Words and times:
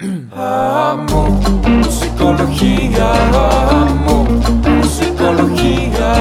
Amo 0.00 1.40
musicología, 1.68 3.12
amo 3.80 4.24
musicología, 4.24 6.12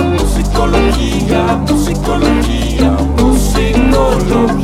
musicología, 0.00 1.54
musicología, 1.68 2.90
musicología. 3.18 4.54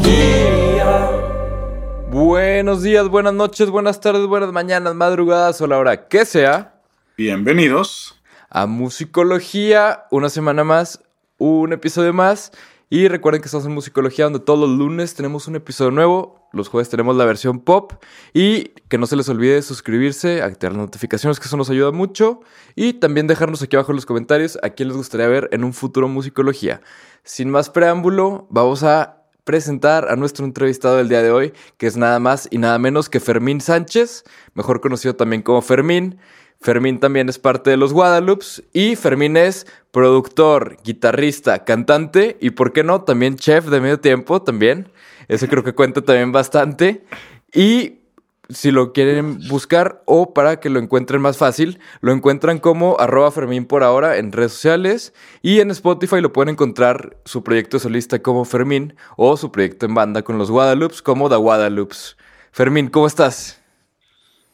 Buenos 2.10 2.82
días, 2.82 3.08
buenas 3.08 3.34
noches, 3.34 3.68
buenas 3.68 4.00
tardes, 4.00 4.26
buenas 4.26 4.52
mañanas, 4.52 4.94
madrugadas 4.94 5.60
o 5.60 5.66
la 5.66 5.76
hora 5.76 6.08
que 6.08 6.24
sea. 6.24 6.80
Bienvenidos 7.18 8.18
a 8.48 8.64
Musicología, 8.64 10.04
una 10.10 10.30
semana 10.30 10.64
más, 10.64 11.02
un 11.36 11.74
episodio 11.74 12.14
más. 12.14 12.52
Y 12.88 13.06
recuerden 13.08 13.42
que 13.42 13.46
estamos 13.46 13.66
en 13.66 13.72
Musicología, 13.72 14.24
donde 14.24 14.40
todos 14.40 14.58
los 14.60 14.70
lunes 14.70 15.14
tenemos 15.14 15.46
un 15.46 15.56
episodio 15.56 15.90
nuevo. 15.90 16.39
Los 16.52 16.68
jueves 16.68 16.88
tenemos 16.88 17.16
la 17.16 17.24
versión 17.24 17.60
pop. 17.60 17.92
Y 18.32 18.68
que 18.88 18.98
no 18.98 19.06
se 19.06 19.16
les 19.16 19.28
olvide 19.28 19.62
suscribirse, 19.62 20.42
activar 20.42 20.72
las 20.72 20.82
notificaciones, 20.82 21.38
que 21.38 21.46
eso 21.46 21.56
nos 21.56 21.70
ayuda 21.70 21.92
mucho. 21.92 22.40
Y 22.74 22.94
también 22.94 23.26
dejarnos 23.26 23.62
aquí 23.62 23.76
abajo 23.76 23.92
en 23.92 23.96
los 23.96 24.06
comentarios 24.06 24.58
a 24.62 24.70
quién 24.70 24.88
les 24.88 24.96
gustaría 24.96 25.28
ver 25.28 25.48
en 25.52 25.64
un 25.64 25.72
futuro 25.72 26.08
Musicología. 26.08 26.80
Sin 27.22 27.50
más 27.50 27.70
preámbulo, 27.70 28.46
vamos 28.50 28.82
a 28.82 29.20
presentar 29.44 30.10
a 30.10 30.16
nuestro 30.16 30.44
entrevistado 30.44 30.96
del 30.96 31.08
día 31.08 31.22
de 31.22 31.30
hoy, 31.30 31.52
que 31.76 31.86
es 31.86 31.96
nada 31.96 32.18
más 32.18 32.48
y 32.50 32.58
nada 32.58 32.78
menos 32.78 33.08
que 33.08 33.20
Fermín 33.20 33.60
Sánchez, 33.60 34.24
mejor 34.54 34.80
conocido 34.80 35.16
también 35.16 35.42
como 35.42 35.62
Fermín. 35.62 36.18
Fermín 36.60 37.00
también 37.00 37.28
es 37.28 37.38
parte 37.38 37.70
de 37.70 37.76
los 37.76 37.92
Guadalupes 37.92 38.62
y 38.72 38.94
Fermín 38.94 39.36
es 39.36 39.66
productor, 39.92 40.76
guitarrista, 40.84 41.64
cantante 41.64 42.36
y, 42.40 42.50
¿por 42.50 42.72
qué 42.72 42.84
no? 42.84 43.02
También 43.02 43.36
chef 43.36 43.66
de 43.66 43.80
medio 43.80 43.98
tiempo 43.98 44.42
también. 44.42 44.92
Eso 45.28 45.46
creo 45.48 45.64
que 45.64 45.72
cuenta 45.72 46.02
también 46.02 46.32
bastante. 46.32 47.04
Y 47.52 48.00
si 48.48 48.70
lo 48.70 48.92
quieren 48.92 49.38
buscar 49.48 50.02
o 50.06 50.34
para 50.34 50.60
que 50.60 50.70
lo 50.70 50.80
encuentren 50.80 51.20
más 51.20 51.36
fácil, 51.36 51.78
lo 52.00 52.12
encuentran 52.12 52.58
como 52.58 52.98
arroba 52.98 53.30
Fermín 53.30 53.64
por 53.64 53.82
ahora 53.82 54.18
en 54.18 54.32
redes 54.32 54.52
sociales 54.52 55.14
y 55.42 55.60
en 55.60 55.70
Spotify 55.70 56.20
lo 56.20 56.32
pueden 56.32 56.50
encontrar 56.50 57.16
su 57.24 57.42
proyecto 57.44 57.78
solista 57.78 58.20
como 58.20 58.44
Fermín 58.44 58.96
o 59.16 59.36
su 59.36 59.52
proyecto 59.52 59.86
en 59.86 59.94
banda 59.94 60.22
con 60.22 60.38
los 60.38 60.50
Guadalupes 60.50 61.02
como 61.02 61.28
The 61.28 61.36
Guadalupes. 61.36 62.16
Fermín, 62.52 62.88
¿cómo 62.88 63.06
estás? 63.06 63.60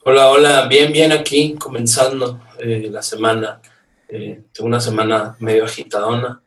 Hola, 0.05 0.29
hola, 0.29 0.69
bien, 0.69 0.93
bien 0.93 1.13
aquí, 1.13 1.55
comenzando 1.59 2.41
eh, 2.59 2.89
la 2.91 3.03
semana. 3.03 3.61
Eh, 4.09 4.43
una 4.61 4.79
semana 4.79 5.37
medio 5.41 5.65
agitadona 5.65 6.41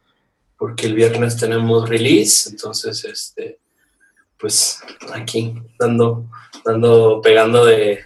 porque 0.58 0.88
el 0.88 0.94
viernes 0.94 1.38
tenemos 1.38 1.88
release, 1.88 2.50
entonces, 2.50 3.04
este, 3.06 3.59
pues 4.40 4.82
aquí, 5.14 5.54
dando, 5.78 6.26
dando, 6.66 7.22
pegando 7.22 7.66
de, 7.66 8.00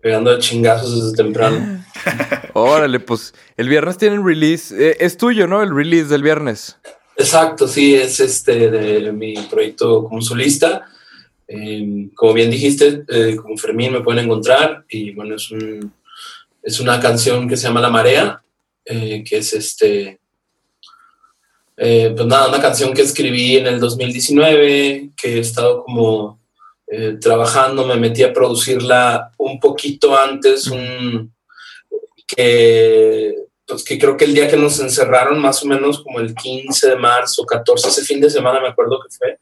pegando 0.00 0.32
de 0.32 0.38
chingazos 0.38 1.12
desde 1.12 1.22
temprano. 1.22 1.84
Órale, 2.54 3.00
pues 3.00 3.34
el 3.56 3.68
viernes 3.68 3.96
tienen 3.98 4.26
release, 4.26 4.74
eh, 4.76 4.96
es 5.00 5.16
tuyo, 5.16 5.46
¿no? 5.46 5.62
El 5.62 5.74
release 5.74 6.08
del 6.08 6.22
viernes. 6.22 6.78
Exacto, 7.16 7.68
sí, 7.68 7.94
es 7.94 8.20
este 8.20 8.70
de 8.70 9.12
mi 9.12 9.34
proyecto 9.50 10.04
como 10.04 10.20
solista. 10.20 10.86
Eh, 11.54 12.08
como 12.14 12.32
bien 12.32 12.50
dijiste, 12.50 13.04
eh, 13.08 13.36
como 13.36 13.58
Fermín 13.58 13.92
me 13.92 14.00
pueden 14.00 14.24
encontrar 14.24 14.86
y 14.88 15.12
bueno, 15.12 15.34
es, 15.34 15.50
un, 15.50 15.92
es 16.62 16.80
una 16.80 16.98
canción 16.98 17.46
que 17.46 17.58
se 17.58 17.66
llama 17.66 17.82
La 17.82 17.90
Marea, 17.90 18.42
eh, 18.86 19.22
que 19.22 19.36
es 19.36 19.52
este, 19.52 20.18
pues 22.14 22.26
nada, 22.26 22.48
una 22.48 22.60
canción 22.60 22.94
que 22.94 23.02
escribí 23.02 23.56
en 23.56 23.66
el 23.66 23.80
2019, 23.80 25.10
que 25.16 25.36
he 25.36 25.40
estado 25.40 25.82
como 25.84 26.40
trabajando, 27.20 27.86
me 27.86 27.96
metí 27.96 28.22
a 28.22 28.34
producirla 28.34 29.32
un 29.38 29.58
poquito 29.58 30.14
antes, 30.14 30.66
un, 30.66 31.32
que, 32.26 33.34
pues 33.66 33.84
que 33.84 33.98
creo 33.98 34.16
que 34.16 34.24
el 34.24 34.34
día 34.34 34.48
que 34.48 34.56
nos 34.56 34.78
encerraron, 34.80 35.38
más 35.38 35.62
o 35.62 35.66
menos 35.66 36.02
como 36.02 36.20
el 36.20 36.34
15 36.34 36.90
de 36.90 36.96
marzo, 36.96 37.44
14, 37.44 37.88
ese 37.88 38.04
fin 38.04 38.20
de 38.20 38.30
semana 38.30 38.60
me 38.60 38.68
acuerdo 38.68 39.00
que 39.00 39.14
fue, 39.16 39.38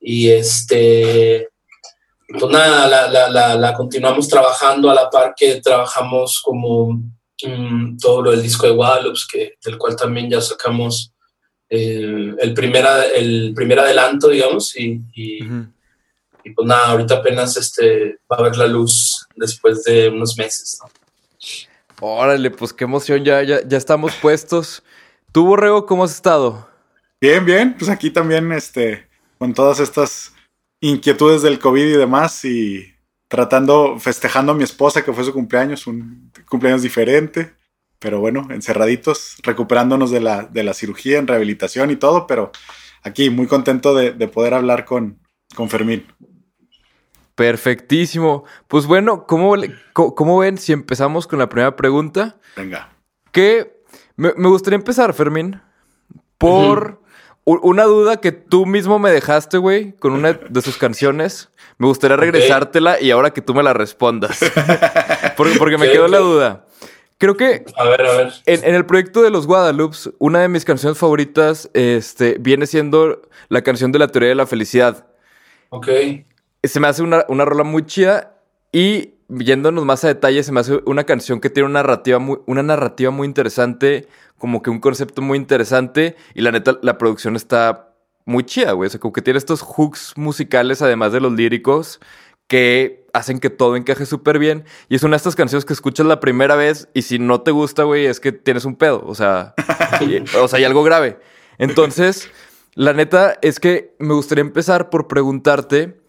y 0.00 0.28
este, 0.28 1.48
pues 2.38 2.50
nada, 2.50 3.08
la, 3.08 3.56
la, 3.56 3.74
continuamos 3.74 4.28
trabajando 4.28 4.90
a 4.90 4.94
la 4.94 5.10
par 5.10 5.34
que 5.36 5.60
trabajamos 5.60 6.40
como 6.42 7.00
mm, 7.44 7.98
todo 7.98 8.22
lo 8.22 8.30
del 8.32 8.42
disco 8.42 8.66
de 8.66 8.72
Guadalupe, 8.72 9.58
del 9.64 9.78
cual 9.78 9.96
también 9.96 10.30
ya 10.30 10.40
sacamos 10.40 11.12
eh, 11.74 12.34
el, 12.38 12.52
primer, 12.52 12.84
el 13.14 13.54
primer 13.54 13.78
adelanto, 13.78 14.28
digamos, 14.28 14.76
y, 14.76 15.00
y, 15.14 15.42
pues 15.42 16.68
nada, 16.68 16.88
ahorita 16.88 17.14
apenas 17.14 17.56
este, 17.56 18.18
va 18.30 18.36
a 18.36 18.42
ver 18.42 18.56
la 18.58 18.66
luz 18.66 19.26
después 19.36 19.82
de 19.84 20.10
unos 20.10 20.36
meses. 20.36 20.78
Órale, 21.98 22.50
pues 22.50 22.74
qué 22.74 22.84
emoción, 22.84 23.24
ya, 23.24 23.42
ya, 23.42 23.66
ya 23.66 23.78
estamos 23.78 24.14
puestos. 24.16 24.82
¿Tú, 25.32 25.46
Borrego, 25.46 25.86
cómo 25.86 26.04
has 26.04 26.14
estado? 26.14 26.68
Bien, 27.18 27.42
bien, 27.42 27.74
pues 27.78 27.88
aquí 27.88 28.10
también, 28.10 28.52
este, 28.52 29.08
con 29.38 29.54
todas 29.54 29.80
estas 29.80 30.34
inquietudes 30.78 31.40
del 31.40 31.58
COVID 31.58 31.86
y 31.86 31.96
demás 31.96 32.44
y 32.44 32.94
tratando, 33.28 33.98
festejando 33.98 34.52
a 34.52 34.54
mi 34.54 34.64
esposa 34.64 35.02
que 35.02 35.12
fue 35.14 35.24
su 35.24 35.32
cumpleaños, 35.32 35.86
un 35.86 36.30
cumpleaños 36.50 36.82
diferente, 36.82 37.54
pero 38.02 38.18
bueno, 38.18 38.48
encerraditos, 38.50 39.36
recuperándonos 39.44 40.10
de 40.10 40.20
la, 40.20 40.42
de 40.42 40.64
la 40.64 40.74
cirugía, 40.74 41.18
en 41.18 41.28
rehabilitación 41.28 41.92
y 41.92 41.96
todo, 41.96 42.26
pero 42.26 42.50
aquí 43.02 43.30
muy 43.30 43.46
contento 43.46 43.94
de, 43.94 44.12
poder 44.28 44.54
hablar 44.54 44.84
con, 44.84 45.20
con 45.54 45.70
Fermín. 45.70 46.04
Perfectísimo. 47.36 48.44
Pues 48.66 48.86
bueno, 48.86 49.24
¿cómo, 49.26 49.54
¿cómo, 49.92 50.38
ven 50.38 50.58
si 50.58 50.72
empezamos 50.72 51.28
con 51.28 51.38
la 51.38 51.48
primera 51.48 51.76
pregunta? 51.76 52.38
Venga. 52.56 52.90
Que 53.30 53.80
me, 54.16 54.32
gustaría 54.32 54.76
empezar, 54.76 55.14
Fermín, 55.14 55.62
por 56.38 57.00
una 57.44 57.84
duda 57.84 58.20
que 58.20 58.32
tú 58.32 58.66
mismo 58.66 58.98
me 58.98 59.12
dejaste, 59.12 59.58
güey, 59.58 59.92
con 59.92 60.12
una 60.12 60.32
de 60.32 60.60
sus 60.60 60.76
canciones. 60.76 61.50
Me 61.78 61.86
gustaría 61.86 62.16
regresártela 62.16 63.00
y 63.00 63.12
ahora 63.12 63.30
que 63.30 63.42
tú 63.42 63.54
me 63.54 63.62
la 63.62 63.72
respondas. 63.72 64.40
porque, 65.36 65.56
porque 65.56 65.78
me 65.78 65.90
quedó 65.90 66.08
la 66.08 66.18
duda. 66.18 66.66
Creo 67.22 67.36
que 67.36 67.64
a 67.76 67.84
ver, 67.84 68.04
a 68.04 68.16
ver. 68.16 68.32
En, 68.46 68.74
el 68.74 68.84
proyecto 68.84 69.22
de 69.22 69.30
los 69.30 69.46
Guadalupes, 69.46 70.10
una 70.18 70.40
de 70.40 70.48
mis 70.48 70.64
canciones 70.64 70.98
favoritas 70.98 71.70
este, 71.72 72.36
viene 72.40 72.66
siendo 72.66 73.22
la 73.48 73.62
canción 73.62 73.92
de 73.92 74.00
la 74.00 74.08
teoría 74.08 74.30
de 74.30 74.34
la 74.34 74.44
felicidad. 74.44 75.06
Ok. 75.68 75.86
Se 76.64 76.80
me 76.80 76.88
hace 76.88 77.04
una, 77.04 77.24
una 77.28 77.44
rola 77.44 77.62
muy 77.62 77.86
chida 77.86 78.34
y 78.72 79.14
yéndonos 79.28 79.84
más 79.84 80.02
a 80.02 80.08
detalle, 80.08 80.42
se 80.42 80.50
me 80.50 80.58
hace 80.58 80.80
una 80.84 81.04
canción 81.04 81.40
que 81.40 81.48
tiene 81.48 81.68
una 81.68 81.80
narrativa 81.80 82.18
muy, 82.18 82.38
una 82.46 82.64
narrativa 82.64 83.12
muy 83.12 83.28
interesante, 83.28 84.08
como 84.36 84.60
que 84.60 84.70
un 84.70 84.80
concepto 84.80 85.22
muy 85.22 85.38
interesante. 85.38 86.16
Y 86.34 86.40
la 86.40 86.50
neta, 86.50 86.80
la 86.82 86.98
producción 86.98 87.36
está 87.36 87.94
muy 88.24 88.42
chida, 88.42 88.72
güey. 88.72 88.88
O 88.88 88.90
sea, 88.90 88.98
como 88.98 89.12
que 89.12 89.22
tiene 89.22 89.38
estos 89.38 89.62
hooks 89.62 90.14
musicales, 90.16 90.82
además 90.82 91.12
de 91.12 91.20
los 91.20 91.32
líricos, 91.34 92.00
que 92.48 93.01
hacen 93.12 93.38
que 93.38 93.50
todo 93.50 93.76
encaje 93.76 94.06
súper 94.06 94.38
bien. 94.38 94.64
Y 94.88 94.96
es 94.96 95.02
una 95.02 95.12
de 95.12 95.18
estas 95.18 95.36
canciones 95.36 95.64
que 95.64 95.72
escuchas 95.72 96.06
la 96.06 96.20
primera 96.20 96.56
vez 96.56 96.88
y 96.94 97.02
si 97.02 97.18
no 97.18 97.42
te 97.42 97.50
gusta, 97.50 97.84
güey, 97.84 98.06
es 98.06 98.20
que 98.20 98.32
tienes 98.32 98.64
un 98.64 98.76
pedo. 98.76 99.02
O 99.06 99.14
sea, 99.14 99.54
o 100.40 100.48
sea, 100.48 100.58
hay 100.58 100.64
algo 100.64 100.82
grave. 100.82 101.18
Entonces, 101.58 102.30
la 102.74 102.92
neta 102.92 103.38
es 103.42 103.60
que 103.60 103.94
me 103.98 104.14
gustaría 104.14 104.42
empezar 104.42 104.90
por 104.90 105.08
preguntarte, 105.08 106.00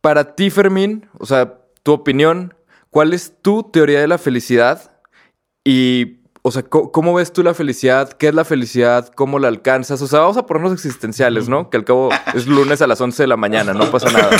para 0.00 0.36
ti, 0.36 0.50
Fermín, 0.50 1.08
o 1.18 1.26
sea, 1.26 1.58
tu 1.82 1.92
opinión, 1.92 2.54
¿cuál 2.90 3.12
es 3.12 3.34
tu 3.42 3.64
teoría 3.64 4.00
de 4.00 4.06
la 4.06 4.18
felicidad? 4.18 5.00
Y, 5.64 6.15
o 6.46 6.50
sea, 6.52 6.62
¿cómo, 6.62 7.12
ves 7.12 7.32
tú 7.32 7.42
la 7.42 7.54
felicidad? 7.54 8.12
¿Qué 8.12 8.28
es 8.28 8.34
la 8.34 8.44
felicidad? 8.44 9.10
¿Cómo 9.16 9.40
la 9.40 9.48
alcanzas? 9.48 10.00
O 10.00 10.06
sea, 10.06 10.20
vamos 10.20 10.36
a 10.36 10.46
ponernos 10.46 10.74
existenciales, 10.74 11.48
¿no? 11.48 11.70
Que 11.70 11.76
al 11.76 11.84
cabo 11.84 12.10
es 12.36 12.46
lunes 12.46 12.80
a 12.80 12.86
las 12.86 13.00
11 13.00 13.24
de 13.24 13.26
la 13.26 13.36
mañana, 13.36 13.74
no 13.74 13.90
pasa 13.90 14.12
nada. 14.12 14.30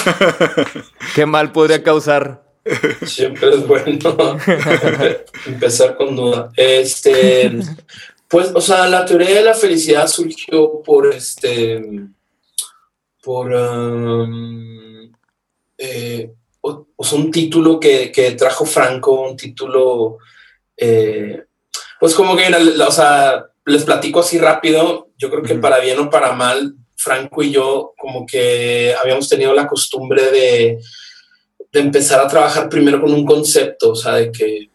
¿Qué 1.16 1.26
mal 1.26 1.50
podría 1.50 1.82
causar? 1.82 2.44
Siempre 3.04 3.48
es 3.48 3.66
bueno 3.66 4.38
empezar 5.46 5.96
con 5.96 6.14
duda. 6.14 6.52
Este, 6.56 7.58
pues, 8.28 8.52
o 8.54 8.60
sea, 8.60 8.86
la 8.86 9.04
teoría 9.04 9.30
de 9.30 9.42
la 9.42 9.54
felicidad 9.54 10.06
surgió 10.06 10.82
por 10.84 11.12
este, 11.12 11.82
por, 13.20 13.52
um, 13.52 15.10
eh, 15.76 16.30
o, 16.60 16.86
sea, 17.00 17.18
un 17.18 17.32
título 17.32 17.80
que, 17.80 18.12
que, 18.12 18.30
trajo 18.30 18.64
Franco, 18.64 19.28
un 19.28 19.36
título, 19.36 20.18
eh, 20.76 21.45
pues 22.06 22.14
como 22.14 22.36
que, 22.36 22.44
o 22.86 22.92
sea, 22.92 23.48
les 23.64 23.82
platico 23.82 24.20
así 24.20 24.38
rápido, 24.38 25.08
yo 25.18 25.28
creo 25.28 25.42
que 25.42 25.56
para 25.56 25.80
bien 25.80 25.98
o 25.98 26.08
para 26.08 26.30
mal, 26.34 26.76
Franco 26.94 27.42
y 27.42 27.50
yo 27.50 27.94
como 27.98 28.24
que 28.24 28.94
habíamos 28.94 29.28
tenido 29.28 29.52
la 29.52 29.66
costumbre 29.66 30.30
de, 30.30 30.78
de 31.72 31.80
empezar 31.80 32.20
a 32.20 32.28
trabajar 32.28 32.68
primero 32.68 33.00
con 33.00 33.12
un 33.12 33.26
concepto, 33.26 33.90
o 33.90 33.96
sea, 33.96 34.12
de 34.14 34.30
que 34.30 34.70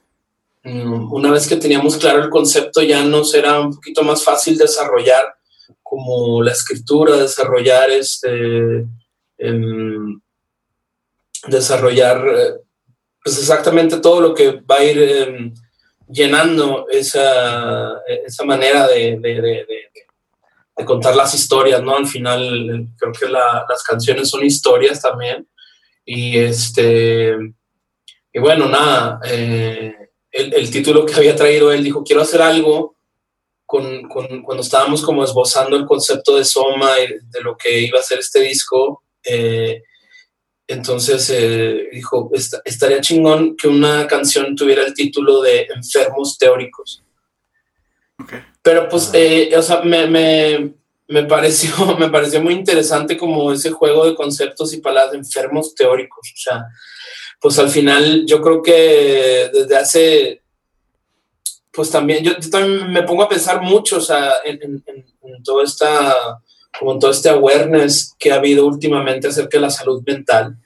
mm, 0.66 1.13
una 1.13 1.31
vez 1.31 1.48
que 1.48 1.56
teníamos 1.56 1.95
claro 1.95 2.22
el 2.22 2.30
concepto 2.30 2.81
ya 2.81 3.01
nos 3.06 3.33
era 3.33 3.62
un 3.62 3.74
poquito 3.75 4.04
más 4.04 4.25
fácil 4.25 4.57
desarrollar 4.57 5.24
como 5.81 6.44
la 6.44 6.51
escritura, 6.51 7.16
desarrollar 7.16 7.92
este... 7.92 8.86
Em, 9.38 10.19
desarrollar 11.48 12.28
eh, 12.28 12.54
pues 13.24 13.39
exactamente 13.39 14.01
todo 14.01 14.19
lo 14.19 14.33
que 14.33 14.60
va 14.69 14.80
a 14.80 14.83
ir 14.83 15.01
em, 15.01 15.54
llenando 16.11 16.87
esa, 16.89 18.01
esa 18.07 18.43
manera 18.45 18.87
de, 18.87 19.17
de, 19.19 20.85
contar 20.85 21.15
las 21.15 21.33
historias, 21.35 21.81
¿no? 21.83 21.95
Al 21.95 22.07
final 22.07 22.87
creo 22.97 23.11
que 23.11 23.27
la, 23.27 23.65
las 23.69 23.83
canciones 23.83 24.29
son 24.29 24.43
historias 24.43 24.99
también. 24.99 25.47
Y 26.03 26.37
este, 26.39 27.35
y 28.33 28.39
bueno, 28.39 28.67
nada, 28.67 29.19
eh, 29.25 29.93
el, 30.31 30.53
el, 30.55 30.71
título 30.71 31.05
que 31.05 31.13
había 31.13 31.35
traído 31.35 31.71
él 31.71 31.83
dijo, 31.83 32.03
quiero 32.03 32.23
hacer 32.23 32.41
algo 32.41 32.95
con, 33.67 34.07
con, 34.09 34.41
cuando 34.41 34.63
estábamos 34.63 35.03
como 35.03 35.23
esbozando 35.23 35.77
el 35.77 35.85
concepto 35.85 36.35
de 36.35 36.43
Soma 36.43 36.91
y 36.99 37.07
de 37.29 37.41
lo 37.41 37.55
que 37.55 37.79
iba 37.79 37.99
a 37.99 38.03
ser 38.03 38.19
este 38.19 38.39
disco. 38.39 39.03
Eh, 39.23 39.83
entonces 40.71 41.29
eh, 41.29 41.89
dijo, 41.91 42.31
estaría 42.65 43.01
chingón 43.01 43.56
que 43.56 43.68
una 43.68 44.07
canción 44.07 44.56
tuviera 44.56 44.83
el 44.83 44.94
título 44.94 45.41
de 45.41 45.68
Enfermos 45.73 46.38
Teóricos. 46.38 47.03
Okay. 48.23 48.44
Pero 48.62 48.88
pues, 48.88 49.09
eh, 49.13 49.51
o 49.57 49.62
sea, 49.62 49.81
me, 49.81 50.07
me, 50.07 50.73
me, 51.07 51.23
pareció, 51.23 51.71
me 52.00 52.09
pareció 52.09 52.41
muy 52.41 52.53
interesante 52.53 53.18
como 53.18 53.51
ese 53.51 53.71
juego 53.71 54.06
de 54.06 54.15
conceptos 54.15 54.73
y 54.73 54.81
palabras 54.81 55.12
de 55.12 55.18
enfermos 55.19 55.75
teóricos. 55.75 56.31
O 56.33 56.38
sea, 56.38 56.65
pues 57.39 57.57
al 57.59 57.69
final 57.69 58.25
yo 58.25 58.41
creo 58.41 58.62
que 58.62 59.50
desde 59.53 59.77
hace, 59.77 60.41
pues 61.71 61.89
también, 61.89 62.23
yo, 62.23 62.33
yo 62.39 62.50
también 62.50 62.91
me 62.91 63.03
pongo 63.03 63.23
a 63.23 63.29
pensar 63.29 63.62
mucho, 63.62 63.97
o 63.97 64.01
sea, 64.01 64.33
en, 64.45 64.62
en, 64.62 65.06
en 65.23 65.44
toda 65.44 65.63
esta 65.63 66.41
como 66.77 66.97
todo 66.97 67.12
este 67.12 67.29
awareness 67.29 68.15
que 68.18 68.31
ha 68.31 68.35
habido 68.35 68.65
últimamente 68.65 69.27
acerca 69.27 69.57
de 69.57 69.62
la 69.62 69.69
salud 69.69 70.01
mental 70.06 70.57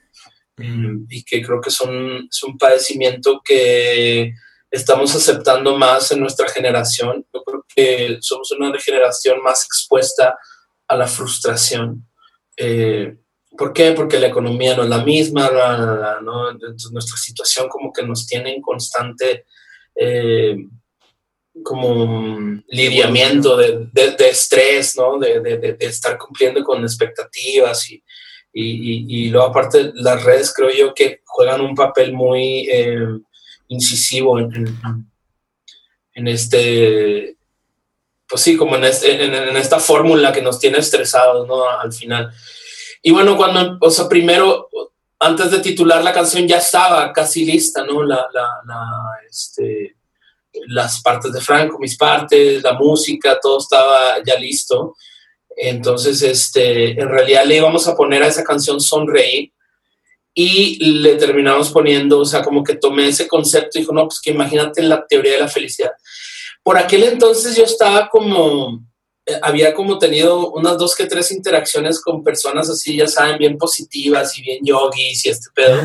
mm, 0.58 1.06
y 1.10 1.24
que 1.24 1.42
creo 1.42 1.60
que 1.62 1.72
son, 1.72 2.28
es 2.30 2.44
un 2.44 2.58
padecimiento 2.58 3.42
que 3.44 4.34
estamos 4.72 5.16
aceptando 5.16 5.78
más 5.78 6.12
en 6.12 6.20
nuestra 6.20 6.48
generación. 6.50 7.26
Yo 7.34 7.44
creo 7.44 7.66
que 7.74 8.18
somos 8.22 8.52
una 8.52 8.78
generación 8.80 9.42
más 9.42 9.66
expuesta 9.66 10.38
a 10.88 10.96
la 10.96 11.08
frustración. 11.08 12.08
Eh, 12.58 13.18
¿Por 13.58 13.74
qué? 13.74 13.92
Porque 13.94 14.20
la 14.20 14.28
economía 14.28 14.76
no 14.76 14.84
es 14.84 14.90
la 14.90 15.04
misma, 15.04 15.50
¿no? 16.22 16.52
Entonces, 16.52 16.92
nuestra 16.92 17.18
situación 17.18 17.70
como 17.70 17.94
que 17.94 18.04
nos 18.04 18.28
tiene 18.28 18.54
en 18.54 18.62
constante 18.62 19.46
eh, 19.96 20.58
como 21.64 22.62
lidiamiento 22.68 23.56
de, 23.58 23.88
de, 23.92 24.12
de 24.12 24.30
estrés, 24.30 24.96
¿no? 24.98 25.18
De, 25.18 25.40
de, 25.40 25.78
estar 25.80 26.18
cumpliendo 26.18 26.64
con 26.64 26.84
expectativas 26.84 27.90
y, 27.90 28.04
y, 28.54 29.26
y, 29.26 29.30
luego 29.30 29.48
aparte 29.48 29.92
las 29.96 30.24
redes 30.24 30.54
creo 30.54 30.70
yo 30.72 30.94
que 30.94 31.22
juegan 31.26 31.62
un 31.62 31.76
papel 31.76 32.14
muy 32.14 32.68
eh, 32.72 33.08
incisivo 33.68 34.40
en, 34.40 34.78
en, 36.14 36.28
este, 36.28 37.38
pues 38.28 38.42
sí, 38.42 38.56
como 38.56 38.76
en, 38.76 38.86
este, 38.86 39.24
en, 39.24 39.58
esta 39.58 39.80
fórmula 39.80 40.32
que 40.32 40.42
nos 40.42 40.60
tiene 40.60 40.80
estresados, 40.80 41.48
¿no? 41.48 41.68
Al 41.70 41.92
final. 41.92 42.32
Y 43.02 43.12
bueno, 43.12 43.38
cuando, 43.38 43.78
o 43.82 43.92
sea, 43.92 44.08
primero, 44.08 44.70
antes 45.20 45.52
de 45.52 45.60
titular 45.60 46.04
la 46.04 46.14
canción 46.14 46.48
ya 46.48 46.58
estaba 46.58 47.12
casi 47.14 47.46
lista, 47.46 47.86
¿no? 47.86 48.04
La, 48.04 48.28
la, 48.34 48.48
la 48.66 48.84
este, 49.30 49.96
las 50.68 51.02
partes 51.02 51.32
de 51.32 51.42
Franco, 51.42 51.80
mis 51.80 51.98
partes, 51.98 52.64
la 52.64 52.74
música, 52.74 53.40
todo 53.42 53.60
estaba 53.60 54.24
ya 54.26 54.38
listo. 54.38 54.96
Entonces, 55.56 56.22
este, 56.22 57.00
en 57.00 57.08
realidad 57.08 57.46
le 57.46 57.58
íbamos 57.58 57.88
a 57.88 57.96
poner 57.96 58.24
a 58.24 58.28
esa 58.28 58.44
canción 58.44 58.82
Sonreír 58.82 59.52
y 60.34 60.84
le 61.02 61.16
terminamos 61.16 61.72
poniendo, 61.72 62.20
o 62.20 62.26
sea, 62.26 62.44
como 62.44 62.62
que 62.64 62.76
tomé 62.76 63.08
ese 63.08 63.28
concepto 63.28 63.78
y 63.78 63.82
dijo, 63.82 63.94
no, 63.94 64.06
pues 64.08 64.20
que 64.20 64.32
imagínate 64.32 64.82
la 64.84 65.06
teoría 65.08 65.34
de 65.34 65.40
la 65.40 65.48
felicidad. 65.48 65.92
Por 66.62 66.78
aquel 66.78 67.04
entonces 67.04 67.56
yo 67.56 67.64
estaba 67.64 68.10
como, 68.10 68.86
eh, 69.26 69.40
había 69.42 69.74
como 69.74 69.98
tenido 69.98 70.52
unas 70.52 70.78
dos 70.78 70.94
que 70.94 71.06
tres 71.06 71.32
interacciones 71.32 72.02
con 72.02 72.22
personas 72.22 72.70
así, 72.70 72.98
ya 72.98 73.08
saben, 73.08 73.38
bien 73.38 73.58
positivas 73.58 74.38
y 74.38 74.42
bien 74.42 74.60
yogis 74.62 75.26
y 75.26 75.30
este 75.30 75.48
pedo, 75.56 75.82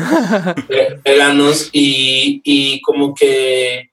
veganos, 1.05 1.69
y, 1.71 2.41
y 2.43 2.81
como 2.81 3.13
que 3.13 3.90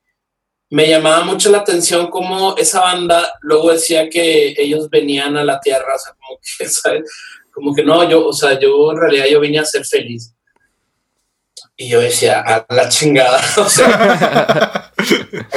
me 0.71 0.89
llamaba 0.89 1.25
mucho 1.25 1.51
la 1.51 1.59
atención 1.59 2.11
cómo 2.11 2.57
esa 2.57 2.81
banda 2.81 3.33
luego 3.41 3.73
decía 3.73 4.11
que 4.11 4.55
ellos 4.57 4.91
venían 4.91 5.37
a 5.37 5.45
la 5.45 5.61
tierra, 5.61 5.95
o 5.95 5.99
sea, 5.99 6.15
como 6.15 6.39
que, 6.41 6.69
¿sabes? 6.69 7.11
Como 7.51 7.75
que 7.75 7.83
no, 7.83 8.09
yo, 8.09 8.27
o 8.27 8.33
sea, 8.33 8.59
yo 8.59 8.93
en 8.93 8.99
realidad 8.99 9.27
yo 9.31 9.41
venía 9.41 9.63
a 9.63 9.67
ser 9.67 9.85
feliz. 9.85 10.35
Y 11.77 11.89
yo 11.89 12.01
decía, 12.01 12.41
a 12.41 12.67
la 12.75 12.89
chingada, 12.89 13.41
o 13.57 13.69
sea, 13.69 14.93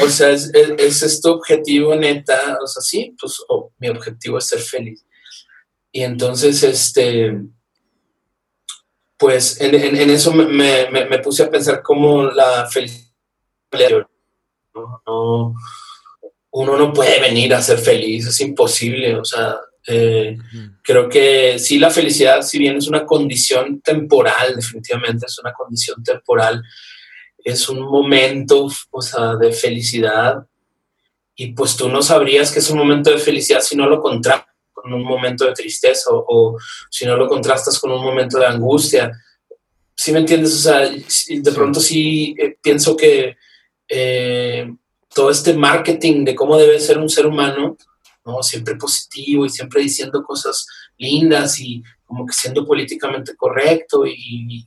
o 0.04 0.08
sea 0.08 0.30
es, 0.30 0.52
es, 0.54 0.70
es, 0.78 1.04
este 1.04 1.30
objetivo 1.30 1.96
neta, 1.96 2.58
o 2.62 2.68
sea, 2.68 2.82
sí, 2.82 3.16
pues 3.20 3.42
mi 3.80 3.90
objetivo 3.90 4.38
es 4.38 4.48
ser 4.48 4.60
feliz. 4.60 5.04
Y 5.92 6.04
entonces, 6.04 6.64
este, 6.64 7.38
pues 9.18 9.60
en, 9.60 9.74
eso 10.10 10.32
me, 10.32 10.46
me, 10.46 11.06
me, 11.06 11.20
puse 11.20 11.44
a 11.44 11.50
pensar 11.50 11.82
cómo 11.84 12.24
la 12.24 12.68
felicidad 12.70 13.12
¿no? 14.74 15.56
uno 16.52 16.78
no 16.78 16.94
puede 16.94 17.20
venir 17.20 17.54
a 17.54 17.62
ser 17.62 17.78
feliz, 17.78 18.28
es 18.28 18.42
imposible, 18.42 19.16
o 19.16 19.24
sea, 19.24 19.58
eh, 19.88 20.38
creo 20.84 21.08
que 21.08 21.58
sí 21.60 21.80
la 21.80 21.90
felicidad, 21.90 22.42
si 22.42 22.60
bien 22.60 22.78
es 22.78 22.88
una 22.88 23.06
condición 23.06 23.82
temporal, 23.82 24.56
definitivamente 24.56 25.26
es 25.26 25.40
una 25.40 25.54
condición 25.54 26.04
temporal, 26.04 26.62
es 27.44 27.70
un 27.70 27.80
momento, 27.82 28.68
o 28.92 29.02
sea, 29.02 29.36
de 29.36 29.52
felicidad 29.54 30.46
y 31.36 31.54
pues 31.54 31.76
tú 31.76 31.90
no 31.90 32.02
sabrías 32.02 32.52
que 32.52 32.60
es 32.60 32.70
un 32.70 32.78
momento 32.78 33.10
de 33.10 33.18
felicidad 33.18 33.62
si 33.62 33.76
no 33.76 33.88
lo 33.88 34.02
contrastas 34.02 34.54
con 34.74 34.94
un 34.94 35.04
momento 35.04 35.46
de 35.46 35.54
tristeza 35.54 36.12
o, 36.12 36.26
o 36.28 36.58
si 36.90 37.06
no 37.06 37.16
lo 37.16 37.28
contrastas 37.28 37.80
con 37.80 37.92
un 37.92 38.04
momento 38.04 38.40
de 38.40 38.48
angustia. 38.48 39.12
¿Sí 39.96 40.12
me 40.12 40.20
entiendes? 40.20 40.54
O 40.54 40.58
sea, 40.58 40.80
de 40.90 41.52
pronto 41.52 41.80
sí 41.80 42.36
eh, 42.38 42.58
pienso 42.62 42.98
que 42.98 43.38
eh, 43.94 44.74
todo 45.14 45.30
este 45.30 45.54
marketing 45.54 46.24
de 46.24 46.34
cómo 46.34 46.58
debe 46.58 46.80
ser 46.80 46.98
un 46.98 47.10
ser 47.10 47.28
humano, 47.28 47.78
¿no? 48.26 48.42
Siempre 48.42 48.76
positivo 48.76 49.46
y 49.46 49.50
siempre 49.50 49.82
diciendo 49.82 50.24
cosas 50.24 50.66
lindas 50.98 51.60
y 51.60 51.84
como 52.06 52.26
que 52.26 52.34
siendo 52.34 52.66
políticamente 52.66 53.36
correcto 53.36 54.06
y, 54.06 54.66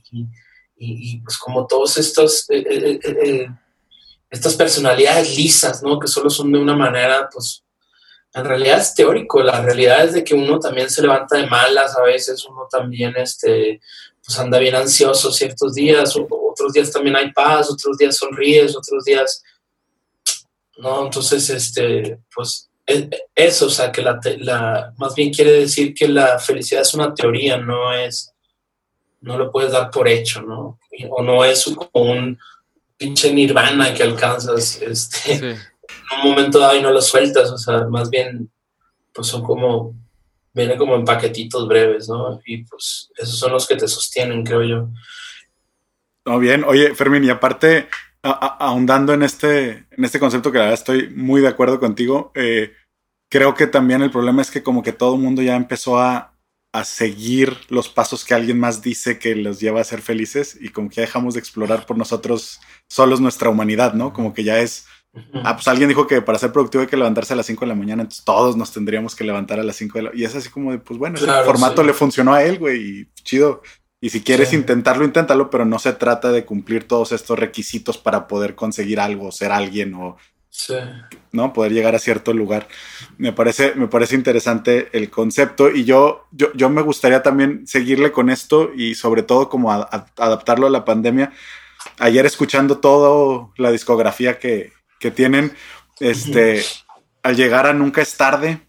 pues 1.23 1.37
como 1.39 1.65
todos 1.65 1.97
estos, 1.97 2.47
eh, 2.51 2.99
eh, 3.03 3.47
estas 4.29 4.53
personalidades 4.53 5.35
lisas, 5.35 5.81
¿no? 5.81 5.97
Que 5.99 6.07
solo 6.07 6.29
son 6.29 6.51
de 6.51 6.59
una 6.59 6.75
manera, 6.75 7.27
pues, 7.31 7.63
en 8.33 8.45
realidad 8.45 8.81
es 8.81 8.93
teórico, 8.93 9.41
la 9.41 9.61
realidad 9.61 10.05
es 10.05 10.13
de 10.13 10.23
que 10.23 10.35
uno 10.35 10.59
también 10.59 10.89
se 10.89 11.01
levanta 11.01 11.37
de 11.37 11.47
malas 11.47 11.97
a 11.97 12.03
veces, 12.03 12.45
uno 12.45 12.67
también, 12.69 13.15
este, 13.17 13.81
pues 14.25 14.39
anda 14.39 14.57
bien 14.57 14.75
ansioso 14.75 15.31
ciertos 15.31 15.75
días, 15.75 16.15
otros 16.17 16.73
días 16.73 16.91
también 16.91 17.15
hay 17.15 17.31
paz, 17.31 17.69
otros 17.69 17.97
días 17.97 18.17
sonríes, 18.17 18.75
otros 18.75 19.03
días, 19.05 19.43
¿no? 20.77 21.05
Entonces, 21.05 21.49
este, 21.49 22.19
pues 22.33 22.69
e, 22.87 23.09
eso, 23.35 23.67
o 23.67 23.69
sea, 23.69 23.91
que 23.91 24.01
la, 24.01 24.19
la, 24.39 24.93
más 24.97 25.13
bien 25.13 25.31
quiere 25.31 25.51
decir 25.51 25.93
que 25.93 26.07
la 26.07 26.39
felicidad 26.39 26.81
es 26.81 26.93
una 26.95 27.13
teoría, 27.13 27.57
no 27.57 27.93
es, 27.93 28.33
no 29.21 29.37
lo 29.37 29.51
puedes 29.51 29.71
dar 29.71 29.91
por 29.91 30.07
hecho, 30.07 30.41
¿no? 30.41 30.79
O 31.11 31.21
no 31.21 31.45
es 31.45 31.63
como 31.63 32.11
un 32.11 32.39
pinche 32.97 33.31
nirvana 33.31 33.93
que 33.93 34.03
alcanzas, 34.03 34.81
este, 34.81 35.37
sí. 35.37 35.45
en 35.45 35.59
un 36.23 36.29
momento 36.29 36.59
dado 36.59 36.75
y 36.75 36.81
no 36.81 36.91
lo 36.91 37.01
sueltas, 37.01 37.51
o 37.51 37.57
sea, 37.57 37.85
más 37.85 38.09
bien, 38.09 38.49
pues 39.13 39.27
son 39.27 39.43
como 39.43 39.93
viene 40.55 40.77
como 40.77 40.95
en 40.95 41.05
paquetitos 41.05 41.67
breves, 41.67 42.07
¿no? 42.07 42.39
Y 42.45 42.63
pues 42.63 43.11
esos 43.17 43.37
son 43.37 43.51
los 43.51 43.67
que 43.67 43.75
te 43.75 43.87
sostienen, 43.87 44.43
creo 44.43 44.63
yo. 44.63 44.89
No, 46.25 46.39
bien. 46.39 46.63
Oye, 46.63 46.95
Fermín, 46.95 47.25
y 47.25 47.29
aparte, 47.29 47.87
a, 48.23 48.31
ahondando 48.31 49.13
en 49.13 49.21
este, 49.21 49.85
en 49.91 50.05
este 50.05 50.19
concepto 50.19 50.51
que 50.51 50.57
la 50.57 50.65
verdad 50.65 50.79
estoy 50.79 51.09
muy 51.09 51.41
de 51.41 51.49
acuerdo 51.49 51.79
contigo, 51.79 52.31
eh, 52.35 52.71
creo 53.29 53.53
que 53.53 53.67
también 53.67 54.01
el 54.01 54.11
problema 54.11 54.41
es 54.41 54.49
que 54.49 54.63
como 54.63 54.81
que 54.81 54.93
todo 54.93 55.15
el 55.15 55.21
mundo 55.21 55.41
ya 55.41 55.55
empezó 55.55 55.99
a, 55.99 56.33
a 56.71 56.83
seguir 56.85 57.57
los 57.69 57.89
pasos 57.89 58.23
que 58.23 58.33
alguien 58.33 58.59
más 58.59 58.81
dice 58.81 59.19
que 59.19 59.35
los 59.35 59.59
lleva 59.59 59.81
a 59.81 59.85
ser 59.85 60.01
felices 60.01 60.57
y 60.59 60.69
como 60.69 60.89
que 60.89 60.95
ya 60.95 61.01
dejamos 61.01 61.33
de 61.33 61.41
explorar 61.41 61.85
por 61.85 61.97
nosotros 61.97 62.61
solos 62.89 63.19
nuestra 63.19 63.49
humanidad, 63.49 63.93
¿no? 63.93 64.13
Como 64.13 64.33
que 64.33 64.43
ya 64.43 64.59
es 64.59 64.87
Ah, 65.43 65.55
pues 65.55 65.67
alguien 65.67 65.87
dijo 65.89 66.07
que 66.07 66.21
para 66.21 66.37
ser 66.37 66.51
productivo 66.51 66.81
hay 66.81 66.87
que 66.87 66.97
levantarse 66.97 67.33
a 67.33 67.35
las 67.37 67.45
5 67.45 67.61
de 67.61 67.67
la 67.69 67.75
mañana, 67.75 68.01
entonces 68.01 68.25
todos 68.25 68.57
nos 68.57 68.71
tendríamos 68.73 69.15
que 69.15 69.23
levantar 69.23 69.59
a 69.59 69.63
las 69.63 69.75
5 69.77 69.97
de 69.97 70.03
la 70.03 70.11
Y 70.13 70.23
es 70.25 70.35
así 70.35 70.49
como 70.49 70.71
de, 70.71 70.77
pues 70.79 70.99
bueno, 70.99 71.17
claro, 71.17 71.41
ese 71.41 71.45
formato 71.51 71.81
sí. 71.81 71.87
le 71.87 71.93
funcionó 71.93 72.33
a 72.33 72.43
él, 72.43 72.59
güey, 72.59 72.81
y 72.81 73.07
chido. 73.23 73.61
Y 74.01 74.09
si 74.09 74.21
quieres 74.21 74.49
sí. 74.49 74.55
intentarlo, 74.57 75.05
inténtalo, 75.05 75.49
pero 75.49 75.65
no 75.65 75.79
se 75.79 75.93
trata 75.93 76.31
de 76.31 76.45
cumplir 76.45 76.87
todos 76.87 77.11
estos 77.11 77.39
requisitos 77.39 77.97
para 77.97 78.27
poder 78.27 78.53
conseguir 78.55 78.99
algo, 78.99 79.31
ser 79.31 79.51
alguien 79.51 79.93
o 79.95 80.17
Sí. 80.57 80.75
¿no? 81.33 81.51
Poder 81.51 81.73
llegar 81.73 81.95
a 81.95 81.99
cierto 81.99 82.31
lugar. 82.31 82.67
Me 83.17 83.33
parece, 83.33 83.75
me 83.75 83.87
parece 83.89 84.15
interesante 84.15 84.87
el 84.93 85.09
concepto 85.09 85.69
y 85.69 85.83
yo, 85.83 86.27
yo, 86.31 86.47
yo 86.53 86.69
me 86.69 86.81
gustaría 86.81 87.21
también 87.21 87.67
seguirle 87.67 88.13
con 88.13 88.29
esto 88.29 88.71
y 88.73 88.95
sobre 88.95 89.21
todo 89.23 89.49
como 89.49 89.69
a- 89.73 89.89
a- 89.91 90.05
adaptarlo 90.17 90.67
a 90.67 90.69
la 90.69 90.85
pandemia. 90.85 91.33
Ayer 91.99 92.25
escuchando 92.25 92.77
toda 92.77 93.49
la 93.57 93.69
discografía 93.71 94.39
que, 94.39 94.71
que 94.99 95.11
tienen, 95.11 95.53
este, 95.99 96.63
al 97.23 97.35
llegar 97.35 97.65
a 97.67 97.73
Nunca 97.73 98.01
es 98.01 98.17
tarde, 98.17 98.61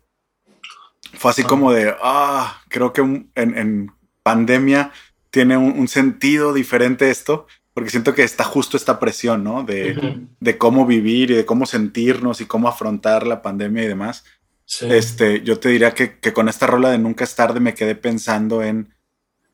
fue 1.15 1.31
así 1.31 1.45
como 1.45 1.73
de, 1.73 1.95
ah, 2.03 2.63
creo 2.69 2.93
que 2.93 3.01
un- 3.01 3.31
en, 3.35 3.57
en 3.57 3.93
pandemia 4.23 4.93
tiene 5.31 5.57
un, 5.57 5.79
un 5.79 5.89
sentido 5.89 6.53
diferente 6.53 7.11
esto, 7.11 7.47
porque 7.75 7.91
siento 7.91 8.15
que 8.15 8.23
está 8.23 8.45
justo 8.45 8.77
esta 8.77 8.99
presión, 8.99 9.45
¿no? 9.45 9.63
De, 9.63 10.27
de 10.41 10.59
cómo 10.59 10.87
vivir 10.87 11.31
y 11.31 11.35
de 11.35 11.45
cómo 11.47 11.67
sentirnos 11.67 12.41
y 12.41 12.47
cómo 12.47 12.69
afrontar 12.69 13.27
la 13.27 13.43
pandemia 13.43 13.85
y 13.85 13.87
demás. 13.89 14.25
Sí. 14.65 14.87
Este, 14.91 15.43
yo 15.43 15.61
te 15.61 15.69
diría 15.69 15.93
que, 15.93 16.19
que 16.19 16.33
con 16.33 16.49
esta 16.49 16.67
rola 16.67 16.91
de 16.91 16.99
Nunca 16.99 17.25
es 17.25 17.35
tarde 17.35 17.61
me 17.61 17.75
quedé 17.75 17.95
pensando 17.95 18.63
en 18.63 18.95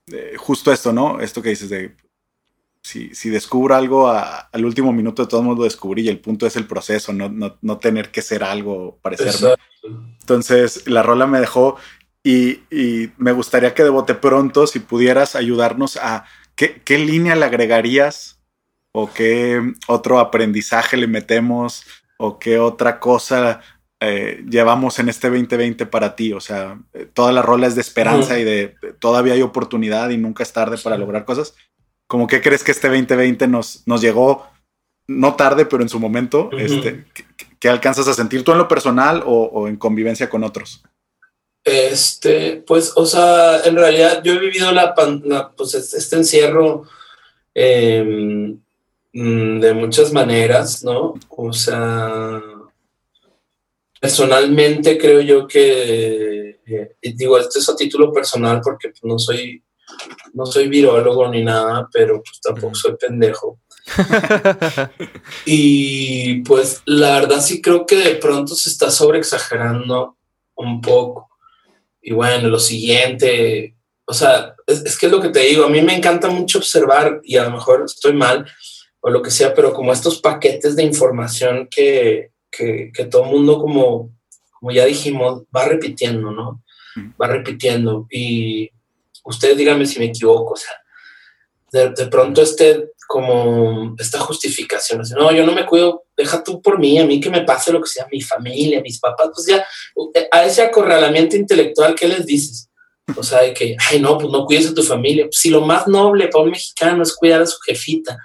eh, 0.06 0.34
justo 0.38 0.72
esto, 0.72 0.92
¿no? 0.92 1.20
Esto 1.20 1.42
que 1.42 1.50
dices 1.50 1.68
de 1.68 1.96
si, 2.82 3.14
si 3.14 3.30
descubro 3.30 3.74
algo 3.76 4.08
a- 4.08 4.48
al 4.52 4.64
último 4.64 4.92
minuto 4.92 5.22
de 5.22 5.28
todo 5.28 5.42
mundo 5.42 5.60
lo 5.60 5.64
descubrí 5.64 6.02
y 6.02 6.08
el 6.08 6.18
punto 6.20 6.46
es 6.46 6.56
el 6.56 6.66
proceso, 6.66 7.12
no, 7.12 7.28
no, 7.28 7.56
no 7.62 7.78
tener 7.78 8.10
que 8.10 8.22
ser 8.22 8.42
algo, 8.44 8.98
parecerme. 9.02 9.32
Entonces 10.20 10.86
la 10.88 11.02
rola 11.02 11.26
me 11.26 11.40
dejó 11.40 11.76
y, 12.24 12.60
y 12.70 13.10
me 13.18 13.32
gustaría 13.32 13.74
que 13.74 13.82
de 13.84 13.90
bote 13.90 14.14
pronto, 14.14 14.66
si 14.66 14.78
pudieras 14.80 15.34
ayudarnos 15.36 15.96
a 15.96 16.24
qué, 16.54 16.80
qué 16.84 16.98
línea 16.98 17.34
le 17.36 17.44
agregarías 17.44 18.40
o 18.92 19.12
qué 19.12 19.60
otro 19.88 20.18
aprendizaje 20.18 20.96
le 20.96 21.06
metemos 21.06 21.84
o 22.18 22.38
qué 22.38 22.58
otra 22.58 23.00
cosa 23.00 23.60
eh, 24.00 24.44
llevamos 24.48 24.98
en 24.98 25.08
este 25.08 25.28
2020 25.30 25.86
para 25.86 26.14
ti. 26.14 26.32
O 26.32 26.40
sea, 26.40 26.78
eh, 26.92 27.06
toda 27.12 27.32
la 27.32 27.42
rola 27.42 27.66
es 27.68 27.74
de 27.74 27.80
esperanza 27.80 28.38
y 28.38 28.44
de, 28.44 28.74
de 28.82 28.92
todavía 28.92 29.34
hay 29.34 29.42
oportunidad 29.42 30.10
y 30.10 30.16
nunca 30.18 30.42
es 30.42 30.52
tarde 30.52 30.76
para 30.78 30.96
lograr 30.98 31.24
cosas. 31.24 31.54
¿Cómo 32.12 32.26
que 32.26 32.42
crees 32.42 32.62
que 32.62 32.72
este 32.72 32.88
2020 32.88 33.48
nos, 33.48 33.84
nos 33.86 34.02
llegó? 34.02 34.46
No 35.08 35.34
tarde, 35.34 35.64
pero 35.64 35.82
en 35.82 35.88
su 35.88 35.98
momento, 35.98 36.50
este, 36.58 37.06
¿qué, 37.14 37.24
qué 37.58 37.68
alcanzas 37.70 38.06
a 38.06 38.12
sentir 38.12 38.44
tú 38.44 38.52
en 38.52 38.58
lo 38.58 38.68
personal 38.68 39.22
o, 39.24 39.44
o 39.44 39.66
en 39.66 39.76
convivencia 39.76 40.28
con 40.28 40.44
otros? 40.44 40.82
Este, 41.64 42.62
pues, 42.66 42.92
o 42.96 43.06
sea, 43.06 43.62
en 43.64 43.76
realidad 43.76 44.22
yo 44.22 44.34
he 44.34 44.38
vivido 44.40 44.70
la, 44.72 44.94
pan- 44.94 45.22
la- 45.24 45.52
pues, 45.52 45.72
es- 45.72 45.94
este 45.94 46.16
encierro 46.16 46.82
eh, 47.54 48.04
mm, 49.14 49.60
de 49.60 49.72
muchas 49.72 50.12
maneras, 50.12 50.84
¿no? 50.84 51.14
O 51.30 51.52
sea, 51.54 52.42
personalmente 54.00 54.98
creo 54.98 55.22
yo 55.22 55.46
que, 55.46 56.60
eh, 56.66 56.94
digo, 57.14 57.38
este 57.38 57.58
es 57.58 57.68
a 57.70 57.74
título 57.76 58.12
personal 58.12 58.60
porque 58.62 58.88
pues, 58.90 59.02
no 59.02 59.18
soy, 59.18 59.62
no 60.34 60.46
soy 60.46 60.68
virólogo 60.68 61.28
ni 61.28 61.44
nada, 61.44 61.88
pero 61.92 62.22
pues 62.22 62.40
tampoco 62.40 62.74
soy 62.74 62.96
pendejo. 62.96 63.58
Y 65.44 66.42
pues 66.42 66.82
la 66.86 67.18
verdad 67.18 67.40
sí 67.40 67.60
creo 67.60 67.84
que 67.84 67.96
de 67.96 68.14
pronto 68.14 68.54
se 68.54 68.68
está 68.68 68.90
sobreexagerando 68.90 70.16
un 70.54 70.80
poco. 70.80 71.28
Y 72.00 72.12
bueno, 72.12 72.48
lo 72.48 72.58
siguiente, 72.58 73.76
o 74.04 74.14
sea, 74.14 74.54
es, 74.66 74.84
es 74.84 74.98
que 74.98 75.06
es 75.06 75.12
lo 75.12 75.20
que 75.20 75.28
te 75.30 75.40
digo, 75.40 75.64
a 75.64 75.68
mí 75.68 75.80
me 75.82 75.96
encanta 75.96 76.28
mucho 76.28 76.58
observar 76.58 77.20
y 77.24 77.36
a 77.36 77.44
lo 77.44 77.50
mejor 77.50 77.82
estoy 77.84 78.12
mal 78.12 78.46
o 79.00 79.10
lo 79.10 79.20
que 79.20 79.30
sea, 79.30 79.52
pero 79.52 79.72
como 79.72 79.92
estos 79.92 80.20
paquetes 80.20 80.76
de 80.76 80.84
información 80.84 81.68
que, 81.70 82.30
que, 82.50 82.92
que 82.94 83.04
todo 83.04 83.24
el 83.24 83.30
mundo 83.30 83.60
como, 83.60 84.14
como 84.58 84.70
ya 84.70 84.84
dijimos, 84.84 85.42
va 85.54 85.64
repitiendo, 85.64 86.30
¿no? 86.30 86.62
Va 87.20 87.26
repitiendo. 87.26 88.06
Y 88.10 88.70
ustedes 89.24 89.56
díganme 89.56 89.86
si 89.86 89.98
me 89.98 90.06
equivoco, 90.06 90.54
o 90.54 90.56
sea, 90.56 90.72
de, 91.72 91.90
de 91.90 92.06
pronto 92.06 92.42
este 92.42 92.90
como 93.06 93.94
esta 93.98 94.18
justificación, 94.20 95.02
así, 95.02 95.12
no, 95.14 95.30
yo 95.32 95.44
no 95.44 95.52
me 95.52 95.66
cuido, 95.66 96.04
deja 96.16 96.42
tú 96.42 96.62
por 96.62 96.78
mí, 96.78 96.98
a 96.98 97.04
mí 97.04 97.20
que 97.20 97.28
me 97.28 97.42
pase 97.42 97.70
lo 97.72 97.80
que 97.82 97.88
sea, 97.88 98.06
mi 98.10 98.22
familia, 98.22 98.80
mis 98.80 98.98
papás, 98.98 99.30
pues 99.34 99.46
ya, 99.46 99.66
a 100.30 100.44
ese 100.46 100.62
acorralamiento 100.62 101.36
intelectual, 101.36 101.94
¿qué 101.94 102.08
les 102.08 102.24
dices? 102.24 102.70
O 103.16 103.22
sea, 103.22 103.42
de 103.42 103.52
que, 103.52 103.76
ay, 103.90 104.00
no, 104.00 104.16
pues 104.16 104.32
no 104.32 104.46
cuides 104.46 104.68
a 104.70 104.74
tu 104.74 104.82
familia. 104.82 105.24
Pues 105.24 105.36
si 105.40 105.50
lo 105.50 105.60
más 105.60 105.86
noble 105.88 106.28
para 106.28 106.44
un 106.44 106.50
mexicano 106.52 107.02
es 107.02 107.14
cuidar 107.14 107.42
a 107.42 107.46
su 107.46 107.58
jefita, 107.60 108.16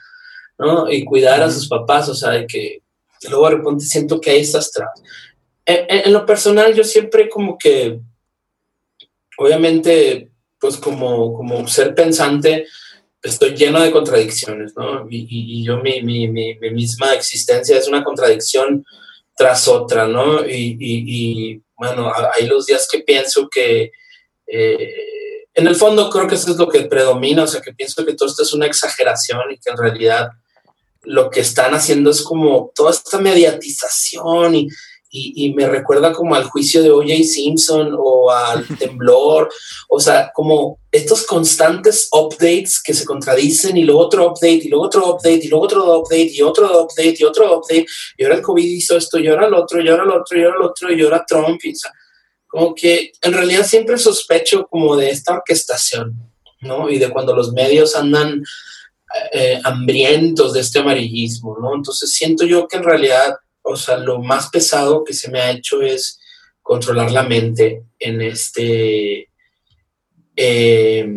¿no? 0.58 0.90
Y 0.90 1.04
cuidar 1.04 1.42
a 1.42 1.52
sus 1.52 1.68
papás, 1.68 2.08
o 2.08 2.14
sea, 2.16 2.30
de 2.30 2.46
que 2.48 2.82
y 3.22 3.28
luego 3.28 3.50
de 3.50 3.56
repente 3.56 3.84
siento 3.86 4.22
que 4.22 4.30
hay 4.30 4.40
estas 4.42 4.72
trabas. 4.72 5.02
En, 5.66 5.78
en- 5.90 6.06
en 6.06 6.14
lo 6.14 6.26
personal, 6.26 6.74
yo 6.76 6.84
siempre 6.86 7.28
como 7.28 7.58
que, 7.58 8.00
obviamente, 9.38 10.30
pues 10.60 10.78
como, 10.78 11.34
como 11.34 11.68
ser 11.68 11.94
pensante, 11.96 12.66
estoy 13.22 13.56
lleno 13.56 13.82
de 13.82 13.92
contradicciones, 13.92 14.74
¿no? 14.76 15.08
Y, 15.10 15.28
y- 15.30 15.64
yo, 15.64 15.78
mi, 15.78 16.02
mi, 16.02 16.28
mi, 16.28 16.56
mi 16.60 16.72
misma 16.72 17.14
existencia 17.14 17.78
es 17.78 17.88
una 17.88 18.04
contradicción 18.04 18.86
tras 19.36 19.68
otra, 19.68 20.08
¿no? 20.08 20.46
Y, 20.46 20.78
y- 20.80 21.62
bueno, 21.78 22.12
hay 22.36 22.48
los 22.48 22.66
días 22.66 22.88
que 22.92 23.00
pienso 23.00 23.48
que, 23.50 23.92
eh, 24.48 24.94
en 25.54 25.68
el 25.68 25.76
fondo 25.76 26.10
creo 26.10 26.28
que 26.28 26.36
eso 26.36 26.52
es 26.52 26.58
lo 26.58 26.68
que 26.70 26.82
predomina, 26.82 27.44
o 27.44 27.48
sea, 27.48 27.62
que 27.62 27.74
pienso 27.74 28.06
que 28.06 28.14
todo 28.14 28.30
esto 28.30 28.44
es 28.44 28.54
una 28.54 28.66
exageración 28.66 29.42
y 29.52 29.58
que 29.60 29.70
en 29.72 29.78
realidad 29.78 30.30
lo 31.04 31.30
que 31.30 31.42
están 31.42 31.74
haciendo 31.74 32.10
es 32.12 32.22
como 32.22 32.72
toda 32.76 32.92
esta 32.92 33.20
mediatización 33.20 34.56
y, 34.56 34.68
y, 35.18 35.46
y 35.46 35.54
me 35.54 35.68
recuerda 35.68 36.14
como 36.14 36.36
al 36.36 36.46
juicio 36.46 36.84
de 36.84 36.92
O.J. 36.92 37.24
Simpson 37.24 37.96
o 37.98 38.30
al 38.30 38.66
temblor, 38.80 39.50
o 39.90 40.00
sea, 40.00 40.32
como 40.34 40.80
estos 40.92 41.26
constantes 41.26 42.10
updates 42.12 42.82
que 42.82 42.94
se 42.94 43.06
contradicen 43.06 43.78
y 43.78 43.84
luego 43.84 44.02
otro 44.02 44.28
update 44.28 44.62
y 44.64 44.70
luego 44.70 44.86
otro 44.86 45.10
update 45.12 45.42
y 45.44 45.48
luego 45.48 45.66
otro 45.66 46.00
update 46.00 46.32
y 46.34 46.42
otro 46.42 46.84
update 46.84 47.16
y 47.20 47.24
otro 47.24 47.58
update 47.58 47.86
y 48.18 48.24
ahora 48.24 48.36
el 48.36 48.42
COVID 48.42 48.66
hizo 48.66 48.98
esto 48.98 49.20
y 49.20 49.28
ahora 49.28 49.48
el 49.48 49.54
otro 49.54 49.82
y 49.82 49.88
ahora 49.90 50.04
el 50.04 50.12
otro 50.12 50.38
y 50.38 50.44
ahora 50.44 50.56
el 50.58 50.64
otro 50.64 50.92
y 50.94 51.02
ahora 51.02 51.26
Trump 51.28 51.60
y 51.64 51.72
o 51.72 51.76
sea, 51.76 51.92
como 52.48 52.74
que 52.74 53.12
en 53.22 53.34
realidad 53.34 53.66
siempre 53.66 53.98
sospecho 53.98 54.68
como 54.68 54.96
de 54.96 55.10
esta 55.10 55.34
orquestación, 55.34 56.14
¿no? 56.62 56.90
Y 56.90 56.98
de 56.98 57.10
cuando 57.10 57.36
los 57.36 57.52
medios 57.52 57.96
andan 57.96 58.44
eh, 59.32 59.60
hambrientos 59.64 60.54
de 60.54 60.62
este 60.62 60.80
amarillismo, 60.80 61.58
¿no? 61.62 61.76
Entonces 61.76 62.12
siento 62.12 62.46
yo 62.46 62.68
que 62.68 62.78
en 62.78 62.84
realidad, 62.84 63.36
o 63.68 63.76
sea, 63.76 63.98
lo 63.98 64.22
más 64.22 64.50
pesado 64.50 65.04
que 65.04 65.14
se 65.14 65.30
me 65.30 65.40
ha 65.40 65.52
hecho 65.52 65.82
es 65.82 66.20
controlar 66.62 67.12
la 67.12 67.24
mente 67.24 67.84
en 68.00 68.22
este, 68.22 69.30
eh, 70.36 71.10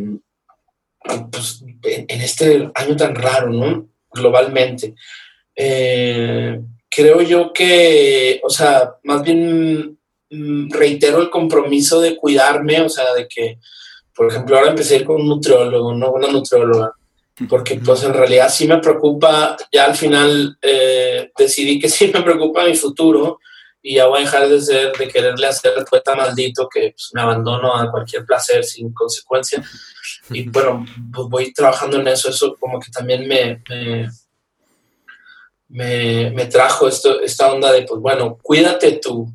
pues, 1.30 1.64
en 1.82 2.20
este 2.20 2.70
año 2.74 2.96
tan 2.96 3.14
raro, 3.14 3.50
¿no? 3.50 3.88
Globalmente. 4.12 4.94
Eh, 5.54 6.60
creo 6.88 7.22
yo 7.22 7.52
que, 7.52 8.40
o 8.42 8.50
sea, 8.50 8.94
más 9.04 9.22
bien 9.22 9.98
mm, 10.30 10.70
reitero 10.70 11.20
el 11.20 11.30
compromiso 11.30 12.00
de 12.00 12.16
cuidarme, 12.16 12.80
o 12.82 12.88
sea, 12.88 13.14
de 13.14 13.26
que, 13.28 13.58
por 14.14 14.30
ejemplo, 14.30 14.56
ahora 14.56 14.70
empecé 14.70 14.94
a 14.94 14.98
ir 14.98 15.04
con 15.04 15.22
un 15.22 15.28
nutriólogo, 15.28 15.94
¿no? 15.94 16.12
Una 16.12 16.28
nutrióloga 16.28 16.94
porque 17.48 17.76
pues 17.76 18.02
en 18.02 18.14
realidad 18.14 18.50
sí 18.50 18.66
me 18.66 18.78
preocupa, 18.78 19.56
ya 19.72 19.86
al 19.86 19.96
final 19.96 20.58
eh, 20.60 21.30
decidí 21.36 21.78
que 21.78 21.88
sí 21.88 22.10
me 22.12 22.22
preocupa 22.22 22.64
mi 22.64 22.76
futuro 22.76 23.40
y 23.82 23.94
ya 23.94 24.06
voy 24.06 24.20
a 24.20 24.24
dejar 24.24 24.48
de 24.48 24.60
ser, 24.60 24.92
de 24.92 25.08
quererle 25.08 25.46
hacer 25.46 25.72
el 25.76 25.84
poeta 25.84 26.14
maldito 26.14 26.68
que 26.68 26.90
pues, 26.90 27.10
me 27.14 27.22
abandono 27.22 27.74
a 27.74 27.90
cualquier 27.90 28.26
placer 28.26 28.62
sin 28.62 28.92
consecuencia. 28.92 29.64
Y 30.28 30.48
bueno, 30.50 30.84
pues 31.14 31.28
voy 31.28 31.52
trabajando 31.52 31.98
en 31.98 32.08
eso, 32.08 32.28
eso 32.28 32.56
como 32.60 32.78
que 32.78 32.90
también 32.90 33.26
me, 33.26 33.62
me, 33.68 34.10
me, 35.68 36.30
me 36.30 36.46
trajo 36.46 36.88
esto, 36.88 37.20
esta 37.20 37.50
onda 37.50 37.72
de, 37.72 37.82
pues 37.82 38.00
bueno, 38.00 38.38
cuídate 38.42 39.00
tú, 39.02 39.32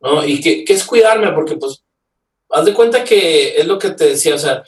¿no? 0.00 0.24
Y 0.26 0.42
qué, 0.42 0.62
qué 0.62 0.74
es 0.74 0.84
cuidarme, 0.84 1.32
porque 1.32 1.56
pues 1.56 1.82
haz 2.50 2.64
de 2.66 2.74
cuenta 2.74 3.02
que 3.02 3.58
es 3.58 3.66
lo 3.66 3.78
que 3.78 3.90
te 3.90 4.08
decía, 4.08 4.34
o 4.34 4.38
sea, 4.38 4.62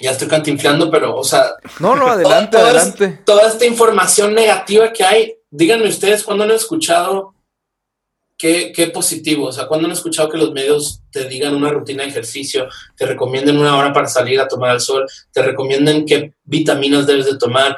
ya 0.00 0.12
estoy 0.12 0.28
cantinflando, 0.28 0.90
pero, 0.90 1.16
o 1.16 1.24
sea, 1.24 1.50
No, 1.78 1.96
no, 1.96 2.08
adelante, 2.08 2.56
Todas- 2.58 2.76
adelante. 2.76 3.22
toda 3.24 3.48
esta 3.48 3.66
información 3.66 4.34
negativa 4.34 4.92
que 4.92 5.04
hay, 5.04 5.34
díganme 5.50 5.88
ustedes 5.88 6.22
cuándo 6.22 6.44
han 6.44 6.50
escuchado 6.52 7.34
qué, 8.38 8.72
qué 8.74 8.86
positivo, 8.86 9.46
o 9.48 9.52
sea, 9.52 9.66
cuándo 9.66 9.86
han 9.86 9.92
escuchado 9.92 10.28
que 10.30 10.38
los 10.38 10.52
medios 10.52 11.02
te 11.10 11.28
digan 11.28 11.54
una 11.54 11.70
rutina 11.70 12.04
de 12.04 12.08
ejercicio, 12.10 12.68
te 12.96 13.04
recomienden 13.04 13.58
una 13.58 13.76
hora 13.76 13.92
para 13.92 14.06
salir 14.06 14.40
a 14.40 14.48
tomar 14.48 14.74
el 14.74 14.80
sol, 14.80 15.04
te 15.32 15.42
recomienden 15.42 16.06
qué 16.06 16.34
vitaminas 16.44 17.06
debes 17.06 17.26
de 17.26 17.36
tomar, 17.36 17.76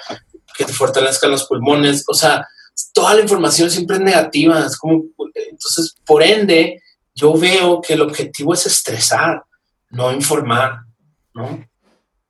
que 0.56 0.64
te 0.64 0.72
fortalezcan 0.72 1.30
los 1.30 1.44
pulmones, 1.46 2.04
o 2.06 2.14
sea, 2.14 2.46
toda 2.92 3.14
la 3.14 3.22
información 3.22 3.70
siempre 3.70 3.96
es 3.96 4.02
negativa, 4.02 4.64
es 4.64 4.76
como, 4.76 5.02
entonces, 5.34 5.96
por 6.06 6.22
ende, 6.22 6.80
yo 7.14 7.32
veo 7.34 7.80
que 7.80 7.94
el 7.94 8.02
objetivo 8.02 8.54
es 8.54 8.64
estresar, 8.66 9.42
no 9.90 10.12
informar, 10.12 10.80
¿no? 11.34 11.66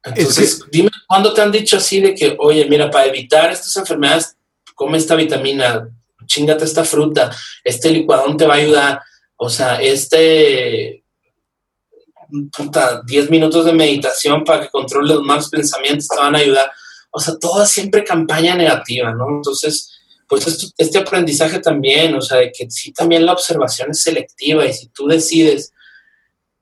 Entonces, 0.05 0.61
dime, 0.71 0.91
¿cuándo 1.07 1.33
te 1.33 1.43
han 1.43 1.53
dicho 1.53 1.77
así 1.77 2.01
de 2.01 2.15
que, 2.15 2.37
oye, 2.39 2.67
mira, 2.67 2.91
para 2.91 3.07
evitar 3.07 3.53
estas 3.53 3.77
enfermedades, 3.77 4.37
come 4.75 4.99
esta 4.99 5.15
vitamina 5.15 5.89
chingate 6.27 6.65
esta 6.65 6.85
fruta, 6.85 7.35
este 7.65 7.91
licuadón 7.91 8.37
te 8.37 8.47
va 8.47 8.55
a 8.55 8.59
ayudar, 8.59 9.01
o 9.37 9.49
sea, 9.49 9.81
este, 9.81 11.05
puta, 12.57 13.03
10 13.05 13.31
minutos 13.31 13.65
de 13.65 13.73
meditación 13.73 14.45
para 14.45 14.63
que 14.63 14.71
controles 14.71 15.17
los 15.17 15.25
malos 15.25 15.49
pensamientos 15.49 16.09
te 16.09 16.17
van 16.17 16.35
a 16.35 16.39
ayudar. 16.39 16.71
O 17.11 17.21
sea, 17.21 17.37
toda 17.39 17.67
siempre 17.67 18.05
campaña 18.05 18.55
negativa, 18.55 19.13
¿no? 19.13 19.29
Entonces, 19.29 19.91
pues 20.27 20.47
esto, 20.47 20.69
este 20.79 20.99
aprendizaje 20.99 21.59
también, 21.59 22.15
o 22.15 22.23
sea, 22.23 22.39
de 22.39 22.53
que 22.53 22.71
sí 22.71 22.93
también 22.93 23.27
la 23.27 23.33
observación 23.33 23.91
es 23.91 24.03
selectiva 24.03 24.65
y 24.65 24.73
si 24.73 24.89
tú 24.89 25.07
decides 25.07 25.73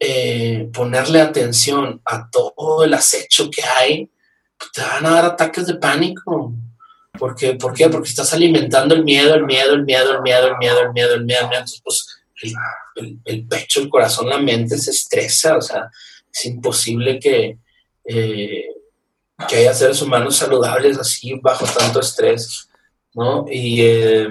eh, 0.02 0.70
ponerle 0.72 1.20
atención 1.20 2.00
a 2.06 2.30
todo 2.30 2.84
el 2.84 2.94
acecho 2.94 3.50
que 3.50 3.62
hay, 3.62 4.10
pues 4.58 4.72
te 4.72 4.80
van 4.80 5.04
a 5.04 5.10
dar 5.10 5.24
ataques 5.26 5.66
de 5.66 5.74
pánico. 5.74 6.54
Porque, 7.18 7.54
¿Por 7.54 7.74
qué? 7.74 7.88
Porque 7.90 8.08
estás 8.08 8.32
alimentando 8.32 8.94
el 8.94 9.04
miedo, 9.04 9.34
el 9.34 9.44
miedo, 9.44 9.74
el 9.74 9.84
miedo, 9.84 10.14
el 10.16 10.22
miedo, 10.22 10.46
el 10.48 10.56
miedo, 10.56 10.80
el 10.80 10.92
miedo, 10.92 11.14
el 11.14 11.24
miedo, 11.24 11.42
el 11.42 11.50
miedo. 11.50 11.58
Entonces, 11.58 11.82
pues 11.84 12.20
el, 13.24 13.46
pecho, 13.46 13.80
el 13.80 13.90
corazón, 13.90 14.28
la 14.28 14.38
mente 14.38 14.78
se 14.78 14.90
estresa, 14.90 15.56
o 15.56 15.60
sea, 15.60 15.90
es 16.32 16.46
imposible 16.46 17.18
que, 17.18 17.58
eh, 18.04 18.64
que 19.48 19.56
haya 19.56 19.74
seres 19.74 20.00
humanos 20.00 20.36
saludables 20.36 20.98
así 20.98 21.34
bajo 21.42 21.66
tanto 21.66 22.00
estrés, 22.00 22.68
¿no? 23.14 23.44
Y 23.50 23.82
eh, 23.82 24.28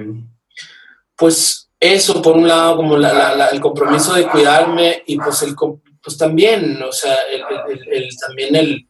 pues 1.15 1.68
eso, 1.79 2.21
por 2.21 2.35
un 2.35 2.47
lado, 2.47 2.77
como 2.77 2.97
el 2.97 3.61
compromiso 3.61 4.13
de 4.13 4.27
cuidarme 4.27 5.03
y 5.05 5.17
pues, 5.17 5.41
el, 5.43 5.55
pues 5.55 6.17
también, 6.17 6.81
o 6.83 6.91
sea, 6.91 7.17
el, 7.31 8.07
también 8.25 8.55
el, 8.55 8.85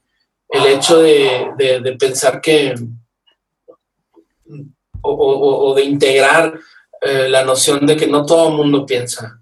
hecho 0.67 0.99
de, 0.99 1.95
pensar 1.99 2.41
que, 2.41 2.73
o 5.01 5.73
de 5.75 5.83
integrar 5.83 6.59
eh, 7.01 7.29
la 7.29 7.43
noción 7.43 7.85
de 7.85 7.95
que 7.95 8.07
no 8.07 8.25
todo 8.25 8.49
el 8.49 8.55
mundo 8.55 8.85
piensa 8.85 9.39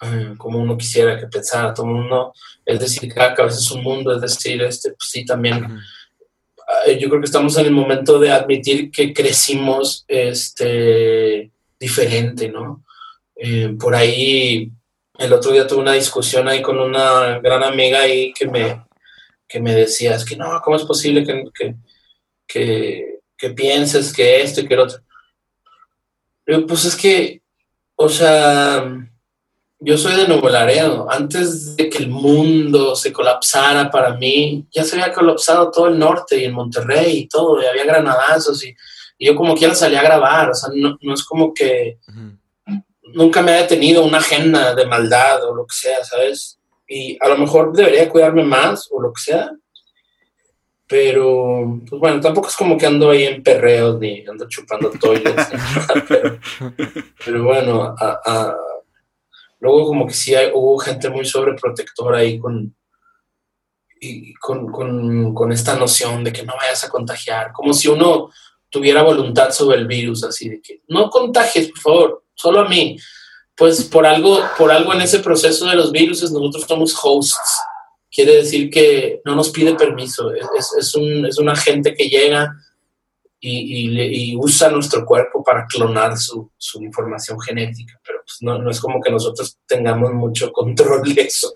eh, 0.00 0.34
como 0.36 0.58
uno 0.58 0.76
quisiera 0.76 1.18
que 1.18 1.26
pensara, 1.26 1.72
todo 1.72 1.86
el 1.86 1.92
mundo, 1.92 2.32
es 2.64 2.80
decir, 2.80 3.12
cada 3.12 3.34
cabeza 3.34 3.58
es 3.58 3.70
un 3.70 3.82
mundo, 3.82 4.14
es 4.14 4.20
decir, 4.20 4.60
este, 4.62 4.90
pues 4.90 5.08
sí, 5.10 5.24
también. 5.24 5.78
Eh, 6.86 6.98
yo 6.98 7.08
creo 7.08 7.20
que 7.20 7.26
estamos 7.26 7.56
en 7.58 7.66
el 7.66 7.72
momento 7.72 8.18
de 8.18 8.30
admitir 8.30 8.90
que 8.90 9.12
crecimos 9.12 10.04
este, 10.08 11.50
diferente, 11.84 12.48
¿no? 12.48 12.84
por 13.78 13.94
ahí, 13.94 14.70
el 15.18 15.32
otro 15.32 15.52
día 15.52 15.66
tuve 15.66 15.80
una 15.80 15.92
discusión 15.92 16.48
ahí 16.48 16.62
con 16.62 16.78
una 16.78 17.40
gran 17.40 17.62
amiga 17.62 18.00
ahí 18.00 18.32
que 18.32 18.46
me, 18.46 18.84
que 19.46 19.60
me 19.60 19.74
decía, 19.74 20.14
es 20.14 20.24
que 20.24 20.36
no, 20.36 20.60
¿cómo 20.62 20.76
es 20.76 20.84
posible 20.84 21.24
que, 21.24 21.74
que, 22.46 23.18
que, 23.36 23.50
pienses 23.50 24.12
que 24.12 24.40
esto 24.40 24.62
y 24.62 24.68
que 24.68 24.76
lo 24.76 24.84
otro? 24.84 25.00
pues 26.66 26.84
es 26.84 26.96
que, 26.96 27.42
o 27.96 28.08
sea, 28.08 28.84
yo 29.78 29.98
soy 29.98 30.16
de 30.16 30.28
Nuevo 30.28 30.48
Laredo. 30.48 31.06
Antes 31.10 31.76
de 31.76 31.90
que 31.90 31.98
el 31.98 32.08
mundo 32.08 32.96
se 32.96 33.12
colapsara 33.12 33.90
para 33.90 34.14
mí, 34.14 34.66
ya 34.72 34.84
se 34.84 34.96
había 34.96 35.12
colapsado 35.12 35.70
todo 35.70 35.88
el 35.88 35.98
norte 35.98 36.38
y 36.38 36.44
en 36.44 36.54
Monterrey 36.54 37.18
y 37.18 37.28
todo, 37.28 37.62
y 37.62 37.66
había 37.66 37.84
granadazos 37.84 38.64
y, 38.64 38.74
yo 39.18 39.34
como 39.34 39.54
quiera 39.54 39.74
salía 39.74 40.00
a 40.00 40.04
grabar. 40.04 40.50
O 40.50 40.54
sea, 40.54 40.70
no, 40.74 40.98
no 41.00 41.14
es 41.14 41.24
como 41.24 41.52
que 41.52 41.98
nunca 43.14 43.42
me 43.42 43.52
ha 43.52 43.62
detenido 43.62 44.04
una 44.04 44.18
agenda 44.18 44.74
de 44.74 44.86
maldad 44.86 45.44
o 45.44 45.54
lo 45.54 45.66
que 45.66 45.74
sea, 45.74 46.04
¿sabes? 46.04 46.58
Y 46.86 47.16
a 47.20 47.28
lo 47.28 47.38
mejor 47.38 47.72
debería 47.72 48.08
cuidarme 48.08 48.42
más 48.42 48.88
o 48.90 49.00
lo 49.00 49.12
que 49.12 49.20
sea, 49.20 49.50
pero, 50.86 51.80
pues 51.88 51.98
bueno, 51.98 52.20
tampoco 52.20 52.48
es 52.48 52.56
como 52.56 52.76
que 52.76 52.86
ando 52.86 53.10
ahí 53.10 53.24
en 53.24 53.42
perreos 53.42 53.98
ni 53.98 54.24
ando 54.26 54.46
chupando 54.48 54.90
toilets. 54.90 55.48
pero, 57.24 57.42
bueno, 57.42 57.94
luego 59.60 59.86
como 59.86 60.06
que 60.06 60.12
sí 60.12 60.34
hubo 60.52 60.78
gente 60.78 61.08
muy 61.08 61.24
sobreprotectora 61.24 62.18
ahí 62.18 62.38
con, 62.38 62.76
y 63.98 64.34
con, 64.34 64.70
con, 65.32 65.52
esta 65.52 65.74
noción 65.74 66.22
de 66.22 66.32
que 66.32 66.42
no 66.42 66.54
vayas 66.54 66.84
a 66.84 66.90
contagiar, 66.90 67.52
como 67.52 67.72
si 67.72 67.88
uno 67.88 68.30
tuviera 68.74 69.02
voluntad 69.02 69.52
sobre 69.52 69.78
el 69.78 69.86
virus, 69.86 70.24
así 70.24 70.48
de 70.48 70.60
que 70.60 70.80
no 70.88 71.08
contagies, 71.08 71.68
por 71.68 71.78
favor, 71.78 72.24
solo 72.34 72.58
a 72.62 72.68
mí. 72.68 72.98
Pues 73.56 73.84
por 73.84 74.04
algo, 74.04 74.40
por 74.58 74.72
algo 74.72 74.92
en 74.92 75.02
ese 75.02 75.20
proceso 75.20 75.66
de 75.66 75.76
los 75.76 75.92
virus 75.92 76.20
nosotros 76.24 76.64
somos 76.66 76.92
hosts 77.00 77.60
quiere 78.10 78.34
decir 78.36 78.68
que 78.68 79.20
no 79.24 79.36
nos 79.36 79.50
pide 79.50 79.74
permiso, 79.74 80.32
es, 80.32 80.72
es, 80.76 80.94
un, 80.96 81.24
es 81.26 81.38
un, 81.38 81.48
agente 81.48 81.94
que 81.94 82.08
llega 82.08 82.52
y, 83.40 84.30
y, 84.32 84.36
usa 84.36 84.70
nuestro 84.70 85.04
cuerpo 85.04 85.42
para 85.44 85.66
clonar 85.66 86.16
su, 86.16 86.50
su 86.56 86.82
información 86.82 87.40
genética, 87.40 88.00
pero 88.04 88.20
pues 88.24 88.38
no, 88.40 88.58
no, 88.58 88.70
es 88.70 88.80
como 88.80 89.00
que 89.00 89.10
nosotros 89.10 89.58
tengamos 89.66 90.12
mucho 90.12 90.52
control 90.52 91.14
de 91.14 91.22
eso. 91.22 91.52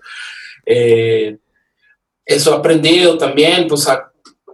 Eh, 0.65 1.37
eso 2.25 2.53
aprendido 2.53 3.17
también, 3.17 3.67
pues 3.67 3.87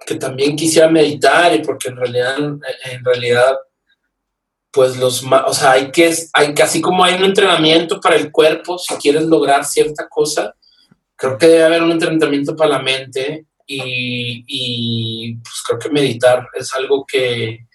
que 0.05 0.15
también 0.15 0.55
quisiera 0.55 0.89
meditar 0.89 1.53
y 1.55 1.59
porque 1.59 1.89
en 1.89 1.97
realidad, 1.97 2.37
en 2.37 3.03
realidad 3.03 3.57
pues 4.75 4.97
los, 4.97 5.23
o 5.23 5.53
sea, 5.53 5.71
hay 5.71 5.89
que, 5.89 6.13
hay, 6.33 6.53
así 6.61 6.81
como 6.81 7.05
hay 7.05 7.13
un 7.13 7.23
entrenamiento 7.23 8.01
para 8.01 8.17
el 8.17 8.29
cuerpo, 8.29 8.77
si 8.77 8.93
quieres 8.95 9.23
lograr 9.23 9.63
cierta 9.63 10.09
cosa, 10.09 10.53
creo 11.15 11.37
que 11.37 11.47
debe 11.47 11.63
haber 11.63 11.81
un 11.81 11.93
entrenamiento 11.93 12.57
para 12.57 12.71
la 12.71 12.79
mente 12.79 13.45
y, 13.65 15.33
pues 15.37 15.63
creo 15.65 15.79
que 15.79 15.89
meditar 15.89 16.49
es 16.53 16.73
algo 16.73 17.05
que, 17.05 17.67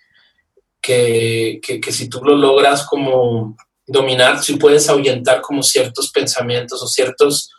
que, 0.81 1.59
que, 1.63 1.93
si 1.93 2.11
tú 2.11 2.23
lo 2.23 2.37
logras 2.37 2.87
como 2.87 3.57
dominar, 3.87 4.43
si 4.43 4.57
puedes 4.57 4.89
ahuyentar 4.91 5.41
como 5.41 5.63
ciertos 5.63 6.11
pensamientos 6.11 6.83
o 6.83 6.87
ciertos 6.87 7.51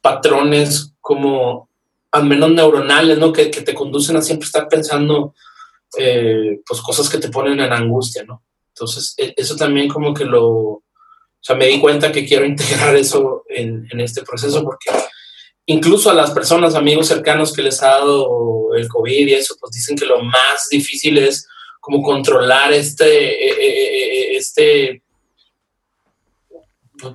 patrones 0.00 0.92
como 1.00 1.68
al 2.16 2.24
menos 2.24 2.50
neuronales, 2.50 3.18
¿no? 3.18 3.32
Que, 3.32 3.50
que 3.50 3.62
te 3.62 3.74
conducen 3.74 4.16
a 4.16 4.22
siempre 4.22 4.46
estar 4.46 4.68
pensando 4.68 5.34
eh, 5.98 6.60
pues 6.66 6.80
cosas 6.80 7.08
que 7.08 7.18
te 7.18 7.28
ponen 7.28 7.60
en 7.60 7.72
angustia, 7.72 8.24
¿no? 8.24 8.42
Entonces, 8.68 9.14
e, 9.16 9.34
eso 9.36 9.56
también 9.56 9.88
como 9.88 10.12
que 10.12 10.24
lo, 10.24 10.44
o 10.44 10.82
sea, 11.40 11.56
me 11.56 11.66
di 11.66 11.80
cuenta 11.80 12.12
que 12.12 12.26
quiero 12.26 12.44
integrar 12.46 12.94
eso 12.96 13.44
en, 13.48 13.88
este 14.00 14.22
proceso 14.22 14.62
porque 14.62 14.90
incluso 15.66 16.10
a 16.10 16.14
las 16.14 16.30
personas, 16.32 16.74
amigos 16.74 17.08
cercanos 17.08 17.52
que 17.52 17.62
les 17.62 17.82
ha 17.82 17.88
dado 17.88 18.74
el 18.74 18.88
COVID 18.88 19.28
y 19.28 19.34
eso, 19.34 19.56
pues 19.60 19.72
dicen 19.72 19.96
que 19.96 20.06
lo 20.06 20.22
más 20.22 20.68
difícil 20.70 21.18
es 21.18 21.48
como 21.80 22.02
controlar 22.02 22.72
este, 22.72 23.48
eh, 23.48 23.56
eh, 23.60 24.36
este, 24.36 25.02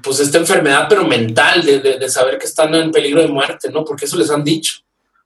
pues 0.02 0.20
esta 0.20 0.38
enfermedad, 0.38 0.88
pero 0.90 1.06
mental, 1.06 1.64
de, 1.64 2.10
saber 2.10 2.38
que 2.38 2.46
están 2.46 2.74
en 2.76 2.92
peligro 2.92 3.22
de 3.22 3.28
muerte, 3.28 3.70
¿no? 3.70 3.84
Porque 3.84 4.06
eso 4.06 4.18
les 4.18 4.30
han 4.30 4.44
dicho, 4.44 4.80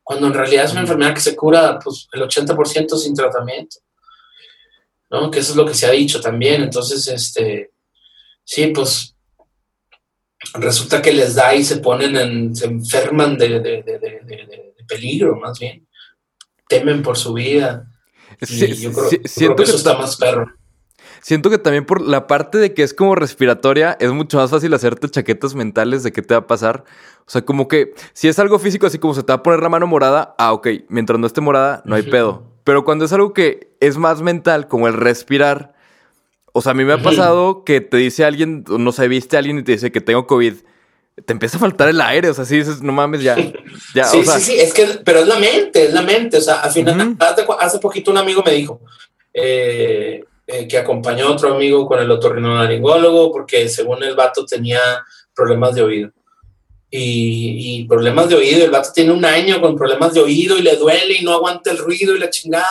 cuando 0.05 0.27
en 0.27 0.35
realidad 0.35 0.65
es 0.65 0.71
una 0.71 0.81
enfermedad 0.81 1.15
que 1.15 1.19
se 1.19 1.35
cura, 1.35 1.79
pues 1.83 2.07
el 2.13 2.21
80% 2.21 2.95
sin 2.95 3.15
tratamiento, 3.15 3.77
¿no? 5.09 5.31
Que 5.31 5.39
eso 5.39 5.51
es 5.51 5.57
lo 5.57 5.65
que 5.65 5.73
se 5.73 5.87
ha 5.87 5.91
dicho 5.91 6.21
también, 6.21 6.61
entonces, 6.61 7.07
este, 7.07 7.71
sí, 8.43 8.67
pues 8.67 9.15
resulta 10.53 11.01
que 11.01 11.11
les 11.11 11.33
da 11.33 11.55
y 11.55 11.63
se 11.63 11.77
ponen 11.77 12.15
en, 12.17 12.55
se 12.55 12.65
enferman 12.65 13.35
de, 13.35 13.83
peligro, 14.87 15.37
más 15.37 15.57
bien. 15.57 15.87
Temen 16.69 17.01
por 17.01 17.17
su 17.17 17.33
vida. 17.33 17.91
yo 18.41 18.93
creo, 18.93 19.09
siento 19.25 19.55
que, 19.55 19.63
eso 19.63 19.75
está 19.75 19.97
más 19.97 20.17
perro. 20.17 20.45
Siento 21.21 21.49
que 21.49 21.57
también 21.57 21.85
por 21.85 22.01
la 22.01 22.27
parte 22.27 22.57
de 22.57 22.73
que 22.73 22.83
es 22.83 22.93
como 22.93 23.15
respiratoria, 23.15 23.97
es 23.99 24.11
mucho 24.11 24.37
más 24.37 24.51
fácil 24.51 24.73
hacerte 24.73 25.09
chaquetas 25.09 25.55
mentales 25.55 26.03
de 26.03 26.11
qué 26.11 26.21
te 26.21 26.33
va 26.33 26.41
a 26.41 26.47
pasar. 26.47 26.83
O 27.27 27.31
sea, 27.31 27.43
como 27.43 27.67
que 27.67 27.93
si 28.13 28.27
es 28.27 28.37
algo 28.39 28.59
físico, 28.59 28.85
así 28.85 28.99
como 28.99 29.13
se 29.13 29.23
te 29.23 29.31
va 29.31 29.37
a 29.37 29.43
poner 29.43 29.61
la 29.61 29.69
mano 29.69 29.87
morada, 29.87 30.35
ah, 30.37 30.53
ok, 30.53 30.67
mientras 30.89 31.19
no 31.19 31.27
esté 31.27 31.41
morada, 31.41 31.81
no 31.85 31.95
hay 31.95 32.03
pedo. 32.03 32.43
Pero 32.63 32.83
cuando 32.83 33.05
es 33.05 33.13
algo 33.13 33.33
que 33.33 33.75
es 33.79 33.97
más 33.97 34.21
mental, 34.21 34.67
como 34.67 34.87
el 34.87 34.93
respirar, 34.93 35.75
o 36.51 36.61
sea, 36.61 36.71
a 36.71 36.75
mí 36.75 36.85
me 36.85 36.93
ha 36.93 37.01
pasado 37.01 37.63
que 37.63 37.81
te 37.81 37.97
dice 37.97 38.23
alguien, 38.23 38.63
no 38.67 38.91
sé, 38.91 39.07
viste 39.07 39.35
a 39.35 39.39
alguien 39.39 39.59
y 39.59 39.63
te 39.63 39.73
dice 39.73 39.91
que 39.91 40.01
tengo 40.01 40.25
COVID. 40.25 40.53
Te 41.25 41.33
empieza 41.33 41.57
a 41.57 41.59
faltar 41.59 41.89
el 41.89 42.01
aire, 42.01 42.29
o 42.29 42.33
sea, 42.33 42.45
sí 42.45 42.57
dices, 42.57 42.81
no 42.81 42.91
mames, 42.91 43.21
ya. 43.21 43.35
ya 43.93 44.05
sí, 44.05 44.23
sí, 44.25 44.39
sí, 44.41 44.59
es 44.59 44.73
que, 44.73 44.85
pero 45.03 45.19
es 45.19 45.27
la 45.27 45.37
mente, 45.37 45.85
es 45.85 45.93
la 45.93 46.01
mente. 46.01 46.37
O 46.37 46.41
sea, 46.41 46.61
al 46.61 46.71
final, 46.71 47.17
hace, 47.59 47.79
poquito 47.79 48.11
un 48.11 48.17
amigo 48.17 48.41
me 48.43 48.53
dijo 48.53 48.81
eh, 49.33 50.23
eh, 50.47 50.67
que 50.67 50.77
acompañó 50.77 51.27
a 51.27 51.31
otro 51.31 51.55
amigo 51.55 51.87
con 51.87 51.99
el 51.99 52.11
otorrinolaringólogo 52.11 53.31
porque 53.31 53.67
según 53.67 54.03
el 54.03 54.15
vato 54.15 54.45
tenía 54.45 54.79
problemas 55.33 55.73
de 55.75 55.81
oído 55.81 56.11
y, 56.91 57.85
problemas 57.85 58.29
de 58.29 58.35
oído. 58.35 58.63
El 58.63 58.71
vato 58.71 58.89
tiene 58.93 59.11
un 59.11 59.25
año 59.25 59.59
con 59.61 59.75
problemas 59.75 60.13
de 60.13 60.21
oído 60.21 60.57
y 60.57 60.61
le 60.61 60.75
duele 60.75 61.15
y 61.19 61.23
no 61.23 61.33
aguanta 61.33 61.71
el 61.71 61.77
ruido 61.77 62.15
y 62.15 62.19
la 62.19 62.29
chingada 62.29 62.67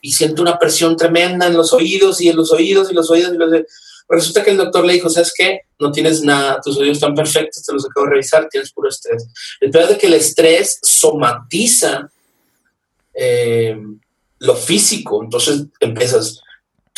y, 0.00 0.12
siente 0.12 0.42
una 0.42 0.58
presión 0.58 0.96
tremenda 0.96 1.46
en 1.46 1.56
los 1.56 1.72
oídos 1.72 2.20
y 2.20 2.28
en 2.28 2.36
los 2.36 2.52
oídos 2.52 2.90
y 2.90 2.94
los 2.94 3.10
oídos 3.10 3.34
y 3.34 3.36
los 3.36 3.50
Resulta 4.08 4.42
que 4.42 4.50
el 4.50 4.56
doctor 4.56 4.84
le 4.84 4.94
dijo, 4.94 5.08
¿sabes 5.08 5.32
qué? 5.36 5.60
No 5.78 5.92
tienes 5.92 6.22
nada, 6.22 6.60
tus 6.60 6.76
oídos 6.76 6.96
están 6.96 7.14
perfectos, 7.14 7.64
te 7.64 7.72
los 7.72 7.84
acabo 7.84 8.06
de 8.06 8.12
revisar, 8.14 8.48
tienes 8.48 8.72
puro 8.72 8.88
estrés. 8.88 9.28
El 9.60 9.70
peor 9.70 9.88
es 9.88 9.98
que 9.98 10.08
el 10.08 10.14
estrés 10.14 10.80
somatiza 10.82 12.10
eh, 13.14 13.78
lo 14.40 14.56
físico, 14.56 15.22
entonces 15.22 15.66
empiezas 15.78 16.42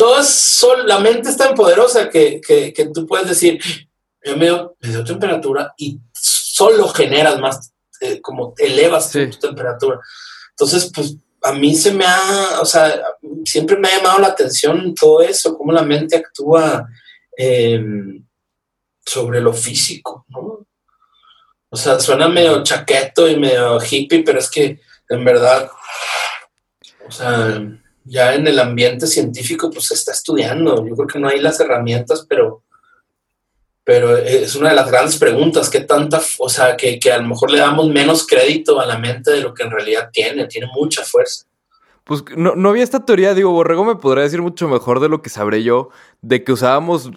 todo 0.02 0.18
es 0.18 0.28
sol, 0.28 0.84
la 0.88 0.98
mente 0.98 1.28
es 1.28 1.36
tan 1.36 1.54
poderosa 1.54 2.10
que, 2.10 2.40
que, 2.40 2.72
que 2.72 2.86
tú 2.86 3.06
puedes 3.06 3.28
decir, 3.28 3.60
me 4.36 4.46
dio, 4.46 4.76
me 4.80 4.88
dio 4.88 5.04
temperatura 5.04 5.72
y 5.76 6.00
solo 6.12 6.88
generas 6.88 7.38
más, 7.38 7.72
eh, 8.00 8.20
como 8.20 8.52
elevas 8.58 9.12
tu- 9.12 9.18
Sí. 9.20 9.26
tu 9.30 9.38
temperatura. 9.38 10.00
Entonces, 10.50 10.90
pues 10.92 11.14
a 11.42 11.52
mí 11.52 11.72
se 11.76 11.92
me 11.92 12.04
ha, 12.04 12.58
o 12.60 12.64
sea, 12.64 13.00
siempre 13.44 13.76
me 13.76 13.86
ha 13.88 13.96
llamado 13.98 14.18
la 14.18 14.28
atención 14.28 14.92
todo 14.94 15.22
eso, 15.22 15.56
cómo 15.56 15.70
la 15.70 15.82
mente 15.82 16.16
actúa 16.16 16.88
eh, 17.38 17.80
sobre 19.06 19.40
lo 19.40 19.52
físico, 19.52 20.24
¿no? 20.30 20.66
O 21.70 21.76
sea, 21.76 22.00
suena 22.00 22.28
medio 22.28 22.62
chaqueto 22.64 23.28
y 23.28 23.36
medio 23.36 23.78
hippie, 23.80 24.24
pero 24.24 24.40
es 24.40 24.50
que 24.50 24.80
en 25.08 25.24
verdad, 25.24 25.70
o 27.06 27.10
sea, 27.10 27.62
ya 28.04 28.34
en 28.34 28.46
el 28.46 28.58
ambiente 28.58 29.06
científico, 29.06 29.70
pues 29.70 29.86
se 29.86 29.94
está 29.94 30.12
estudiando. 30.12 30.86
Yo 30.86 30.94
creo 30.94 31.06
que 31.06 31.18
no 31.18 31.28
hay 31.28 31.40
las 31.40 31.60
herramientas, 31.60 32.26
pero, 32.28 32.62
pero 33.84 34.16
es 34.16 34.54
una 34.56 34.70
de 34.70 34.76
las 34.76 34.90
grandes 34.90 35.16
preguntas, 35.16 35.70
¿qué 35.70 35.80
tanta, 35.80 36.20
o 36.38 36.48
sea, 36.48 36.76
que, 36.76 36.98
que 36.98 37.12
a 37.12 37.18
lo 37.18 37.28
mejor 37.28 37.50
le 37.50 37.58
damos 37.58 37.88
menos 37.88 38.26
crédito 38.26 38.80
a 38.80 38.86
la 38.86 38.98
mente 38.98 39.30
de 39.30 39.40
lo 39.40 39.54
que 39.54 39.62
en 39.62 39.70
realidad 39.70 40.10
tiene, 40.12 40.46
tiene 40.46 40.68
mucha 40.74 41.04
fuerza. 41.04 41.46
Pues 42.04 42.24
no, 42.36 42.56
no 42.56 42.70
había 42.70 42.82
esta 42.82 43.04
teoría, 43.04 43.34
digo, 43.34 43.52
Borrego 43.52 43.84
me 43.84 43.94
podría 43.94 44.24
decir 44.24 44.42
mucho 44.42 44.66
mejor 44.66 44.98
de 44.98 45.08
lo 45.08 45.22
que 45.22 45.30
sabré 45.30 45.62
yo, 45.62 45.90
de 46.20 46.42
que 46.42 46.52
usábamos 46.52 47.10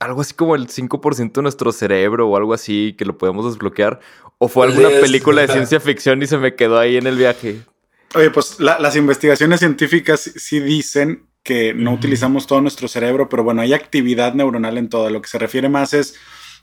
algo 0.00 0.20
así 0.20 0.34
como 0.34 0.56
el 0.56 0.68
5% 0.68 1.32
de 1.32 1.42
nuestro 1.42 1.70
cerebro 1.72 2.28
o 2.28 2.36
algo 2.36 2.52
así, 2.52 2.94
que 2.98 3.04
lo 3.04 3.16
podemos 3.16 3.46
desbloquear, 3.46 4.00
o 4.38 4.48
fue 4.48 4.66
alguna 4.66 4.88
película 4.88 5.42
de 5.42 5.48
ciencia 5.52 5.80
ficción 5.80 6.22
y 6.22 6.26
se 6.26 6.38
me 6.38 6.54
quedó 6.54 6.78
ahí 6.78 6.96
en 6.96 7.06
el 7.06 7.16
viaje. 7.16 7.60
Oye, 8.16 8.30
pues 8.30 8.58
la- 8.60 8.78
las 8.78 8.96
investigaciones 8.96 9.60
científicas 9.60 10.20
sí- 10.36 10.60
dicen 10.60 11.26
que 11.42 11.74
no 11.74 11.92
utilizamos 11.92 12.46
todo 12.46 12.60
nuestro 12.60 12.88
cerebro, 12.88 13.28
pero 13.28 13.44
bueno, 13.44 13.62
hay 13.62 13.72
actividad 13.72 14.34
neuronal 14.34 14.78
en 14.78 14.88
todo. 14.88 15.10
Lo 15.10 15.22
que 15.22 15.28
se 15.28 15.38
refiere 15.38 15.68
más 15.68 15.92
es 15.94 16.16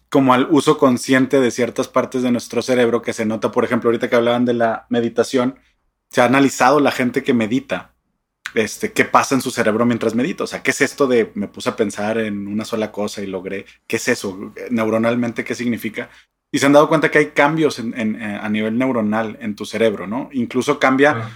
como 0.09 0.33
al 0.33 0.47
uso 0.51 0.77
consciente 0.77 1.39
de 1.39 1.51
ciertas 1.51 1.87
partes 1.87 2.21
de 2.21 2.31
nuestro 2.31 2.61
cerebro 2.61 3.01
que 3.01 3.13
se 3.13 3.25
nota, 3.25 3.51
por 3.51 3.63
ejemplo, 3.65 3.87
ahorita 3.89 4.09
que 4.09 4.15
hablaban 4.15 4.45
de 4.45 4.53
la 4.53 4.85
meditación, 4.89 5.59
se 6.09 6.21
ha 6.21 6.25
analizado 6.25 6.79
la 6.79 6.91
gente 6.91 7.23
que 7.23 7.33
medita, 7.33 7.93
este, 8.55 8.91
qué 8.91 9.05
pasa 9.05 9.33
en 9.35 9.41
su 9.41 9.51
cerebro 9.51 9.85
mientras 9.85 10.15
medita. 10.15 10.43
O 10.43 10.47
sea, 10.47 10.61
¿qué 10.61 10.71
es 10.71 10.81
esto 10.81 11.07
de 11.07 11.31
me 11.35 11.47
puse 11.47 11.69
a 11.69 11.75
pensar 11.75 12.17
en 12.17 12.47
una 12.47 12.65
sola 12.65 12.91
cosa 12.91 13.21
y 13.21 13.27
logré? 13.27 13.65
¿Qué 13.87 13.95
es 13.95 14.07
eso? 14.07 14.53
Neuronalmente, 14.69 15.43
¿qué 15.43 15.55
significa? 15.55 16.09
Y 16.51 16.59
se 16.59 16.65
han 16.67 16.73
dado 16.73 16.87
cuenta 16.89 17.09
que 17.09 17.17
hay 17.19 17.27
cambios 17.27 17.79
en- 17.79 17.97
en- 17.99 18.21
eh, 18.21 18.37
a 18.39 18.47
nivel 18.49 18.77
neuronal 18.77 19.37
en 19.41 19.55
tu 19.55 19.65
cerebro, 19.65 20.05
¿no? 20.07 20.29
Incluso 20.33 20.77
cambia 20.77 21.29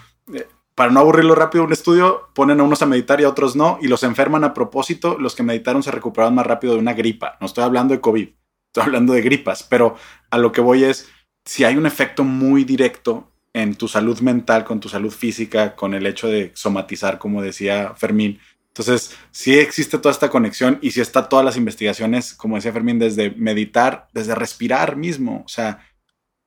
para 0.75 0.91
no 0.91 0.99
aburrirlo 0.99 1.33
rápido, 1.33 1.63
un 1.63 1.73
estudio 1.73 2.29
ponen 2.35 2.59
a 2.59 2.63
unos 2.63 2.81
a 2.81 2.85
meditar 2.85 3.19
y 3.19 3.23
a 3.23 3.29
otros 3.29 3.55
no, 3.55 3.79
y 3.81 3.87
los 3.87 4.03
enferman 4.03 4.43
a 4.43 4.53
propósito. 4.53 5.17
Los 5.17 5.35
que 5.35 5.43
meditaron 5.43 5.81
se 5.81 5.91
recuperaron 5.91 6.35
más 6.35 6.45
rápido 6.45 6.73
de 6.73 6.79
una 6.79 6.93
gripa. 6.93 7.37
No 7.41 7.47
estoy 7.47 7.63
hablando 7.63 7.93
de 7.93 8.01
COVID, 8.01 8.29
estoy 8.67 8.83
hablando 8.83 9.13
de 9.13 9.21
gripas, 9.21 9.63
pero 9.63 9.95
a 10.29 10.37
lo 10.37 10.51
que 10.51 10.61
voy 10.61 10.83
es, 10.83 11.09
si 11.45 11.63
hay 11.63 11.77
un 11.77 11.85
efecto 11.85 12.23
muy 12.23 12.63
directo 12.63 13.31
en 13.53 13.73
tu 13.73 13.87
salud 13.87 14.19
mental, 14.19 14.65
con 14.65 14.79
tu 14.79 14.87
salud 14.87 15.11
física, 15.11 15.75
con 15.75 15.95
el 15.95 16.05
hecho 16.05 16.27
de 16.27 16.51
somatizar, 16.53 17.17
como 17.17 17.41
decía 17.41 17.93
Fermín. 17.95 18.39
Entonces, 18.67 19.17
sí 19.31 19.57
existe 19.57 19.97
toda 19.97 20.11
esta 20.11 20.29
conexión 20.29 20.77
y 20.83 20.91
sí 20.91 21.01
está 21.01 21.27
todas 21.27 21.43
las 21.43 21.57
investigaciones, 21.57 22.35
como 22.35 22.57
decía 22.57 22.71
Fermín, 22.71 22.99
desde 22.99 23.31
meditar, 23.31 24.07
desde 24.13 24.35
respirar 24.35 24.95
mismo. 24.95 25.41
O 25.43 25.49
sea, 25.49 25.79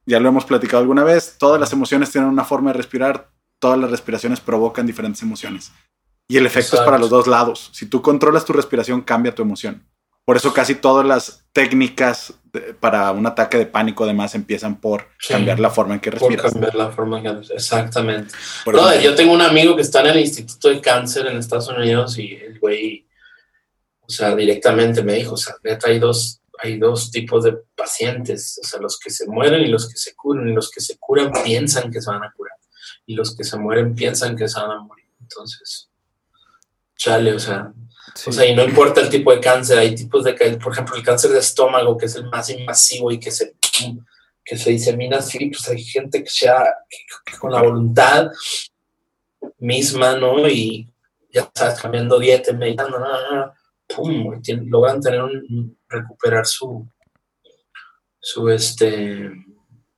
ya 0.06 0.20
lo 0.20 0.28
hemos 0.28 0.44
platicado 0.44 0.82
alguna 0.82 1.02
vez, 1.02 1.34
todas 1.36 1.60
las 1.60 1.72
emociones 1.72 2.12
tienen 2.12 2.30
una 2.30 2.44
forma 2.44 2.70
de 2.70 2.76
respirar, 2.76 3.32
todas 3.60 3.78
las 3.78 3.90
respiraciones 3.90 4.40
provocan 4.40 4.86
diferentes 4.86 5.22
emociones. 5.22 5.70
Y 6.28 6.36
el 6.36 6.46
efecto 6.46 6.76
es 6.76 6.82
para 6.82 6.98
los 6.98 7.10
dos 7.10 7.26
lados. 7.28 7.70
Si 7.72 7.86
tú 7.86 8.02
controlas 8.02 8.44
tu 8.44 8.52
respiración, 8.52 9.02
cambia 9.02 9.34
tu 9.34 9.42
emoción. 9.42 9.86
Por 10.24 10.36
eso 10.36 10.52
casi 10.52 10.76
todas 10.76 11.04
las 11.04 11.44
técnicas 11.52 12.34
de- 12.52 12.72
para 12.74 13.10
un 13.10 13.26
ataque 13.26 13.58
de 13.58 13.66
pánico 13.66 14.04
además 14.04 14.34
empiezan 14.36 14.80
por 14.80 15.08
Sí. 15.18 15.32
cambiar 15.34 15.58
la 15.58 15.70
forma 15.70 15.94
en 15.94 16.00
que 16.00 16.10
Por 16.12 16.20
respiras. 16.20 16.52
cambiar 16.52 16.74
la 16.76 16.90
forma 16.90 17.18
en 17.18 17.24
que... 17.42 17.54
Exactamente. 17.54 18.32
Por 18.64 18.74
No, 18.76 18.94
yo 19.00 19.14
tengo 19.16 19.32
un 19.32 19.40
amigo 19.42 19.74
que 19.74 19.82
está 19.82 20.00
en 20.02 20.06
el 20.08 20.20
Instituto 20.20 20.68
de 20.68 20.80
Cáncer 20.80 21.26
en 21.26 21.36
Estados 21.36 21.68
Unidos 21.68 22.16
y 22.18 22.34
el 22.34 22.60
güey, 22.60 23.08
o 24.02 24.08
sea, 24.10 24.34
directamente 24.36 25.02
me 25.02 25.14
dijo, 25.14 25.34
o 25.34 25.36
sea, 25.36 25.54
neta, 25.64 25.88
hay 25.88 25.98
dos, 25.98 26.40
hay 26.62 26.78
dos 26.78 27.10
tipos 27.10 27.42
de 27.44 27.56
pacientes, 27.74 28.60
o 28.62 28.66
sea, 28.66 28.80
los 28.80 28.98
que 29.00 29.10
se 29.10 29.26
mueren 29.26 29.62
y 29.62 29.68
los 29.68 29.88
que 29.88 29.96
se 29.96 30.14
curan, 30.14 30.48
y 30.48 30.52
los 30.52 30.70
que 30.70 30.80
se 30.80 30.96
curan 30.98 31.32
piensan 31.44 31.90
que 31.90 32.00
se 32.00 32.10
van 32.10 32.22
a 32.22 32.32
curar, 32.36 32.49
y 33.10 33.14
los 33.14 33.36
que 33.36 33.42
se 33.44 33.58
mueren 33.58 33.94
piensan 33.94 34.36
que 34.36 34.46
se 34.48 34.60
van 34.60 34.70
a 34.70 34.80
morir. 34.80 35.06
Entonces, 35.20 35.90
chale, 36.96 37.32
o 37.34 37.38
sea, 37.38 37.72
Sí. 38.14 38.30
o 38.30 38.32
sea, 38.32 38.44
y 38.46 38.54
no 38.56 38.64
importa 38.64 39.00
el 39.00 39.08
tipo 39.08 39.32
de 39.32 39.40
cáncer, 39.40 39.78
hay 39.78 39.94
tipos 39.94 40.24
de 40.24 40.34
cáncer, 40.34 40.58
por 40.58 40.72
ejemplo, 40.72 40.96
el 40.96 41.02
cáncer 41.04 41.30
de 41.30 41.38
estómago, 41.38 41.96
que 41.96 42.06
es 42.06 42.16
el 42.16 42.28
más 42.28 42.50
invasivo 42.50 43.10
y 43.12 43.20
que 43.20 43.30
se, 43.30 43.54
que 44.44 44.56
se 44.56 44.70
disemina 44.70 45.18
así, 45.18 45.46
pues 45.50 45.68
hay 45.68 45.82
gente 45.82 46.22
que 46.24 46.30
ya 46.42 46.56
que- 46.88 46.98
que 47.32 47.38
con 47.38 47.52
la 47.52 47.62
voluntad 47.62 48.28
misma, 49.58 50.16
¿no? 50.16 50.48
Y 50.48 50.92
ya 51.32 51.48
sabes, 51.54 51.80
cambiando 51.80 52.18
dieta, 52.18 52.52
meditando, 52.52 52.98
no, 52.98 53.08
no, 53.08 53.52
pum, 53.86 54.40
logran 54.66 55.00
tener 55.00 55.22
un, 55.22 55.78
recuperar 55.88 56.46
su, 56.46 56.88
su, 58.20 58.48
este, 58.50 59.30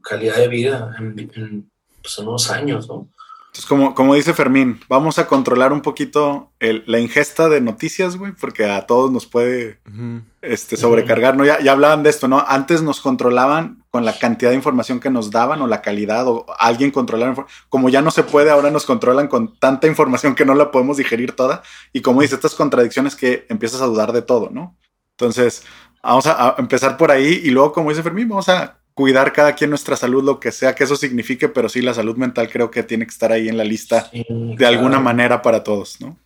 calidad 0.02 0.36
de 0.36 0.48
vida 0.48 0.94
en, 0.98 1.18
en, 1.34 1.71
pues, 2.02 2.18
en 2.18 2.28
unos 2.28 2.50
años, 2.50 2.88
¿no? 2.88 3.08
Entonces, 3.46 3.66
como, 3.68 3.94
como 3.94 4.14
dice 4.14 4.32
Fermín, 4.32 4.80
vamos 4.88 5.18
a 5.18 5.26
controlar 5.26 5.74
un 5.74 5.82
poquito 5.82 6.52
el- 6.58 6.84
la 6.86 6.98
ingesta 7.00 7.50
de 7.50 7.60
noticias, 7.60 8.16
güey, 8.16 8.32
porque 8.32 8.64
a 8.64 8.86
todos 8.86 9.10
nos 9.12 9.26
puede 9.26 9.78
este, 10.40 10.78
sobrecargar, 10.78 11.36
¿no? 11.36 11.44
Ya, 11.44 11.60
ya 11.60 11.72
hablaban 11.72 12.02
de 12.02 12.08
esto, 12.08 12.28
¿no? 12.28 12.42
Antes 12.48 12.80
nos 12.82 13.00
controlaban 13.00 13.84
con 13.90 14.06
la 14.06 14.18
cantidad 14.18 14.50
de 14.52 14.56
información 14.56 15.00
que 15.00 15.10
nos 15.10 15.30
daban 15.30 15.60
o 15.60 15.66
la 15.66 15.82
calidad 15.82 16.26
o 16.28 16.46
alguien 16.58 16.90
controlaba. 16.90 17.46
Como 17.68 17.90
ya 17.90 18.00
no 18.00 18.10
se 18.10 18.22
puede, 18.22 18.50
ahora 18.50 18.70
nos 18.70 18.86
controlan 18.86 19.28
con 19.28 19.58
tanta 19.58 19.86
información 19.86 20.34
que 20.34 20.46
no 20.46 20.54
la 20.54 20.70
podemos 20.70 20.96
digerir 20.96 21.32
toda. 21.36 21.62
Y 21.92 22.00
como 22.00 22.22
dice, 22.22 22.36
estas 22.36 22.54
contradicciones 22.54 23.14
que 23.14 23.44
empiezas 23.50 23.82
a 23.82 23.86
dudar 23.86 24.12
de 24.12 24.22
todo, 24.22 24.48
¿no? 24.50 24.78
Entonces, 25.18 25.62
vamos 26.02 26.26
a, 26.26 26.48
a 26.48 26.54
empezar 26.56 26.96
por 26.96 27.10
ahí 27.10 27.42
y 27.44 27.50
luego, 27.50 27.72
como 27.72 27.90
dice 27.90 28.02
Fermín, 28.02 28.30
vamos 28.30 28.48
a 28.48 28.78
cuidar 28.94 29.32
cada 29.32 29.54
quien 29.54 29.70
nuestra 29.70 29.96
salud, 29.96 30.22
lo 30.22 30.38
que 30.40 30.52
sea 30.52 30.74
que 30.74 30.84
eso 30.84 30.96
signifique, 30.96 31.48
pero 31.48 31.68
sí, 31.68 31.80
la 31.82 31.94
salud 31.94 32.16
mental 32.16 32.48
creo 32.50 32.70
que 32.70 32.82
tiene 32.82 33.04
que 33.06 33.10
estar 33.10 33.32
ahí 33.32 33.48
en 33.48 33.56
la 33.56 33.64
lista 33.64 34.08
Sí, 34.12 34.26
de 34.28 34.66
alguna 34.66 35.00
manera 35.00 35.40
para 35.42 35.62
todos, 35.64 36.00
¿no? 36.00 36.18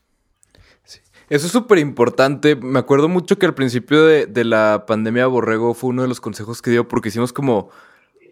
Eso 1.28 1.46
es 1.46 1.52
súper 1.52 1.78
importante. 1.78 2.54
Me 2.54 2.78
acuerdo 2.78 3.08
mucho 3.08 3.36
que 3.38 3.46
al 3.46 3.54
principio 3.54 4.04
de, 4.06 4.26
de 4.26 4.44
la 4.44 4.84
pandemia 4.86 5.26
Borrego 5.26 5.74
fue 5.74 5.90
uno 5.90 6.02
de 6.02 6.08
los 6.08 6.20
consejos 6.20 6.62
que 6.62 6.70
dio 6.70 6.86
porque 6.86 7.08
hicimos 7.08 7.32
como 7.32 7.70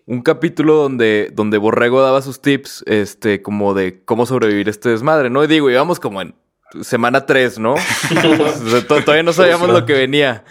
un 0.07 0.23
capítulo 0.23 0.75
donde, 0.77 1.31
donde 1.33 1.59
Borrego 1.59 2.03
daba 2.03 2.23
sus 2.23 2.41
tips, 2.41 2.85
este, 2.87 3.43
como 3.43 3.75
de 3.75 4.05
cómo 4.05 4.27
sobrevivir 4.27 4.69
este 4.69 4.91
desmadre, 4.91 5.29
¿no? 5.29 5.43
Y 5.43 5.49
digo, 5.49 5.71
íbamos 5.71 5.99
como 5.99 6.23
en 6.23 6.37
semana 6.83 7.27
3, 7.27 7.59
¿no? 7.59 7.75
O 7.75 8.69
sea, 8.71 8.87
to- 8.87 9.03
todavía 9.03 9.23
no 9.25 9.33
sabíamos 9.33 9.71
lo 9.71 9.85
que 9.87 9.95
venía. 9.95 10.45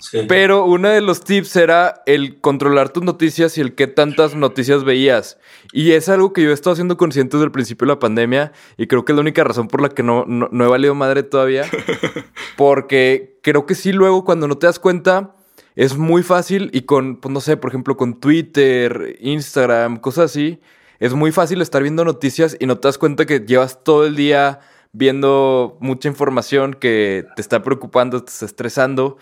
Sí. 0.00 0.20
Pero 0.28 0.64
uno 0.64 0.88
de 0.88 1.00
los 1.00 1.22
tips 1.22 1.56
era 1.56 2.02
el 2.06 2.40
controlar 2.40 2.88
tus 2.88 3.02
noticias 3.02 3.58
y 3.58 3.60
el 3.60 3.74
qué 3.74 3.86
tantas 3.86 4.34
noticias 4.34 4.84
veías. 4.84 5.38
Y 5.72 5.92
es 5.92 6.08
algo 6.08 6.32
que 6.32 6.42
yo 6.42 6.50
he 6.50 6.54
estado 6.54 6.72
haciendo 6.72 6.96
consciente 6.96 7.36
desde 7.36 7.46
el 7.46 7.52
principio 7.52 7.86
de 7.86 7.94
la 7.94 7.98
pandemia 7.98 8.52
y 8.76 8.86
creo 8.86 9.04
que 9.04 9.12
es 9.12 9.16
la 9.16 9.22
única 9.22 9.44
razón 9.44 9.68
por 9.68 9.82
la 9.82 9.90
que 9.90 10.02
no, 10.02 10.24
no, 10.26 10.48
no 10.50 10.64
he 10.64 10.68
valido 10.68 10.94
madre 10.94 11.22
todavía. 11.22 11.64
Porque 12.56 13.38
creo 13.42 13.66
que 13.66 13.74
sí, 13.74 13.92
luego 13.92 14.24
cuando 14.24 14.48
no 14.48 14.58
te 14.58 14.66
das 14.66 14.78
cuenta, 14.78 15.34
es 15.76 15.96
muy 15.96 16.22
fácil 16.22 16.70
y 16.72 16.82
con, 16.82 17.16
pues 17.16 17.32
no 17.32 17.40
sé, 17.40 17.56
por 17.56 17.70
ejemplo, 17.70 17.96
con 17.96 18.20
Twitter, 18.20 19.16
Instagram, 19.20 19.98
cosas 19.98 20.30
así, 20.30 20.60
es 20.98 21.14
muy 21.14 21.32
fácil 21.32 21.62
estar 21.62 21.82
viendo 21.82 22.04
noticias 22.04 22.56
y 22.60 22.66
no 22.66 22.78
te 22.78 22.88
das 22.88 22.98
cuenta 22.98 23.26
que 23.26 23.40
llevas 23.40 23.82
todo 23.82 24.06
el 24.06 24.16
día 24.16 24.60
viendo 24.92 25.78
mucha 25.80 26.08
información 26.08 26.74
que 26.74 27.24
te 27.36 27.42
está 27.42 27.62
preocupando, 27.62 28.22
te 28.22 28.30
está 28.30 28.46
estresando. 28.46 29.16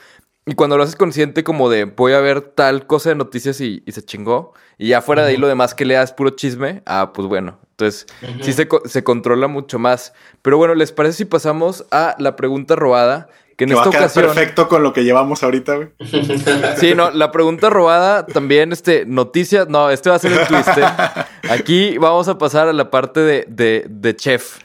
Y 0.48 0.54
cuando 0.54 0.78
lo 0.78 0.82
haces 0.82 0.96
consciente 0.96 1.44
como 1.44 1.68
de 1.68 1.84
voy 1.84 2.14
a 2.14 2.20
ver 2.20 2.40
tal 2.40 2.87
cosa 2.87 3.11
de 3.11 3.16
noticias 3.16 3.61
y, 3.61 3.82
y 3.84 3.92
se 3.92 4.02
chingó, 4.02 4.54
y 4.78 4.88
ya 4.88 5.02
fuera 5.02 5.22
de 5.22 5.32
ahí 5.32 5.37
lo 5.37 5.46
demás 5.46 5.74
que 5.74 5.84
leas 5.84 6.12
puro 6.12 6.30
chisme, 6.30 6.82
ah, 6.87 7.12
pues 7.12 7.28
bueno. 7.28 7.58
Entonces, 7.72 8.06
sí 8.40 8.52
se, 8.54 8.66
se 8.87 9.04
controla 9.04 9.46
mucho 9.46 9.78
más. 9.78 10.12
Pero 10.42 10.56
bueno, 10.56 10.74
¿les 10.74 10.90
parece 10.90 11.18
si 11.18 11.24
pasamos 11.26 11.84
a 11.90 12.16
la 12.18 12.34
pregunta 12.34 12.74
robada? 12.76 13.28
Que 13.56 13.64
en 13.64 13.70
Que 13.70 13.76
va 13.76 13.82
esta 13.84 13.98
a 13.98 14.00
ocasión... 14.00 14.24
perfecto 14.24 14.68
con 14.68 14.82
lo 14.82 14.92
que 14.92 15.04
llevamos 15.04 15.42
ahorita, 15.42 15.74
güey. 15.76 15.88
Sí, 16.78 16.94
no, 16.94 17.11
la 17.11 17.30
pregunta 17.30 17.70
robada 17.70 18.24
también, 18.26 18.72
este, 18.72 19.04
noticias, 19.04 19.68
no, 19.68 19.90
este 19.90 20.11
va 20.11 20.16
a 20.16 20.18
ser 20.18 20.32
el 20.32 20.46
twist. 20.46 20.78
¿eh? 20.78 20.84
Aquí 21.50 21.98
vamos 21.98 22.26
a 22.28 22.38
pasar 22.38 22.68
a 22.68 22.72
la 22.72 22.90
parte 22.90 23.20
de, 23.20 23.44
de, 23.48 23.84
de 23.88 24.16
chef. 24.16 24.58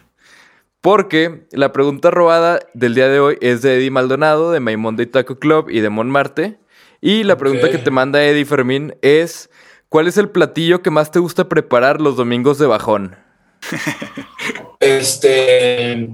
Porque 0.83 1.47
la 1.53 1.71
pregunta 1.71 2.11
robada 2.11 2.59
del 2.73 2.93
día 2.93 3.07
de 3.07 3.21
hoy 3.21 3.37
es 3.39 3.61
de 3.61 3.77
Eddie 3.77 3.89
Maldonado, 3.89 4.51
de 4.51 4.59
My 4.59 4.75
Monday 4.75 5.05
Taco 5.05 5.39
Club 5.39 5.69
y 5.69 5.79
de 5.79 5.89
Mon 5.89 6.09
Marte. 6.09 6.59
Y 6.99 7.23
la 7.23 7.37
pregunta 7.37 7.69
que 7.71 7.77
te 7.77 7.89
manda 7.89 8.21
Eddie 8.21 8.43
Fermín 8.43 8.93
es: 9.01 9.49
¿Cuál 9.87 10.07
es 10.09 10.17
el 10.17 10.29
platillo 10.29 10.81
que 10.81 10.89
más 10.89 11.09
te 11.09 11.19
gusta 11.19 11.47
preparar 11.47 12.01
los 12.01 12.17
domingos 12.17 12.57
de 12.59 12.65
bajón? 12.67 13.15
Este. 14.81 16.09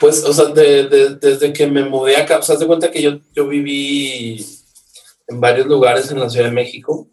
Pues, 0.00 0.24
o 0.24 0.32
sea, 0.32 0.46
de- 0.46 0.88
de- 0.88 1.14
desde 1.14 1.52
que 1.52 1.68
me 1.68 1.84
mudé 1.84 2.16
acá, 2.16 2.38
o 2.38 2.42
sea, 2.42 2.56
de 2.56 2.66
cuenta 2.66 2.90
que 2.90 3.00
yo, 3.00 3.20
yo 3.32 3.46
viví 3.46 4.44
en 5.28 5.40
varios 5.40 5.68
lugares 5.68 6.10
en 6.10 6.18
la 6.18 6.28
Ciudad 6.28 6.46
de 6.46 6.52
México 6.52 7.06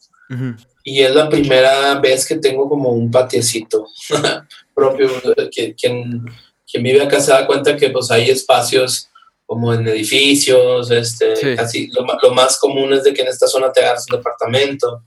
y 0.83 1.01
es 1.01 1.13
la 1.13 1.29
primera 1.29 1.99
vez 1.99 2.25
que 2.27 2.35
tengo 2.35 2.67
como 2.69 2.89
un 2.89 3.09
patiecito 3.11 3.85
propio. 4.79 5.09
Que, 5.51 5.75
quien, 5.75 6.25
quien 6.69 6.83
vive 6.83 7.01
acá 7.01 7.19
se 7.19 7.31
da 7.31 7.45
cuenta 7.45 7.75
que 7.75 7.89
pues 7.89 8.09
hay 8.11 8.29
espacios 8.29 9.09
como 9.45 9.73
en 9.73 9.87
edificios, 9.87 10.91
este, 10.91 11.35
Sí. 11.35 11.55
casi 11.55 11.87
lo, 11.87 12.05
lo 12.21 12.33
más 12.33 12.59
común 12.59 12.93
es 12.93 13.03
de 13.03 13.13
que 13.13 13.21
en 13.23 13.29
esta 13.29 13.47
zona 13.47 13.71
te 13.71 13.81
agarras 13.81 14.05
un 14.09 14.17
departamento, 14.17 15.03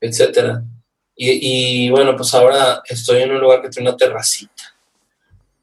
etcétera. 0.00 0.62
Y, 1.16 1.86
y, 1.86 1.90
bueno, 1.90 2.16
pues 2.16 2.32
ahora 2.34 2.82
estoy 2.88 3.22
en 3.22 3.32
un 3.32 3.40
lugar 3.40 3.60
que 3.60 3.68
tiene 3.68 3.88
una 3.88 3.96
terracita 3.96 4.74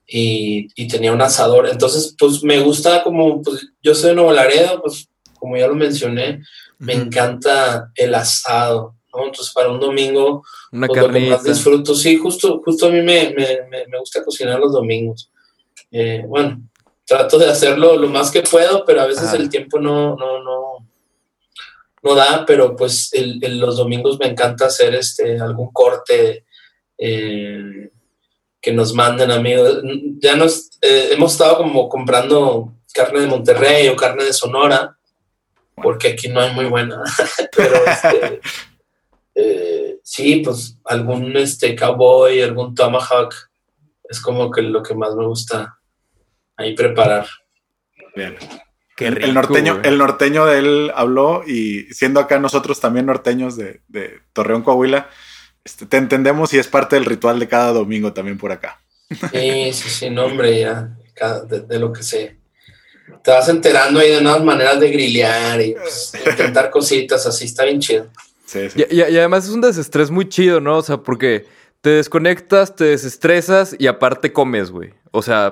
y, 0.05 0.67
y 0.75 0.87
tenía 0.87 1.11
un 1.11 1.21
asador. 1.21 1.67
Entonces, 1.69 2.15
pues 2.17 2.43
me 2.43 2.59
gusta 2.59 3.03
como, 3.03 3.41
pues 3.41 3.67
yo 3.81 3.95
soy 3.95 4.09
de 4.09 4.15
Nuevo 4.15 4.33
Laredo, 4.33 4.81
pues 4.81 5.07
como 5.39 5.55
ya 5.57 5.67
lo 5.67 5.75
mencioné, 5.75 6.43
me 6.77 6.93
encanta 6.93 7.91
el 7.95 8.13
asado, 8.15 8.95
¿no? 9.13 9.25
Entonces, 9.25 9.51
para 9.53 9.69
un 9.69 9.79
domingo, 9.79 10.43
Una 10.71 10.87
pues, 10.87 11.01
lo 11.01 11.07
que 11.07 11.19
más 11.19 11.29
carnita. 11.29 11.49
disfruto, 11.53 11.95
sí, 11.95 12.17
justo, 12.17 12.61
justo 12.63 12.87
a 12.87 12.89
mí 12.89 13.01
me, 13.01 13.33
me, 13.35 13.61
me, 13.69 13.87
me 13.87 13.99
gusta 13.99 14.23
cocinar 14.23 14.59
los 14.59 14.73
domingos. 14.73 15.31
Eh, 15.91 16.23
bueno, 16.27 16.61
trato 17.05 17.37
de 17.39 17.49
hacerlo 17.49 17.95
lo 17.97 18.07
más 18.07 18.29
que 18.31 18.41
puedo, 18.43 18.85
pero 18.85 19.01
a 19.01 19.07
veces 19.07 19.25
Ajá. 19.29 19.37
el 19.37 19.49
tiempo 19.49 19.79
no, 19.79 20.15
no, 20.15 20.43
no, 20.43 20.87
no 22.03 22.15
da, 22.15 22.45
pero 22.45 22.75
pues 22.75 23.11
el- 23.13 23.43
el- 23.43 23.59
los 23.59 23.77
domingos 23.77 24.19
me 24.19 24.27
encanta 24.27 24.67
hacer 24.67 24.93
este, 24.95 25.39
algún 25.39 25.71
corte 25.71 26.45
eh, 26.97 27.89
que 28.61 28.71
nos 28.73 28.93
manden 28.93 29.31
amigos. 29.31 29.81
Ya 30.19 30.35
nos 30.35 30.69
eh, 30.81 31.09
hemos 31.11 31.31
estado 31.31 31.57
como 31.57 31.87
comprando 31.89 32.73
carne 32.93 33.21
de 33.21 33.27
Monterrey 33.27 33.87
o 33.87 33.95
carne 33.95 34.25
de 34.25 34.33
Sonora, 34.33 34.97
porque 35.81 36.09
aquí 36.09 36.27
no 36.27 36.41
hay 36.41 36.53
muy 36.53 36.65
buena. 36.65 37.01
Pero 37.55 37.75
este, 37.85 38.41
eh, 39.35 39.99
sí, 40.03 40.41
pues 40.43 40.77
algún 40.85 41.35
este 41.37 41.75
cowboy, 41.75 42.41
algún 42.41 42.75
tomahawk 42.75 43.33
es 44.09 44.19
como 44.19 44.51
que 44.51 44.61
lo 44.61 44.81
que 44.81 44.95
más 44.95 45.15
me 45.15 45.25
gusta 45.25 45.79
ahí 46.57 46.75
preparar. 46.75 47.27
Bien. 48.15 48.35
Qué 48.95 49.07
el 49.07 49.33
norteño, 49.33 49.75
güey. 49.75 49.87
el 49.87 49.97
norteño 49.97 50.45
de 50.45 50.59
él 50.59 50.91
habló 50.93 51.43
y 51.47 51.83
siendo 51.93 52.19
acá 52.19 52.37
nosotros 52.37 52.81
también 52.81 53.05
norteños 53.05 53.55
de, 53.55 53.81
de 53.87 54.19
Torreón, 54.33 54.61
Coahuila, 54.61 55.09
este, 55.63 55.85
te 55.85 55.97
entendemos 55.97 56.53
y 56.53 56.57
es 56.57 56.67
parte 56.67 56.97
del 56.97 57.05
ritual 57.05 57.39
de 57.39 57.47
cada 57.47 57.71
domingo 57.71 58.11
también 58.11 58.37
por 58.37 58.51
acá. 58.51 58.81
Sí, 59.31 59.71
sí, 59.71 59.89
sí, 59.89 60.09
no, 60.09 60.25
hombre, 60.25 60.59
ya, 60.59 60.89
de, 61.47 61.61
de 61.61 61.79
lo 61.79 61.93
que 61.93 62.03
sé. 62.03 62.37
Te 63.23 63.31
vas 63.31 63.47
enterando 63.49 63.99
ahí 63.99 64.11
de 64.11 64.21
nuevas 64.21 64.43
maneras 64.43 64.79
de 64.79 64.91
grillear 64.91 65.61
y 65.61 65.73
pues, 65.73 66.13
intentar 66.29 66.69
cositas, 66.69 67.25
así 67.25 67.45
está 67.45 67.63
bien 67.63 67.79
chido. 67.79 68.09
Sí, 68.49 68.67
sí. 68.69 68.83
Y, 68.89 68.95
y- 68.95 68.99
y 69.01 69.17
además 69.17 69.45
es 69.45 69.51
un 69.51 69.61
desestrés 69.61 70.09
muy 70.09 70.27
chido, 70.27 70.59
¿no? 70.59 70.77
O 70.77 70.81
sea, 70.81 70.97
porque 70.97 71.45
te 71.81 71.91
desconectas, 71.91 72.75
te 72.75 72.85
desestresas 72.85 73.75
y 73.77 73.85
aparte 73.87 74.33
comes, 74.33 74.71
güey. 74.71 74.93
O 75.11 75.21
sea, 75.21 75.51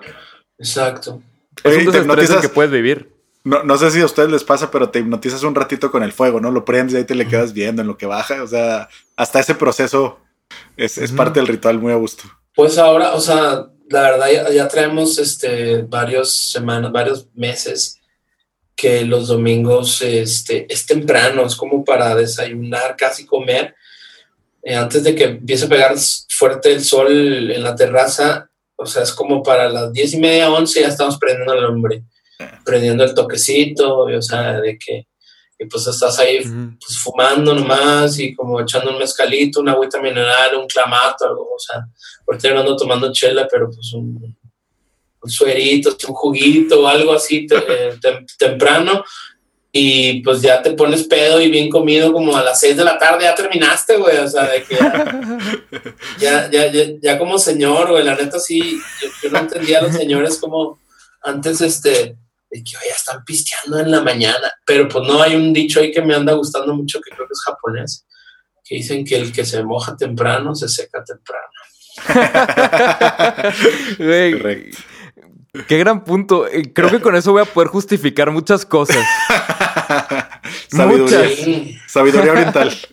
Exacto. 0.58 1.22
es 1.64 1.76
Oye, 1.76 1.86
un 1.88 1.92
te 1.94 2.02
desestrés 2.04 2.42
que 2.42 2.50
puedes 2.50 2.72
vivir. 2.72 3.12
No, 3.44 3.64
no 3.64 3.78
sé 3.78 3.92
si 3.92 4.02
a 4.02 4.06
ustedes 4.06 4.30
les 4.32 4.44
pasa, 4.44 4.72
pero 4.72 4.90
te 4.90 5.00
hipnotizas 5.00 5.44
un 5.44 5.56
ratito 5.56 5.92
con 5.92 6.02
el 6.04 6.12
fuego, 6.12 6.42
¿no? 6.42 6.52
Lo 6.52 6.66
prendes 6.66 6.96
y 6.96 6.98
ahí 6.98 7.04
te 7.06 7.16
le 7.16 7.28
quedas 7.28 7.54
viendo 7.54 7.82
en 7.82 7.88
lo 7.88 7.98
que 7.98 8.06
baja. 8.08 8.42
O 8.44 8.48
sea, 8.48 8.90
hasta 9.16 9.40
ese 9.40 9.56
proceso 9.56 10.20
es, 10.76 10.98
es 10.98 11.12
parte 11.12 11.40
del 11.40 11.48
ritual 11.48 11.80
muy 11.80 11.94
a 11.94 11.98
gusto. 11.98 12.24
Pues 12.56 12.78
ahora, 12.80 13.14
o 13.14 13.22
sea, 13.22 13.68
la 13.90 14.02
verdad 14.02 14.28
ya, 14.34 14.50
ya 14.50 14.68
traemos 14.68 15.18
este 15.20 15.84
varios 15.84 16.34
semanas, 16.34 16.92
varios 16.92 17.28
meses 17.36 17.97
que 18.78 19.04
los 19.04 19.28
domingos 19.28 20.02
este, 20.04 20.72
es 20.72 20.86
temprano, 20.86 21.46
es 21.46 21.56
como 21.56 21.84
para 21.84 22.16
desayunar, 22.16 22.96
casi 22.96 23.26
comer. 23.26 23.76
Eh, 24.62 24.76
antes 24.76 25.04
de 25.04 25.16
que 25.16 25.24
empiece 25.24 25.66
a 25.66 25.70
pegar 25.70 25.96
fuerte 26.30 26.72
el 26.72 26.84
sol 26.84 27.52
en 27.52 27.64
la 27.64 27.76
terraza, 27.76 28.50
o 28.76 28.86
sea, 28.86 29.02
es 29.02 29.12
como 29.12 29.42
para 29.42 29.68
las 29.68 29.92
diez 29.92 30.14
y 30.14 30.20
media, 30.20 30.52
once, 30.52 30.80
ya 30.80 30.90
estamos 30.90 31.18
prendiendo 31.18 31.54
el 31.54 31.66
hombre, 31.66 32.04
prendiendo 32.64 33.04
el 33.04 33.16
toquecito, 33.16 34.08
y, 34.10 34.14
o 34.14 34.22
sea, 34.22 34.62
de 34.62 34.78
que 34.78 35.08
y 35.60 35.66
pues 35.66 35.88
estás 35.88 36.20
ahí 36.20 36.40
pues 36.80 37.00
fumando 37.00 37.54
nomás 37.56 38.20
y 38.20 38.36
como 38.36 38.62
echando 38.62 38.92
un 38.92 39.00
mezcalito, 39.00 39.60
una 39.60 39.72
agüita 39.72 40.00
mineral, 40.00 40.56
un 40.56 40.68
clamato, 40.68 41.26
algo, 41.26 41.52
o 41.56 41.60
sea, 41.60 41.84
ahorita 42.28 42.54
no 42.54 42.60
ando 42.60 42.76
tomando 42.76 43.12
chela, 43.12 43.48
pero 43.52 43.68
pues 43.72 43.92
un, 43.94 44.37
un 45.22 45.30
suerito, 45.30 45.96
un 46.08 46.14
juguito 46.16 46.82
o 46.84 46.88
algo 46.88 47.14
así 47.14 47.46
te- 47.48 47.56
eh, 47.58 47.94
tem- 48.02 48.26
temprano 48.38 49.04
y 49.72 50.22
pues 50.22 50.42
ya 50.42 50.62
te 50.62 50.72
pones 50.72 51.04
pedo 51.04 51.42
y 51.42 51.50
bien 51.52 51.70
comido 51.70 52.12
como 52.14 52.36
a 52.38 52.44
las 52.44 52.60
6 52.60 52.78
de 52.78 52.84
la 52.84 52.98
tarde 52.98 53.24
ya 53.26 53.36
terminaste, 53.36 53.98
güey, 53.98 54.18
o 54.18 54.28
sea, 54.28 54.44
de 54.48 54.64
que 54.64 54.76
ya, 54.76 54.80
ya, 56.20 56.50
ya, 56.52 56.68
ya, 56.72 56.84
ya 57.02 57.18
como 57.20 57.38
señor, 57.38 57.90
güey, 57.92 58.04
la 58.04 58.16
neta 58.16 58.40
sí, 58.40 58.80
yo, 59.02 59.08
yo 59.24 59.30
no 59.32 59.40
entendía 59.40 59.80
a 59.80 59.84
los 59.84 59.94
señores 59.96 60.38
como 60.40 60.80
antes, 61.22 61.62
este, 61.62 62.16
de 62.50 62.64
que 62.64 62.78
"Oye, 62.78 62.88
ya 62.90 62.96
están 62.96 63.24
pisteando 63.26 63.80
en 63.80 63.92
la 63.92 64.02
mañana, 64.02 64.50
pero 64.66 64.88
pues 64.88 65.06
no, 65.06 65.22
hay 65.22 65.36
un 65.36 65.52
dicho 65.52 65.82
ahí 65.82 65.92
que 65.92 66.02
me 66.02 66.16
anda 66.16 66.32
gustando 66.34 66.74
mucho 66.74 67.02
que 67.02 67.12
creo 67.14 67.28
que 67.28 67.34
es 67.34 67.42
japonés, 67.46 68.06
que 68.64 68.76
dicen 68.76 69.04
que 69.06 69.18
el 69.18 69.32
que 69.34 69.44
se 69.46 69.62
moja 69.64 69.96
temprano 69.98 70.56
se 70.56 70.70
seca 70.70 71.04
temprano. 71.04 71.44
Correcto. 73.98 74.78
Qué 75.68 75.78
gran 75.78 76.04
punto. 76.04 76.48
Eh, 76.48 76.72
Creo 76.74 76.90
que 76.90 77.00
con 77.00 77.16
eso 77.16 77.32
voy 77.32 77.42
a 77.42 77.46
poder 77.46 77.70
justificar 77.70 78.32
muchas 78.32 78.66
cosas. 78.66 78.98
Sabiduría, 80.70 81.20
Muchas. 81.20 81.92
Sabiduría 81.92 82.32
oriental. 82.32 82.72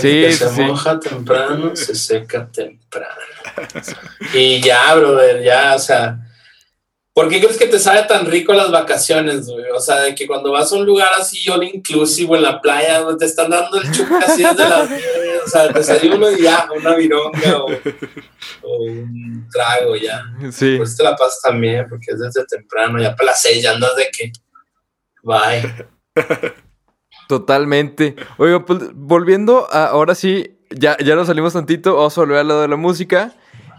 Sí, 0.00 0.22
que 0.22 0.32
se 0.32 0.48
sí. 0.50 0.62
moja 0.62 0.98
temprano, 1.00 1.74
se 1.74 1.94
seca 1.94 2.46
temprano. 2.48 3.14
Y 4.34 4.60
ya, 4.60 4.94
brother, 4.94 5.42
ya, 5.42 5.74
o 5.74 5.78
sea, 5.78 6.27
¿por 7.18 7.28
qué 7.28 7.40
crees 7.40 7.58
que 7.58 7.66
te 7.66 7.80
sabe 7.80 8.04
tan 8.04 8.26
rico 8.26 8.52
las 8.52 8.70
vacaciones, 8.70 9.48
güey? 9.48 9.64
O 9.74 9.80
sea, 9.80 10.02
de 10.02 10.14
que 10.14 10.24
cuando 10.24 10.52
vas 10.52 10.70
a 10.70 10.76
un 10.76 10.86
lugar 10.86 11.08
así, 11.18 11.50
all 11.50 11.64
inclusive 11.64 12.36
en 12.36 12.44
la 12.44 12.60
playa, 12.60 13.04
te 13.18 13.24
están 13.24 13.50
dando 13.50 13.76
el 13.76 13.90
chupe 13.90 14.14
así 14.24 14.44
desde 14.44 14.68
las 14.68 14.88
10, 14.88 15.02
o 15.44 15.50
sea, 15.50 15.66
desayuno 15.66 16.30
y 16.30 16.42
ya, 16.42 16.68
una 16.76 16.94
vironga 16.94 17.58
o, 17.58 17.66
o 18.62 18.84
un 18.84 19.48
trago, 19.50 19.96
ya. 19.96 20.22
Sí. 20.52 20.76
Pues 20.76 20.96
te 20.96 21.02
la 21.02 21.16
pasas 21.16 21.40
también, 21.42 21.86
porque 21.88 22.12
es 22.12 22.20
desde 22.20 22.46
temprano, 22.46 23.02
ya 23.02 23.16
para 23.16 23.32
las 23.32 23.42
6 23.42 23.64
ya 23.64 23.72
andas 23.72 23.96
de 23.96 24.08
que, 24.16 24.30
bye. 25.24 25.88
Totalmente. 27.26 28.14
Oiga, 28.36 28.64
pues 28.64 28.78
volviendo 28.94 29.66
a 29.72 29.86
ahora 29.86 30.14
sí, 30.14 30.56
ya, 30.70 30.96
ya 31.04 31.16
nos 31.16 31.26
salimos 31.26 31.52
tantito, 31.52 31.96
vamos 31.96 32.16
a 32.16 32.20
volver 32.20 32.38
al 32.38 32.46
lado 32.46 32.62
de 32.62 32.68
la 32.68 32.76
música. 32.76 33.34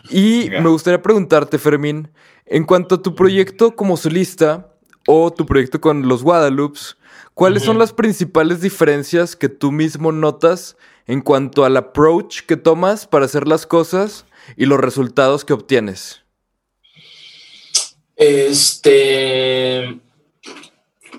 Y 0.10 0.50
Venga. 0.50 0.62
me 0.62 0.70
gustaría 0.70 1.02
preguntarte, 1.02 1.58
Fermín, 1.58 2.10
en 2.50 2.64
cuanto 2.66 2.96
a 2.96 3.02
tu 3.02 3.16
proyecto 3.16 3.76
como 3.76 3.96
solista 3.98 4.74
o 5.08 5.32
tu 5.32 5.46
proyecto 5.46 5.80
con 5.80 6.08
los 6.08 6.24
Guadalupes, 6.24 6.98
¿cuáles 7.34 7.64
son 7.64 7.78
las 7.80 7.94
principales 7.94 8.62
diferencias 8.62 9.36
que 9.36 9.50
tú 9.50 9.72
mismo 9.72 10.12
notas 10.12 10.76
en 11.08 11.22
cuanto 11.22 11.64
al 11.66 11.78
approach 11.78 12.42
que 12.42 12.58
tomas 12.58 13.08
para 13.08 13.26
hacer 13.26 13.48
las 13.48 13.66
cosas 13.66 14.26
y 14.58 14.66
los 14.66 14.80
resultados 14.80 15.46
que 15.46 15.54
obtienes? 15.54 16.22
Este, 18.16 20.00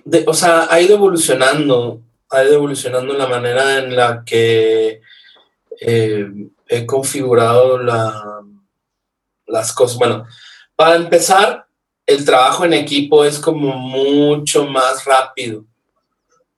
de- 0.04 0.24
o 0.26 0.34
sea, 0.34 0.66
ha 0.70 0.80
ido 0.80 0.96
evolucionando, 0.96 2.00
ha 2.30 2.44
ido 2.44 2.54
evolucionando 2.54 3.14
la 3.14 3.26
manera 3.26 3.78
en 3.78 3.96
la 3.96 4.22
que 4.24 5.00
eh, 5.80 6.28
he 6.68 6.86
configurado 6.86 7.78
la- 7.78 8.42
las 9.46 9.72
cosas. 9.72 9.96
Bueno, 9.98 10.26
para 10.80 10.96
empezar, 10.96 11.66
el 12.06 12.24
trabajo 12.24 12.64
en 12.64 12.72
equipo 12.72 13.22
es 13.22 13.38
como 13.38 13.76
mucho 13.76 14.64
más 14.64 15.04
rápido, 15.04 15.66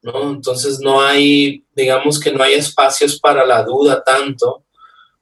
¿no? 0.00 0.30
Entonces 0.30 0.78
no 0.78 1.00
hay, 1.00 1.64
digamos 1.74 2.20
que 2.20 2.30
no 2.30 2.44
hay 2.44 2.52
espacios 2.52 3.18
para 3.18 3.44
la 3.44 3.64
duda 3.64 4.00
tanto. 4.04 4.62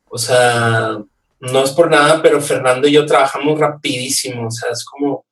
O 0.04 0.18
sea, 0.18 0.98
no 1.38 1.64
es 1.64 1.70
por 1.70 1.90
nada, 1.90 2.20
pero 2.20 2.42
Fernando 2.42 2.86
y 2.86 2.92
yo 2.92 3.06
trabajamos 3.06 3.58
rapidísimo, 3.58 4.48
o 4.48 4.50
sea, 4.50 4.70
es 4.70 4.84
como, 4.84 5.24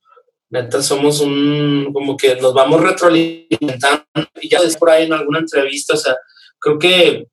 neta, 0.48 0.80
somos 0.80 1.20
un, 1.20 1.90
como 1.92 2.16
que 2.16 2.36
nos 2.36 2.54
vamos 2.54 2.80
retroalimentando, 2.80 4.06
y 4.40 4.48
ya 4.48 4.60
es 4.60 4.78
por 4.78 4.88
ahí 4.88 5.04
en 5.04 5.12
alguna 5.12 5.40
entrevista, 5.40 5.92
o 5.92 5.98
sea, 5.98 6.16
creo 6.58 6.78
que 6.78 7.28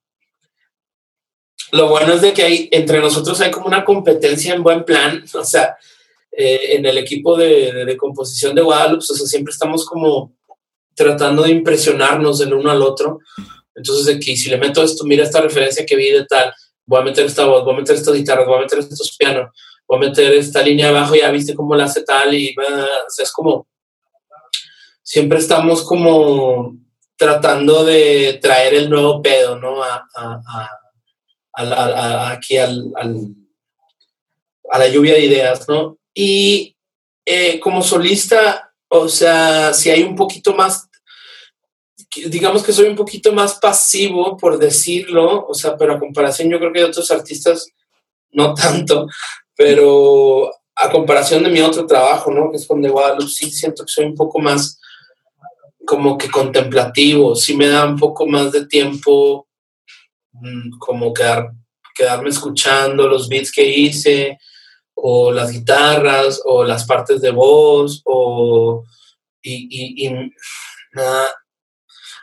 lo 1.72 1.88
bueno 1.88 2.12
es 2.12 2.22
de 2.22 2.34
que 2.34 2.44
hay, 2.44 2.70
entre 2.74 3.00
nosotros 3.00 3.40
hay 3.40 3.52
como 3.52 3.68
una 3.68 3.86
competencia 3.86 4.54
en 4.54 4.64
buen 4.64 4.84
plan, 4.84 5.24
o 5.34 5.46
sea, 5.46 5.78
eh, 6.38 6.76
en 6.76 6.86
el 6.86 6.98
equipo 6.98 7.38
de, 7.38 7.72
de- 7.72 7.86
de 7.86 7.98
composición 7.98 8.56
de 8.56 8.62
Guadalupe, 8.62 9.00
o 9.10 9.16
sea, 9.16 9.28
siempre 9.28 9.52
estamos 9.52 9.86
como 9.86 10.34
tratando 10.94 11.44
de 11.44 11.52
impresionarnos 11.52 12.40
el 12.42 12.54
uno 12.54 12.72
al 12.72 12.82
otro, 12.82 13.20
entonces 13.76 14.18
que 14.24 14.36
si 14.38 14.50
le 14.50 14.58
meto 14.58 14.82
esto, 14.84 15.04
mira 15.06 15.24
esta 15.24 15.42
referencia 15.42 15.86
que 15.86 15.96
vi 15.96 16.10
de 16.12 16.26
tal, 16.26 16.54
voy 16.86 17.00
a 17.02 17.04
meter 17.04 17.26
esta 17.26 17.46
voz, 17.46 17.64
voy 17.66 17.74
a 17.74 17.78
meter 17.80 17.96
estas 17.96 18.14
guitarras, 18.14 18.46
voy 18.48 18.58
a 18.58 18.62
meter 18.62 18.80
estos 18.80 19.16
pianos. 19.18 19.50
voy 19.88 19.98
a 19.98 20.08
meter 20.10 20.34
esta 20.34 20.62
línea 20.64 20.90
abajo, 20.90 21.14
ya 21.16 21.30
viste 21.32 21.54
cómo 21.54 21.76
la 21.76 21.84
hace 21.86 22.04
tal 22.04 22.34
y 22.34 22.56
va, 22.56 22.64
o 22.86 23.10
sea, 23.10 23.24
es 23.24 23.32
como, 23.32 23.68
siempre 25.04 25.38
estamos 25.40 25.84
como 25.84 26.76
tratando 27.18 27.84
de 27.86 28.40
traer 28.42 28.74
el 28.74 28.90
nuevo 28.90 29.22
pedo, 29.22 29.60
¿no? 29.60 29.84
A, 29.84 30.08
a- 30.16 30.42
a- 31.54 31.64
a- 31.64 32.32
aquí 32.32 32.58
al, 32.58 32.92
al- 32.96 33.36
a 34.72 34.80
la 34.80 34.88
lluvia 34.88 35.14
de 35.14 35.26
ideas, 35.26 35.68
¿no? 35.70 35.98
Y 36.16 36.76
eh, 37.26 37.60
como 37.60 37.84
solista, 37.84 38.74
o 38.88 39.10
sea, 39.10 39.74
si 39.74 39.90
hay 39.90 40.04
un 40.04 40.16
poquito 40.16 40.56
más, 40.56 40.90
digamos 42.28 42.64
que 42.64 42.72
soy 42.72 42.88
un 42.88 42.96
poquito 42.96 43.34
más 43.34 43.56
pasivo, 43.56 44.38
por 44.38 44.58
decirlo, 44.58 45.46
o 45.46 45.54
sea, 45.54 45.78
pero 45.78 45.94
a 45.94 46.00
comparación 46.00 46.50
yo 46.50 46.58
creo 46.58 46.72
que 46.72 46.80
de 46.80 46.86
otros 46.86 47.12
artistas, 47.12 47.68
no 48.32 48.54
tanto, 48.56 49.08
pero 49.56 50.52
a 50.76 50.90
comparación 50.90 51.44
de 51.44 51.50
mi 51.50 51.62
otro 51.62 51.86
trabajo, 51.86 52.32
¿no? 52.32 52.50
Que 52.50 52.58
es 52.58 52.66
con 52.68 52.82
The 52.82 52.90
Guadalupe, 52.90 53.32
sí 53.32 53.52
siento 53.52 53.84
que 53.84 53.92
soy 53.92 54.06
un 54.06 54.16
poco 54.16 54.40
más 54.40 54.80
como 55.86 56.18
que 56.18 56.30
contemplativo, 56.30 57.36
sí 57.36 57.56
me 57.56 57.68
da 57.68 57.86
un 57.86 57.98
poco 57.98 58.26
más 58.26 58.52
de 58.52 58.66
tiempo 58.66 59.48
mm, 60.32 60.78
como 60.80 61.14
quedar, 61.14 61.52
quedarme 61.94 62.30
escuchando 62.30 63.08
los 63.08 63.30
beats 63.30 63.52
que 63.52 63.66
hice, 63.66 64.38
o 64.96 65.32
las 65.32 65.52
guitarras, 65.52 66.42
o 66.46 66.64
las 66.64 66.86
partes 66.86 67.22
de 67.22 67.32
voz, 67.32 68.02
o 68.06 68.84
y, 69.44 70.10
nada. 70.94 71.30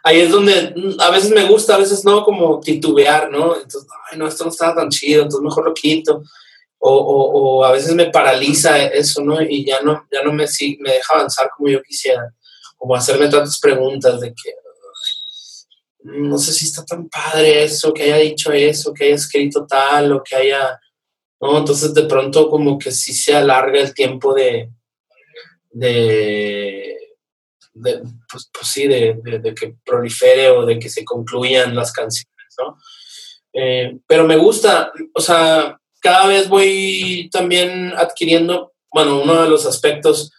Ahí 0.04 0.20
es 0.20 0.30
donde 0.32 0.74
a 0.98 1.10
veces 1.10 1.30
me 1.30 1.44
gusta, 1.46 1.76
a 1.76 1.78
veces 1.78 2.04
no, 2.04 2.24
como 2.24 2.58
titubear, 2.58 3.30
¿no? 3.30 3.54
Entonces, 3.54 3.86
ay, 4.10 4.18
no, 4.18 4.26
esto 4.26 4.44
no 4.44 4.50
estaba 4.50 4.74
tan 4.74 4.88
chido, 4.88 5.22
entonces 5.22 5.44
mejor 5.44 5.64
lo 5.64 5.74
quito. 5.74 6.22
O, 6.84 7.64
a 7.64 7.70
veces 7.70 7.94
me 7.94 8.10
paraliza 8.10 8.84
eso, 8.86 9.22
¿no? 9.22 9.40
Y 9.40 9.64
ya 9.64 9.80
no, 9.82 10.04
ya 10.10 10.24
no 10.24 10.32
me, 10.32 10.44
sig- 10.48 10.78
me 10.80 10.94
deja 10.94 11.14
avanzar 11.14 11.48
como 11.56 11.68
yo 11.68 11.80
quisiera. 11.80 12.34
Como 12.76 12.96
hacerme 12.96 13.28
tantas 13.28 13.60
preguntas 13.60 14.20
de 14.20 14.30
que 14.34 14.54
no 16.04 16.36
sé 16.36 16.52
si 16.52 16.64
está 16.64 16.84
tan 16.84 17.08
padre 17.08 17.62
eso, 17.62 17.94
que 17.94 18.02
haya 18.02 18.16
dicho 18.16 18.50
eso, 18.50 18.92
que 18.92 19.04
haya 19.04 19.14
escrito 19.14 19.64
tal, 19.66 20.12
o 20.12 20.22
que 20.24 20.34
haya. 20.34 20.80
¿No? 21.42 21.58
Entonces 21.58 21.92
de 21.92 22.04
pronto 22.04 22.48
como 22.48 22.78
que 22.78 22.90
sí 22.92 23.12
se 23.12 23.34
alarga 23.34 23.80
el 23.80 23.92
tiempo 23.92 24.32
de. 24.32 24.70
de. 25.70 26.96
pues, 27.74 28.50
pues 28.52 28.66
sí, 28.66 28.86
de- 28.88 29.20
de 29.24 29.54
que 29.54 29.74
prolifere 29.84 30.48
o 30.50 30.64
de 30.64 30.78
que 30.78 30.88
se 30.88 31.04
concluyan 31.04 31.74
las 31.74 31.92
canciones, 31.92 32.54
¿no? 32.58 32.78
Eh, 33.54 33.98
pero 34.06 34.26
me 34.26 34.36
gusta, 34.36 34.92
o 35.14 35.20
sea, 35.20 35.78
cada 36.00 36.26
vez 36.26 36.48
voy 36.48 37.28
también 37.30 37.92
adquiriendo, 37.96 38.72
bueno, 38.90 39.20
uno 39.20 39.42
de 39.42 39.48
los 39.48 39.66
aspectos 39.66 40.32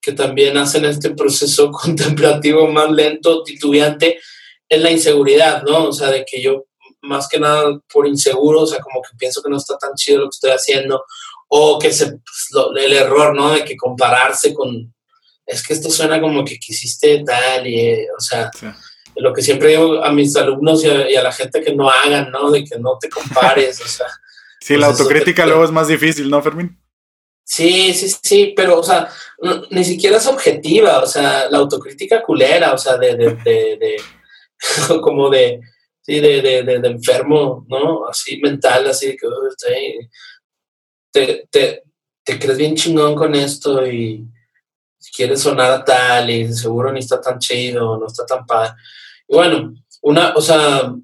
que 0.00 0.12
también 0.12 0.56
hacen 0.56 0.84
este 0.84 1.10
proceso 1.10 1.70
contemplativo 1.72 2.66
más 2.68 2.90
lento, 2.90 3.42
titubeante, 3.42 4.20
es 4.68 4.80
la 4.80 4.90
inseguridad, 4.90 5.62
¿no? 5.64 5.88
O 5.88 5.92
sea, 5.92 6.10
de 6.10 6.24
que 6.24 6.40
yo, 6.40 6.64
más 7.02 7.28
que 7.28 7.38
nada 7.40 7.78
por 7.92 8.06
inseguro, 8.06 8.60
o 8.60 8.66
sea, 8.66 8.80
como 8.80 9.00
que 9.02 9.16
pienso 9.18 9.42
que 9.42 9.48
no 9.50 9.56
está 9.56 9.76
tan 9.78 9.94
chido 9.94 10.18
lo 10.20 10.24
que 10.26 10.34
estoy 10.34 10.50
haciendo, 10.50 11.04
o 11.48 11.78
que 11.78 11.92
se, 11.92 12.06
pues, 12.06 12.46
lo- 12.52 12.76
el 12.76 12.92
error, 12.92 13.34
¿no? 13.34 13.52
De 13.52 13.64
que 13.64 13.76
compararse 13.76 14.52
con, 14.54 14.92
es 15.46 15.66
que 15.66 15.72
esto 15.74 15.90
suena 15.90 16.20
como 16.20 16.44
que 16.44 16.58
quisiste 16.58 17.22
tal, 17.24 17.66
y, 17.66 17.80
eh, 17.80 18.06
o 18.16 18.20
sea, 18.20 18.50
Sí. 18.58 18.66
lo 19.16 19.32
que 19.32 19.42
siempre 19.42 19.70
digo 19.70 20.04
a 20.04 20.12
mis 20.12 20.36
alumnos 20.36 20.84
y 20.84 20.88
a, 20.90 21.10
y 21.10 21.16
a 21.16 21.22
la 21.22 21.32
gente 21.32 21.60
que 21.62 21.74
no 21.74 21.88
hagan, 21.90 22.30
¿no? 22.30 22.50
De 22.50 22.64
que 22.64 22.78
no 22.78 22.96
te 23.00 23.08
compares, 23.08 23.80
o 23.80 23.88
sea. 23.88 24.06
Sí, 24.62 24.74
Pues 24.74 24.80
la 24.80 24.90
eso 24.90 25.02
autocrítica 25.02 25.42
te- 25.44 25.48
luego 25.48 25.64
es 25.64 25.70
más 25.70 25.88
difícil, 25.88 26.28
¿no, 26.28 26.42
Fermín? 26.42 26.78
Sí, 27.42 27.94
sí, 27.94 28.14
sí, 28.22 28.52
pero, 28.54 28.78
o 28.78 28.82
sea, 28.82 29.08
no- 29.40 29.62
ni 29.70 29.84
siquiera 29.84 30.18
es 30.18 30.26
objetiva, 30.26 30.98
o 31.00 31.06
sea, 31.06 31.48
la 31.50 31.58
autocrítica 31.58 32.22
culera, 32.22 32.74
o 32.74 32.78
sea, 32.78 32.96
de, 32.98 33.16
de, 33.16 33.34
de, 33.36 33.76
de- 33.80 34.02
como 35.02 35.30
de, 35.30 35.60
sí, 36.02 36.20
de, 36.20 36.42
de, 36.42 36.62
de, 36.80 36.88
enfermo, 36.88 37.66
¿no? 37.68 38.06
Así 38.08 38.38
mental, 38.40 38.86
así 38.88 39.08
de 39.08 39.16
que 39.16 39.26
"Uy, 39.26 39.32
estoy- 39.50 40.08
te, 41.12 41.48
te, 41.50 41.82
te 42.24 42.38
crees 42.38 42.58
bien 42.58 42.76
chingón 42.76 43.14
con 43.14 43.34
esto 43.34 43.86
y 43.86 44.26
quieres 45.16 45.40
sonar 45.42 45.84
tal 45.84 46.30
y 46.30 46.52
seguro 46.52 46.92
ni 46.92 47.00
está 47.00 47.20
tan 47.20 47.38
chido, 47.38 47.98
no 47.98 48.06
está 48.06 48.26
tan 48.26 48.46
padre. 48.46 48.72
Y 49.28 49.34
bueno, 49.34 49.74
una, 50.02 50.34
o 50.34 50.40
sea, 50.40 50.94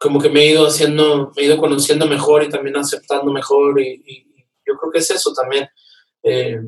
como 0.00 0.20
que 0.20 0.30
me 0.30 0.40
he 0.42 0.52
ido 0.52 0.66
haciendo, 0.66 1.32
me 1.36 1.42
he 1.42 1.46
ido 1.46 1.58
conociendo 1.58 2.06
mejor 2.06 2.42
y 2.44 2.48
también 2.50 2.76
aceptando 2.76 3.32
mejor 3.32 3.80
y, 3.80 4.02
y 4.06 4.46
yo 4.66 4.74
creo 4.78 4.92
que 4.92 4.98
es 5.00 5.10
eso 5.10 5.32
también. 5.34 5.68
eh, 6.24 6.60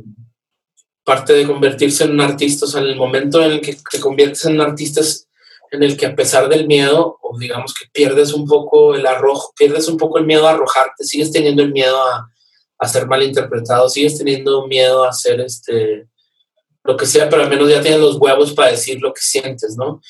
parte 1.04 1.32
de 1.32 1.46
convertirse 1.46 2.04
en 2.04 2.12
un 2.12 2.20
artista, 2.20 2.64
o 2.64 2.68
sea, 2.68 2.80
en 2.80 2.88
el 2.88 2.96
momento 2.96 3.42
en 3.42 3.52
el 3.52 3.60
que 3.60 3.76
te 3.90 3.98
conviertes 4.00 4.44
en 4.44 4.54
un 4.54 4.60
artista 4.60 5.00
es 5.00 5.28
en 5.72 5.82
el 5.82 5.96
que 5.96 6.06
a 6.06 6.14
pesar 6.14 6.48
del 6.50 6.66
miedo, 6.66 7.18
o 7.22 7.38
digamos 7.38 7.72
que 7.72 7.86
pierdes 7.90 8.34
un 8.34 8.46
poco 8.46 8.94
el 8.94 9.06
arrojo, 9.06 9.54
pierdes 9.56 9.88
un 9.88 9.96
poco 9.96 10.18
el 10.18 10.26
miedo 10.26 10.46
a 10.46 10.50
arrojarte, 10.50 11.02
sigues 11.02 11.32
teniendo 11.32 11.62
el 11.62 11.72
miedo 11.72 11.98
a, 12.00 12.30
a 12.78 12.88
ser 12.88 13.06
mal 13.06 13.22
interpretado, 13.22 13.88
sigues 13.88 14.18
teniendo 14.18 14.66
miedo 14.66 15.02
a 15.02 15.08
hacer 15.08 15.40
este, 15.40 16.08
lo 16.84 16.94
que 16.94 17.06
sea, 17.06 17.28
pero 17.30 17.42
al 17.42 17.48
menos 17.48 17.70
ya 17.70 17.80
tienes 17.80 18.00
los 18.00 18.16
huevos 18.16 18.52
para 18.52 18.70
decir 18.70 19.00
lo 19.00 19.14
que 19.14 19.22
sientes, 19.22 19.74
¿no? 19.78 20.02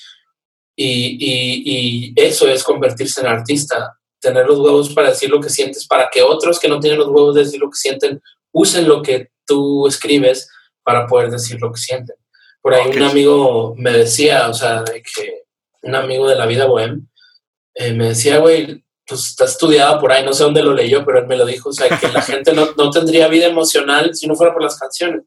Y, 0.75 1.17
y, 1.21 1.63
y 1.65 2.13
eso 2.17 2.49
es 2.49 2.65
convertirse 2.65 3.21
en 3.21 3.29
artista, 3.29 3.97
tener 4.21 4.45
los 4.45 4.59
huevos 4.59 4.93
para 4.93 5.11
decir 5.11 5.31
lo 5.31 5.41
que 5.41 5.49
sientes, 5.49 5.87
para 5.87 6.11
que 6.11 6.23
otros 6.23 6.59
que 6.59 6.69
no 6.69 6.81
tienen 6.81 6.99
los 6.99 7.09
huevos 7.09 7.37
de 7.37 7.45
decir 7.45 7.61
lo 7.61 7.71
que 7.71 7.79
sienten, 7.79 8.21
usen 8.51 8.89
lo 8.89 9.01
que 9.01 9.31
tú 9.47 9.87
escribes 9.87 10.49
para 10.83 11.07
poder 11.07 11.31
decir 11.31 11.61
lo 11.61 11.71
que 11.71 11.81
sienten. 11.81 12.17
Por 12.61 12.75
ahí 12.75 12.91
un 12.97 13.03
amigo 13.03 13.75
me 13.77 13.93
decía, 13.93 14.49
o 14.49 14.55
sea, 14.55 14.83
de 14.83 15.03
que 15.03 15.42
un 15.83 15.95
amigo 15.95 16.29
de 16.29 16.37
la 16.37 16.47
vida 16.47 16.67
bohem, 16.67 17.09
eh, 17.75 17.93
me 17.93 18.09
decía, 18.09 18.39
güey, 18.39 18.85
pues 19.07 19.29
está 19.29 19.45
estudiado 19.45 20.01
por 20.01 20.13
ahí, 20.13 20.25
no 20.25 20.33
sé 20.33 20.45
dónde 20.45 20.63
lo 20.63 20.73
leyó, 20.73 21.05
pero 21.05 21.19
él 21.19 21.27
me 21.27 21.37
lo 21.37 21.45
dijo, 21.45 21.71
o 21.71 21.73
sea, 21.73 21.99
que 21.99 22.09
la 22.09 22.23
gente 22.23 22.53
no, 22.53 22.73
no 22.77 22.91
tendría 22.91 23.29
vida 23.29 23.47
emocional 23.47 24.15
si 24.15 24.27
no 24.27 24.35
fuera 24.35 24.53
por 24.53 24.63
las 24.63 24.79
canciones. 24.79 25.23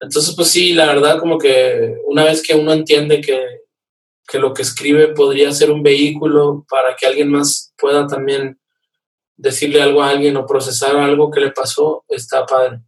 Entonces, 0.00 0.34
pues 0.34 0.48
sí, 0.48 0.72
la 0.72 0.86
verdad, 0.86 1.18
como 1.18 1.38
que 1.38 1.96
una 2.06 2.24
vez 2.24 2.42
que 2.42 2.54
uno 2.54 2.72
entiende 2.72 3.20
que, 3.20 3.62
que 4.26 4.38
lo 4.38 4.52
que 4.52 4.62
escribe 4.62 5.08
podría 5.08 5.52
ser 5.52 5.70
un 5.70 5.82
vehículo 5.82 6.66
para 6.68 6.96
que 6.96 7.06
alguien 7.06 7.30
más 7.30 7.72
pueda 7.78 8.06
también 8.06 8.58
decirle 9.36 9.80
algo 9.80 10.02
a 10.02 10.10
alguien 10.10 10.36
o 10.36 10.46
procesar 10.46 10.96
algo 10.96 11.30
que 11.30 11.40
le 11.40 11.52
pasó, 11.52 12.04
está 12.08 12.44
padre. 12.46 12.80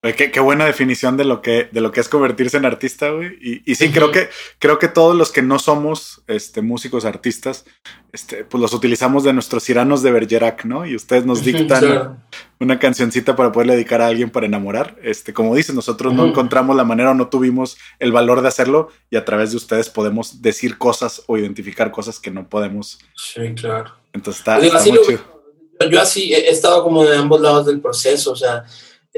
Qué, 0.00 0.30
qué 0.30 0.38
buena 0.38 0.64
definición 0.64 1.16
de 1.16 1.24
lo 1.24 1.42
que, 1.42 1.68
de 1.72 1.80
lo 1.80 1.90
que 1.90 1.98
es 2.00 2.08
convertirse 2.08 2.56
en 2.56 2.64
artista, 2.64 3.10
güey. 3.10 3.36
Y, 3.40 3.62
y 3.72 3.74
sí, 3.74 3.90
creo 3.90 4.12
que, 4.12 4.28
creo 4.60 4.78
que 4.78 4.86
todos 4.86 5.16
los 5.16 5.32
que 5.32 5.42
no 5.42 5.58
somos 5.58 6.22
este, 6.28 6.62
músicos, 6.62 7.04
artistas, 7.04 7.64
este, 8.12 8.44
pues 8.44 8.60
los 8.60 8.72
utilizamos 8.72 9.24
de 9.24 9.32
nuestros 9.32 9.64
tiranos 9.64 10.02
de 10.04 10.12
Bergerac, 10.12 10.64
¿no? 10.64 10.86
Y 10.86 10.94
ustedes 10.94 11.26
nos 11.26 11.42
dictan 11.44 12.22
una 12.60 12.78
cancioncita 12.78 13.34
para 13.34 13.50
poderle 13.50 13.74
dedicar 13.74 14.00
a 14.00 14.06
alguien 14.06 14.30
para 14.30 14.46
enamorar. 14.46 14.96
Este, 15.02 15.34
como 15.34 15.54
dices, 15.56 15.74
nosotros 15.74 16.14
no 16.14 16.26
encontramos 16.26 16.76
la 16.76 16.84
manera 16.84 17.10
o 17.10 17.14
no 17.14 17.28
tuvimos 17.28 17.76
el 17.98 18.12
valor 18.12 18.40
de 18.40 18.48
hacerlo 18.48 18.90
y 19.10 19.16
a 19.16 19.24
través 19.24 19.50
de 19.50 19.56
ustedes 19.56 19.90
podemos 19.90 20.40
decir 20.42 20.78
cosas 20.78 21.24
o 21.26 21.36
identificar 21.36 21.90
cosas 21.90 22.20
que 22.20 22.30
no 22.30 22.48
podemos. 22.48 23.00
Sí, 23.16 23.52
claro. 23.56 23.94
Entonces 24.12 24.40
está, 24.40 24.60
Digo, 24.60 24.66
está 24.68 24.78
así 24.78 24.90
muy 24.90 24.98
lo- 25.00 25.04
chido. 25.06 25.42
yo 25.90 26.00
así 26.00 26.32
he 26.32 26.48
estado 26.50 26.84
como 26.84 27.04
de 27.04 27.16
ambos 27.16 27.40
lados 27.40 27.66
del 27.66 27.80
proceso, 27.80 28.30
o 28.30 28.36
sea, 28.36 28.64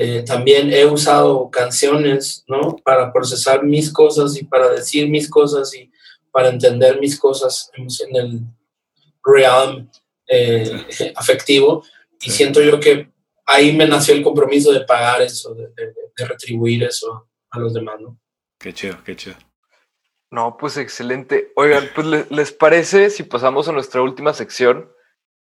eh, 0.03 0.23
también 0.27 0.73
he 0.73 0.87
usado 0.87 1.51
canciones, 1.51 2.43
¿no? 2.49 2.77
Para 2.85 3.13
procesar 3.13 3.63
mis 3.63 3.93
cosas 3.93 4.37
y 4.41 4.45
para 4.45 4.71
decir 4.71 5.09
mis 5.11 5.29
cosas 5.29 5.75
y 5.75 5.91
para 6.33 6.49
entender 6.49 6.99
mis 7.01 7.19
cosas 7.19 7.71
en, 7.75 8.17
el 8.17 8.41
realm 9.23 9.91
eh, 10.27 10.87
afectivo. 11.17 11.85
Y 12.21 12.31
Sí. 12.31 12.37
siento 12.39 12.61
yo 12.63 12.79
que 12.81 13.11
ahí 13.47 13.73
me 13.77 13.87
nació 13.87 14.15
el 14.15 14.23
compromiso 14.23 14.73
de 14.73 14.81
pagar 14.83 15.21
eso, 15.23 15.55
de, 15.55 15.69
de- 15.77 15.93
de 16.17 16.25
retribuir 16.27 16.83
eso 16.85 17.29
a 17.51 17.59
los 17.59 17.73
demás, 17.75 18.01
¿no? 18.01 18.19
Qué 18.59 18.73
chido, 18.73 18.97
qué 19.05 19.17
chido. 19.17 19.37
No, 20.31 20.57
pues 20.59 20.77
excelente. 20.77 21.51
Oigan, 21.57 21.89
pues 21.95 22.07
¿le- 22.07 22.27
¿les 22.31 22.53
parece 22.53 23.11
si 23.11 23.23
pasamos 23.25 23.69
a 23.69 23.73
nuestra 23.73 24.01
última 24.03 24.33
sección, 24.35 24.91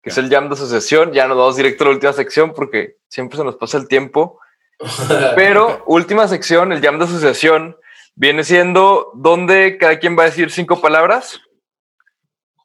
que 0.02 0.10
es 0.10 0.18
el 0.18 0.28
jam 0.30 0.48
de 0.48 0.54
asociación? 0.54 1.12
Ya 1.12 1.28
nos 1.28 1.36
vamos 1.38 1.56
directo 1.56 1.84
a 1.84 1.88
la 1.88 1.94
última 1.94 2.12
sección 2.12 2.52
porque 2.54 2.96
siempre 3.08 3.36
se 3.38 3.44
nos 3.44 3.56
pasa 3.56 3.78
el 3.78 3.86
tiempo. 3.88 4.40
Pero 5.36 5.82
última 5.86 6.26
sección, 6.28 6.72
el 6.72 6.80
jam 6.80 6.98
de 6.98 7.04
asociación, 7.04 7.76
viene 8.14 8.44
siendo 8.44 9.10
donde 9.14 9.76
cada 9.78 9.98
quien 9.98 10.16
va 10.18 10.22
a 10.22 10.26
decir 10.26 10.50
cinco 10.50 10.80
palabras. 10.80 11.40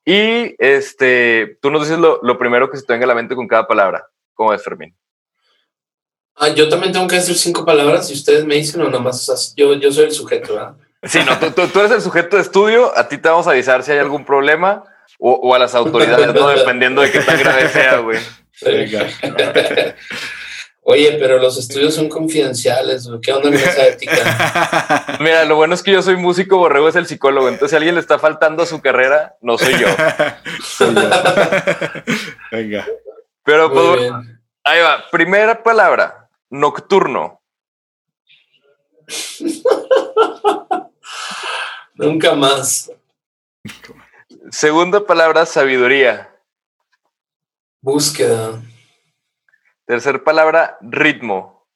Y 0.05 0.55
este, 0.59 1.57
tú 1.61 1.72
nos 1.72 1.82
dices 1.84 1.97
lo, 1.99 2.20
lo 2.22 2.38
primero 2.38 2.70
que 2.70 2.78
se 2.78 2.86
te 2.86 2.93
venga 2.93 3.05
a 3.05 3.07
la 3.07 3.16
mente 3.16 3.36
con 3.36 3.47
cada 3.47 3.68
palabra. 3.68 4.07
¿Cómo 4.36 4.53
es, 4.53 4.63
Fermín? 4.63 4.95
Ah, 6.36 6.49
yo 6.49 6.68
también 6.70 6.91
tengo 6.91 7.07
que 7.07 7.16
decir 7.16 7.36
cinco 7.36 7.63
palabras 7.66 8.09
y 8.11 8.13
ustedes 8.13 8.45
me 8.45 8.55
dicen 8.55 8.82
o 8.82 8.86
nada 8.86 8.99
más, 8.99 9.28
o 9.30 9.36
sea, 9.38 9.53
yo, 9.55 9.74
yo 9.76 9.91
soy 9.91 10.05
el 10.05 10.11
sujeto, 10.11 10.53
¿verdad? 10.55 10.76
Sí, 11.03 11.20
no, 11.26 11.39
tú, 11.39 11.51
tú- 11.51 11.68
tú 11.70 11.80
eres 11.80 11.91
el 11.93 12.01
sujeto 12.01 12.36
de 12.36 12.41
estudio, 12.41 12.91
a 12.97 13.07
ti 13.07 13.18
te 13.18 13.30
vamos 13.30 13.47
a 13.47 13.51
avisar 13.51 13.84
si 13.84 13.91
hay 13.93 13.99
algún 13.99 14.26
problema 14.26 14.84
o, 15.18 15.32
o 15.32 15.55
a 15.55 15.59
las 15.59 15.74
autoridades, 15.76 16.34
¿no? 16.34 16.47
Dependiendo 16.55 17.01
de 17.01 17.11
qué 17.11 17.20
tan 17.22 17.39
grave 17.39 17.70
sea, 17.70 17.99
güey. 17.99 18.20
Oye, 20.88 21.18
pero 21.20 21.40
los 21.40 21.58
estudios 21.58 21.96
son 21.96 22.08
confidenciales. 22.08 23.08
¿o 23.08 23.20
¿Qué 23.20 23.34
onda 23.34 23.50
con 23.50 23.56
esa 23.56 23.88
ética? 23.88 25.18
Mira, 25.20 25.44
lo 25.44 25.56
bueno 25.56 25.74
es 25.74 25.82
que 25.82 25.92
yo 25.92 26.04
soy 26.04 26.16
músico, 26.16 26.60
Borrego 26.60 26.88
es 26.88 26.96
el 26.96 27.08
psicólogo. 27.08 27.48
Entonces, 27.50 27.72
si 27.72 27.76
a 27.76 27.78
alguien 27.78 27.96
le 27.96 28.02
está 28.02 28.20
faltando 28.20 28.62
a 28.62 28.68
su 28.68 28.80
carrera, 28.82 29.36
no 29.42 29.58
soy 29.58 29.74
yo. 29.80 29.88
Soy 30.64 30.94
yo. 30.94 31.02
Venga. 32.52 32.86
Pero 33.44 33.74
pues, 33.74 34.12
ahí 34.64 34.82
va. 34.82 35.06
Primera 35.10 35.64
palabra, 35.64 36.30
nocturno. 36.52 37.42
Nunca 41.96 42.36
más. 42.36 42.92
Segunda 44.52 45.04
palabra, 45.04 45.48
sabiduría. 45.48 46.30
Búsqueda, 47.82 48.62
Tercer 49.86 50.24
palabra, 50.24 50.78
ritmo. 50.82 51.68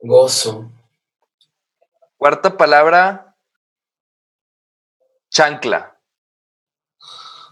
gozo, 0.00 0.70
Cuarta 2.16 2.56
palabra, 2.56 3.34
chancla. 5.30 5.98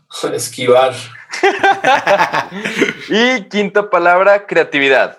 esquivar, 0.34 0.94
Y 3.08 3.48
quinta 3.48 3.88
palabra, 3.90 4.46
creatividad. 4.46 5.18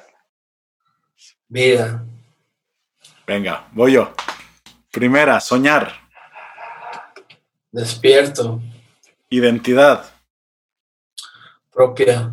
vida, 1.50 2.06
Venga, 3.28 3.68
voy 3.74 3.94
yo. 3.94 4.14
Primera, 4.92 5.40
soñar. 5.40 5.94
despierto, 7.72 8.62
Identidad. 9.30 10.06
propia, 11.72 12.32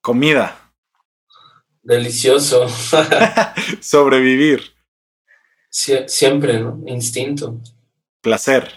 Comida. 0.00 0.63
Delicioso, 1.84 2.66
Sobrevivir. 3.80 4.74
Sie- 5.70 6.08
siempre, 6.08 6.58
¿no? 6.60 6.80
Instinto. 6.86 7.60
Placer. 8.20 8.70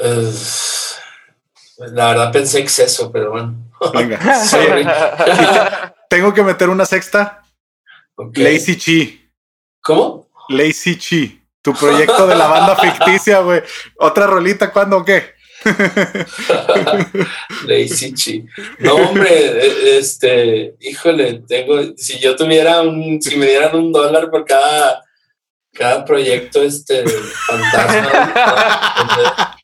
Eh, 0.00 0.32
la 1.78 2.08
verdad 2.08 2.32
pensé 2.32 2.60
exceso, 2.60 3.10
pero 3.12 3.30
bueno. 3.32 3.54
Venga. 3.92 4.44
Sorry. 4.44 4.86
Tengo 6.08 6.32
que 6.32 6.42
meter 6.42 6.68
una 6.68 6.86
sexta. 6.86 7.42
Lazy 8.34 8.76
Chi. 8.76 9.30
¿Cómo? 9.82 10.28
Lazy 10.48 10.96
Chi. 10.96 11.42
Tu 11.60 11.72
proyecto 11.74 12.26
de 12.26 12.34
la 12.34 12.46
banda 12.46 12.76
ficticia, 12.76 13.40
güey. 13.40 13.62
¿Otra 13.98 14.26
rolita 14.26 14.72
cuándo 14.72 14.98
o 14.98 15.04
qué? 15.04 15.34
Lazy 17.66 18.14
Chi. 18.14 18.46
No, 18.78 18.94
hombre, 18.94 19.28
eh, 19.30 19.98
este, 19.98 20.76
híjole, 20.80 21.42
tengo, 21.46 21.96
si 21.96 22.18
yo 22.18 22.36
tuviera 22.36 22.82
un, 22.82 23.20
si 23.20 23.36
me 23.36 23.46
dieran 23.46 23.76
un 23.76 23.92
dólar 23.92 24.30
por 24.30 24.44
cada, 24.44 25.02
cada 25.72 26.04
proyecto, 26.04 26.62
este, 26.62 27.04
fantasma. 27.46 29.56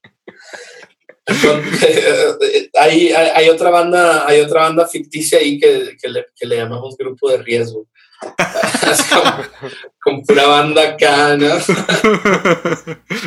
hay, 2.75 3.13
hay, 3.13 3.29
hay 3.35 3.49
otra 3.49 3.71
banda, 3.71 4.27
hay 4.27 4.41
otra 4.41 4.63
banda 4.63 4.87
ficticia 4.87 5.39
ahí 5.39 5.59
que, 5.59 5.97
que, 6.01 6.09
le, 6.09 6.27
que 6.35 6.47
le 6.47 6.57
llamamos 6.57 6.97
grupo 6.97 7.31
de 7.31 7.39
riesgo. 7.39 7.87
Con 10.03 10.23
pura 10.23 10.47
banda 10.47 10.83
acá, 10.91 11.37
¿no? 11.37 11.55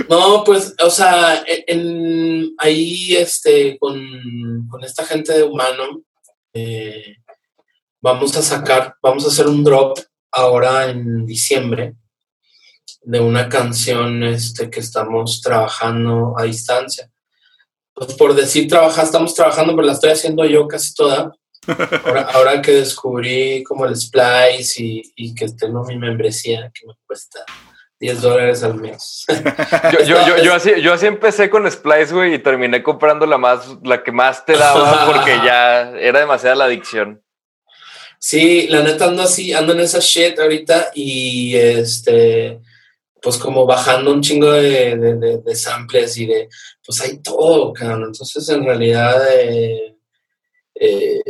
Pues, 0.45 0.73
o 0.83 0.89
sea, 0.89 1.43
en- 1.67 2.53
ahí 2.57 3.15
este, 3.15 3.77
con, 3.79 4.67
con 4.69 4.83
esta 4.83 5.05
gente 5.05 5.33
de 5.33 5.43
humano, 5.43 6.01
eh, 6.53 7.17
vamos 8.01 8.35
a 8.37 8.41
sacar, 8.41 8.95
vamos 9.01 9.25
a 9.25 9.27
hacer 9.27 9.47
un 9.47 9.63
drop 9.63 9.99
ahora 10.31 10.89
en 10.89 11.25
diciembre 11.25 11.95
de 13.01 13.19
una 13.19 13.49
canción 13.49 14.23
este, 14.23 14.69
que 14.69 14.79
estamos 14.79 15.41
trabajando 15.41 16.35
a 16.37 16.43
distancia. 16.43 17.09
Pues 17.93 18.13
por 18.13 18.33
decir 18.35 18.67
trabajar, 18.67 19.05
estamos 19.05 19.33
trabajando, 19.33 19.75
pero 19.75 19.87
la 19.87 19.93
estoy 19.93 20.11
haciendo 20.11 20.45
yo 20.45 20.67
casi 20.67 20.93
toda. 20.93 21.33
Ahora, 22.05 22.21
ahora 22.33 22.61
que 22.61 22.71
descubrí 22.71 23.63
como 23.63 23.85
el 23.85 23.95
Splice 23.95 24.81
y, 24.83 25.01
y 25.15 25.35
que 25.35 25.47
tengo 25.49 25.83
mi 25.83 25.97
membresía 25.97 26.71
que 26.73 26.85
me 26.87 26.93
cuesta 27.05 27.43
10 27.99 28.21
dólares 28.21 28.63
al 28.63 28.75
mes. 28.75 29.25
Yo, 29.91 30.03
yo, 30.03 30.27
yo, 30.27 30.37
yo 30.43 30.53
así, 30.53 30.71
yo 30.81 30.93
así 30.93 31.07
empecé 31.07 31.49
con 31.49 31.69
Splice, 31.69 32.13
güey, 32.13 32.35
y 32.35 32.39
terminé 32.39 32.83
comprando 32.83 33.25
la 33.25 33.37
más, 33.39 33.67
la 33.83 34.03
que 34.03 34.11
más 34.11 34.45
te 34.45 34.53
daba 34.53 35.05
porque 35.07 35.31
ya 35.43 35.89
era 35.97 36.19
demasiada 36.19 36.55
la 36.55 36.65
adicción. 36.65 37.23
Sí, 38.19 38.67
la 38.69 38.81
neta 38.81 39.05
ando 39.05 39.23
así, 39.23 39.51
ando 39.53 39.73
en 39.73 39.79
esa 39.79 39.99
shit 39.99 40.39
ahorita 40.39 40.91
y 40.95 41.55
este, 41.55 42.59
pues 43.21 43.37
como 43.37 43.65
bajando 43.65 44.11
un 44.11 44.21
chingo 44.21 44.51
de, 44.51 44.95
de, 44.95 45.15
de- 45.15 45.37
de 45.39 45.55
samples 45.55 46.17
y 46.17 46.25
de, 46.27 46.49
pues 46.85 47.01
hay 47.01 47.19
todo, 47.21 47.73
cabrón. 47.73 48.05
Entonces 48.05 48.47
en 48.49 48.63
realidad 48.63 49.21
eh, 49.39 49.95
eh, 50.75 51.21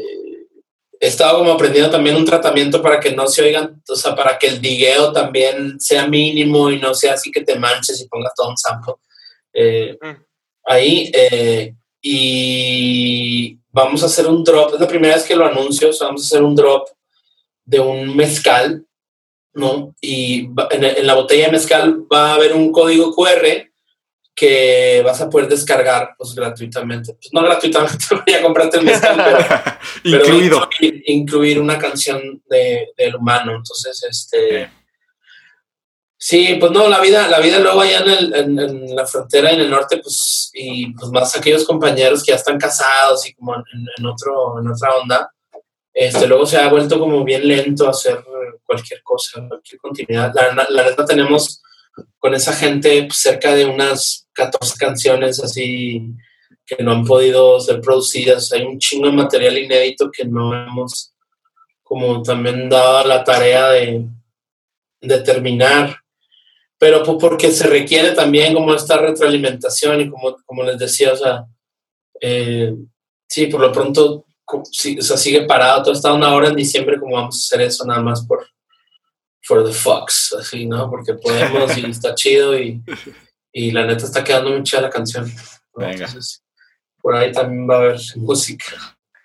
he 1.07 1.09
estado 1.09 1.39
como 1.39 1.51
aprendiendo 1.51 1.89
también 1.89 2.15
un 2.15 2.25
tratamiento 2.25 2.81
para 2.81 2.99
que 2.99 3.11
no 3.11 3.27
se 3.27 3.41
oigan, 3.41 3.81
o 3.87 3.95
sea, 3.95 4.15
para 4.15 4.37
que 4.37 4.47
el 4.47 4.61
digueo 4.61 5.11
también 5.11 5.79
sea 5.79 6.07
mínimo 6.07 6.69
y 6.69 6.79
no 6.79 6.93
sea 6.93 7.13
así 7.13 7.31
que 7.31 7.41
te 7.41 7.57
manches 7.57 8.01
y 8.01 8.07
pongas 8.07 8.33
todo 8.35 8.49
un 8.49 8.57
sample. 8.57 8.93
Eh, 9.53 9.97
Mm. 10.01 10.15
ahí 10.65 11.11
eh, 11.13 11.73
y 12.01 13.57
vamos 13.71 14.03
a 14.03 14.07
hacer 14.07 14.27
un 14.27 14.43
drop, 14.43 14.73
es 14.73 14.79
la 14.79 14.87
primera 14.87 15.15
vez 15.15 15.23
que 15.23 15.35
lo 15.35 15.45
anuncio, 15.45 15.89
o 15.89 15.93
sea, 15.93 16.07
vamos 16.07 16.23
a 16.23 16.27
hacer 16.27 16.43
un 16.43 16.55
drop 16.55 16.89
de 17.65 17.79
un 17.79 18.15
mezcal, 18.15 18.85
¿no? 19.53 19.95
Y 20.01 20.49
en, 20.71 20.83
en 20.83 21.07
la 21.07 21.15
botella 21.15 21.45
de 21.45 21.51
mezcal 21.53 22.05
va 22.13 22.31
a 22.31 22.35
haber 22.35 22.53
un 22.53 22.71
código 22.71 23.13
QR 23.15 23.66
que 24.39 25.01
vas 25.03 25.19
a 25.19 25.29
poder 25.31 25.47
descargar 25.49 26.11
pues 26.15 26.35
gratuitamente. 26.35 27.13
Pues 27.15 27.29
no 27.33 27.41
gratuitamente, 27.41 28.05
ya 28.27 28.41
compraste 28.43 28.77
el 28.77 28.85
mezcal, 28.85 29.15
pero, 29.25 29.39
pero 30.03 30.25
Incluido. 30.25 30.69
incluir, 30.79 31.03
incluir 31.07 31.59
una 31.59 31.79
canción 31.79 32.41
de, 32.47 32.89
del 32.95 33.15
humano. 33.15 33.55
Entonces, 33.55 34.03
este. 34.07 34.69
Sí, 36.19 36.57
pues 36.59 36.71
no, 36.71 36.87
la 36.87 36.99
vida, 36.99 37.27
la 37.27 37.39
vida 37.39 37.59
luego 37.59 37.81
allá 37.81 37.99
en, 37.99 38.09
el- 38.09 38.35
en- 38.35 38.59
en 38.59 38.95
la 38.95 39.05
frontera 39.05 39.51
en 39.51 39.59
el 39.59 39.69
norte, 39.69 39.97
pues, 39.97 40.49
y 40.53 40.91
pues 40.93 41.11
más 41.11 41.35
aquellos 41.35 41.63
compañeros 41.63 42.23
que 42.23 42.31
ya 42.31 42.35
están 42.37 42.57
casados 42.59 43.27
y 43.27 43.33
como 43.35 43.55
en, 43.55 43.63
en 43.97 44.05
otro, 44.05 44.59
en 44.59 44.67
otra 44.67 44.95
onda, 44.95 45.31
este, 45.93 46.25
luego 46.27 46.45
se 46.47 46.57
ha 46.57 46.69
vuelto 46.69 46.99
como 46.99 47.23
bien 47.23 47.47
lento 47.47 47.87
hacer 47.87 48.23
cualquier 48.65 49.01
cosa, 49.03 49.43
cualquier 49.47 49.79
continuidad. 49.79 50.31
La, 50.33 50.53
la- 50.55 50.67
la 50.69 50.83
neta 50.89 51.05
tenemos 51.05 51.61
con 52.19 52.33
esa 52.33 52.53
gente 52.53 53.07
cerca 53.11 53.53
de 53.53 53.65
unas 53.65 54.27
14 54.33 54.77
canciones 54.77 55.43
así 55.43 56.13
que 56.67 56.83
no 56.83 56.91
han 56.91 57.05
podido 57.05 57.59
ser 57.61 57.79
producidas. 57.79 58.51
Hay 58.51 58.63
un 58.63 58.77
chingo 58.77 59.07
de 59.07 59.13
material 59.13 59.57
inédito 59.57 60.11
que 60.11 60.25
no 60.25 60.53
hemos 60.53 61.13
como 61.81 62.21
también 62.21 62.67
dado 62.67 63.07
la 63.07 63.23
tarea 63.23 63.69
de, 63.69 64.05
de 65.01 65.19
terminar. 65.21 65.95
Pero 66.77 67.01
pues 67.03 67.17
porque 67.19 67.51
se 67.51 67.67
requiere 67.67 68.11
también 68.11 68.53
como 68.53 68.73
esta 68.73 68.97
retroalimentación 68.97 70.01
y 70.01 70.09
como, 70.09 70.35
como 70.45 70.63
les 70.63 70.77
decía, 70.77 71.13
o 71.13 71.15
sea, 71.15 71.45
eh, 72.21 72.73
sí, 73.27 73.47
por 73.47 73.61
lo 73.61 73.71
pronto 73.71 74.25
sí, 74.69 74.99
o 74.99 75.01
sea, 75.01 75.15
sigue 75.15 75.43
parado. 75.43 75.83
Todo 75.83 75.93
está 75.93 76.13
una 76.13 76.35
hora 76.35 76.49
en 76.49 76.55
diciembre 76.55 76.99
como 76.99 77.15
vamos 77.15 77.35
a 77.35 77.55
hacer 77.55 77.65
eso 77.65 77.85
nada 77.85 78.01
más 78.01 78.25
por 78.27 78.45
for 79.47 79.63
the 79.63 79.71
fucks, 79.71 80.35
así, 80.37 80.65
¿no? 80.65 80.89
Porque 80.89 81.13
podemos 81.13 81.77
y 81.77 81.85
está 81.89 82.13
chido 82.13 82.59
y, 82.59 82.81
y 83.53 83.71
la 83.71 83.85
neta 83.85 84.03
está 84.03 84.23
quedando 84.23 84.49
muy 84.49 84.61
chida 84.63 84.81
la 84.81 84.89
canción. 84.89 85.25
¿no? 85.25 85.87
Venga. 85.87 86.05
Entonces, 86.05 86.43
por 87.01 87.15
ahí 87.15 87.31
también 87.31 87.69
va 87.69 87.75
a 87.75 87.77
haber 87.79 87.99
música. 88.17 88.65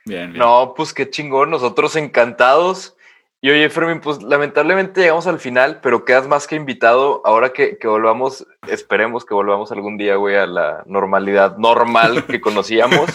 Bien, 0.04 0.32
bien. 0.32 0.38
No, 0.38 0.74
pues 0.76 0.92
qué 0.94 1.10
chingón, 1.10 1.50
nosotros 1.50 1.96
encantados. 1.96 2.96
Y 3.44 3.50
oye, 3.50 3.68
Fermín, 3.70 4.00
pues 4.00 4.22
lamentablemente 4.22 5.00
llegamos 5.00 5.26
al 5.26 5.40
final, 5.40 5.80
pero 5.82 6.04
quedas 6.04 6.28
más 6.28 6.46
que 6.46 6.54
invitado. 6.54 7.22
Ahora 7.24 7.52
que, 7.52 7.76
que 7.76 7.88
volvamos, 7.88 8.46
esperemos 8.68 9.24
que 9.24 9.34
volvamos 9.34 9.72
algún 9.72 9.98
día, 9.98 10.14
güey, 10.14 10.36
a 10.36 10.46
la 10.46 10.84
normalidad 10.86 11.56
normal 11.56 12.24
que 12.26 12.40
conocíamos. 12.40 13.10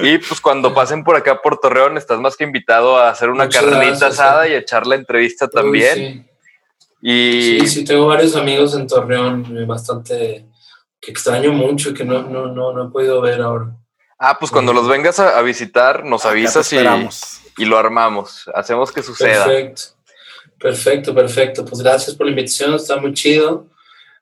y 0.00 0.16
pues 0.16 0.40
cuando 0.40 0.72
pasen 0.72 1.04
por 1.04 1.16
acá 1.16 1.42
por 1.42 1.58
Torreón, 1.58 1.98
estás 1.98 2.18
más 2.18 2.38
que 2.38 2.44
invitado 2.44 2.96
a 2.96 3.10
hacer 3.10 3.28
una 3.28 3.44
Muchas 3.44 3.62
carnita 3.62 3.84
gracias, 3.84 4.12
asada 4.12 4.46
eh. 4.46 4.52
y 4.52 4.54
echar 4.54 4.86
la 4.86 4.94
entrevista 4.94 5.44
Uy, 5.44 5.50
también. 5.52 5.94
sí. 5.94 6.24
Y 7.00 7.60
Sí, 7.60 7.68
sí, 7.68 7.84
tengo 7.84 8.06
varios 8.06 8.34
amigos 8.36 8.74
en 8.74 8.86
Torreón, 8.86 9.56
eh, 9.56 9.64
bastante 9.64 10.46
que 11.00 11.10
extraño 11.12 11.52
mucho 11.52 11.90
y 11.90 11.94
que 11.94 12.04
no, 12.04 12.22
no, 12.22 12.46
no, 12.46 12.72
no 12.72 12.88
he 12.88 12.90
podido 12.90 13.20
ver 13.20 13.40
ahora. 13.40 13.70
ah, 14.18 14.36
pues 14.38 14.50
cuando 14.50 14.72
los 14.72 14.88
vengas 14.88 15.20
a, 15.20 15.38
a 15.38 15.42
visitar, 15.42 16.04
nos 16.04 16.22
te 16.22 16.28
avisas 16.28 16.72
y, 16.72 16.78
y 17.58 17.64
lo 17.64 17.78
armamos. 17.78 18.50
Hacemos 18.54 18.90
que 18.90 19.02
suceda. 19.02 19.44
Perfecto, 19.44 19.82
perfecto, 20.58 21.14
perfecto. 21.14 21.64
Pues 21.64 21.82
gracias 21.82 22.16
por 22.16 22.26
la 22.26 22.30
invitación, 22.30 22.74
está 22.74 22.96
muy 22.96 23.14
chido. 23.14 23.66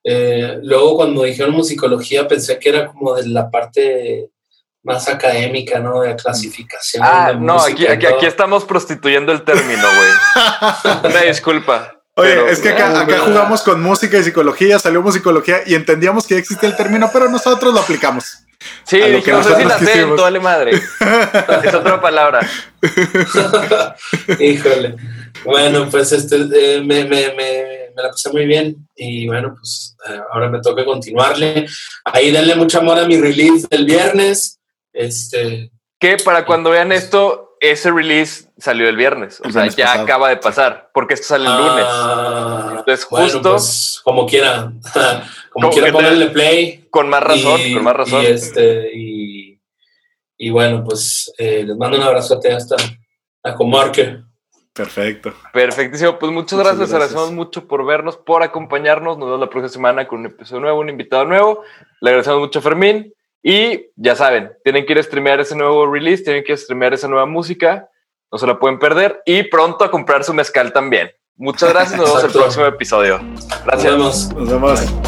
Eh, 0.04 0.58
luego 0.62 0.96
cuando 0.96 1.22
dijeron 1.22 1.52
musicología 1.54 2.28
pensé 2.28 2.58
que 2.58 2.68
era 2.68 2.86
como 2.86 3.14
de 3.14 3.26
la 3.26 3.50
parte 3.50 4.30
más 4.84 5.08
académica, 5.08 5.80
¿no? 5.80 6.02
De 6.02 6.14
clasificación. 6.14 7.02
Ah, 7.04 7.32
de 7.32 7.40
no, 7.40 7.58
aquí, 7.58 7.86
aquí, 7.86 8.06
aquí 8.06 8.26
estamos 8.26 8.64
prostituyendo 8.64 9.32
el 9.32 9.42
término, 9.42 9.82
güey. 9.82 11.10
Una 11.10 11.22
disculpa. 11.22 11.95
Oye, 12.18 12.30
pero- 12.30 12.48
es 12.48 12.60
que 12.60 12.70
acá, 12.70 12.88
no, 12.90 12.98
acá 13.00 13.18
jugamos 13.20 13.62
con 13.62 13.82
música 13.82 14.16
y 14.18 14.24
psicología, 14.24 14.78
salió 14.78 15.02
musicología 15.02 15.58
y 15.66 15.74
entendíamos 15.74 16.26
que 16.26 16.34
ya 16.34 16.40
existe 16.40 16.66
el 16.66 16.74
término, 16.74 17.10
pero 17.12 17.28
nosotros 17.30 17.74
lo 17.74 17.80
aplicamos. 17.80 18.38
Sí, 18.84 18.96
a 19.02 19.08
lo 19.08 19.16
dije, 19.18 19.24
que 19.24 19.32
no 19.32 19.42
sé 19.44 19.54
si 19.54 19.64
la 19.64 19.74
acento, 19.76 20.22
vale 20.22 20.40
madre. 20.40 20.72
Es 21.62 21.74
otra 21.74 22.00
palabra. 22.00 22.40
Híjole. 24.40 24.96
Bueno, 25.44 25.88
pues 25.90 26.12
este, 26.12 26.36
eh, 26.36 26.80
me, 26.82 27.04
me, 27.04 27.28
me, 27.34 27.90
me 27.94 28.02
la 28.02 28.08
pasé 28.10 28.30
muy 28.32 28.46
bien 28.46 28.88
y 28.96 29.26
bueno, 29.26 29.54
pues 29.56 29.96
eh, 30.08 30.18
ahora 30.32 30.48
me 30.48 30.60
toca 30.60 30.84
continuarle. 30.84 31.66
Ahí 32.04 32.30
denle 32.32 32.54
mucho 32.56 32.78
amor 32.78 32.98
a 32.98 33.06
mi 33.06 33.20
release 33.20 33.66
del 33.70 33.84
viernes. 33.84 34.58
Este, 34.92 35.70
Que 36.00 36.16
para 36.16 36.44
cuando 36.46 36.70
vean 36.70 36.90
esto, 36.92 37.45
ese 37.70 37.90
release 37.90 38.48
salió 38.58 38.88
el 38.88 38.96
viernes. 38.96 39.40
O 39.40 39.44
El 39.44 39.52
sea, 39.52 39.62
viernes 39.62 39.76
ya 39.76 39.84
pasado. 39.86 40.04
acaba 40.04 40.28
de 40.30 40.36
pasar, 40.38 40.90
porque 40.94 41.14
esto 41.14 41.26
sale 41.28 41.46
el 41.46 41.56
lunes. 41.56 41.86
ah, 41.88 42.74
Entonces, 42.78 43.06
bueno, 43.10 43.26
justo- 43.28 43.50
pues, 43.52 44.00
como 44.04 44.26
quiera, 44.26 44.72
como 45.50 45.68
Como 45.68 45.70
quiera 45.70 45.92
ponerle 45.92 46.26
play. 46.28 46.86
Con 46.90 47.08
más 47.08 47.22
razón, 47.22 47.60
y- 47.64 47.74
con 47.74 47.84
más 47.84 47.96
razón. 47.96 48.22
Y, 48.22 48.26
este, 48.26 48.90
y, 48.94 49.60
y 50.38 50.50
bueno, 50.50 50.82
pues 50.84 51.32
eh, 51.38 51.62
les 51.66 51.76
mando 51.76 51.96
un 51.98 52.02
abrazote 52.04 52.52
hasta 52.52 52.76
a 53.42 53.54
Comarque. 53.54 54.18
Perfecto. 54.72 55.32
Perfectísimo. 55.54 56.18
Pues 56.18 56.30
muchas, 56.32 56.58
Muchas 56.58 56.76
gracias. 56.76 56.78
gracias. 56.90 56.94
Agradecemos 57.12 57.32
mucho 57.32 57.66
por 57.66 57.86
vernos, 57.86 58.18
por 58.18 58.42
acompañarnos. 58.42 59.16
Nos 59.16 59.26
vemos 59.28 59.40
la 59.40 59.48
próxima 59.48 59.68
semana 59.70 60.06
con 60.08 60.20
un 60.20 60.26
episodio 60.26 60.60
nuevo, 60.60 60.80
un 60.80 60.90
invitado 60.90 61.24
nuevo. 61.24 61.62
Le 62.02 62.10
agradecemos 62.10 62.40
mucho 62.40 62.58
a 62.58 62.62
Fermín. 62.62 63.12
Y 63.42 63.90
ya 63.96 64.16
saben, 64.16 64.52
tienen 64.64 64.84
que 64.84 64.92
ir 64.92 64.98
a 64.98 65.02
streamear 65.02 65.40
ese 65.40 65.56
nuevo 65.56 65.86
release, 65.86 66.24
tienen 66.24 66.44
que 66.44 66.56
streamear 66.56 66.94
esa 66.94 67.08
nueva 67.08 67.26
música, 67.26 67.88
no 68.30 68.38
se 68.38 68.46
la 68.46 68.58
pueden 68.58 68.78
perder 68.78 69.22
y 69.24 69.44
pronto 69.44 69.84
a 69.84 69.90
comprar 69.90 70.24
su 70.24 70.34
mezcal 70.34 70.72
también. 70.72 71.10
Muchas 71.36 71.70
gracias, 71.72 71.98
nos 72.00 72.08
vemos 72.08 72.24
en 72.24 72.30
el 72.30 72.32
próximo 72.32 72.66
episodio. 72.66 73.20
Gracias. 73.64 73.96
Nos 73.96 74.28
vemos. 74.32 74.34
Nos 74.34 74.50
vemos. 74.50 75.06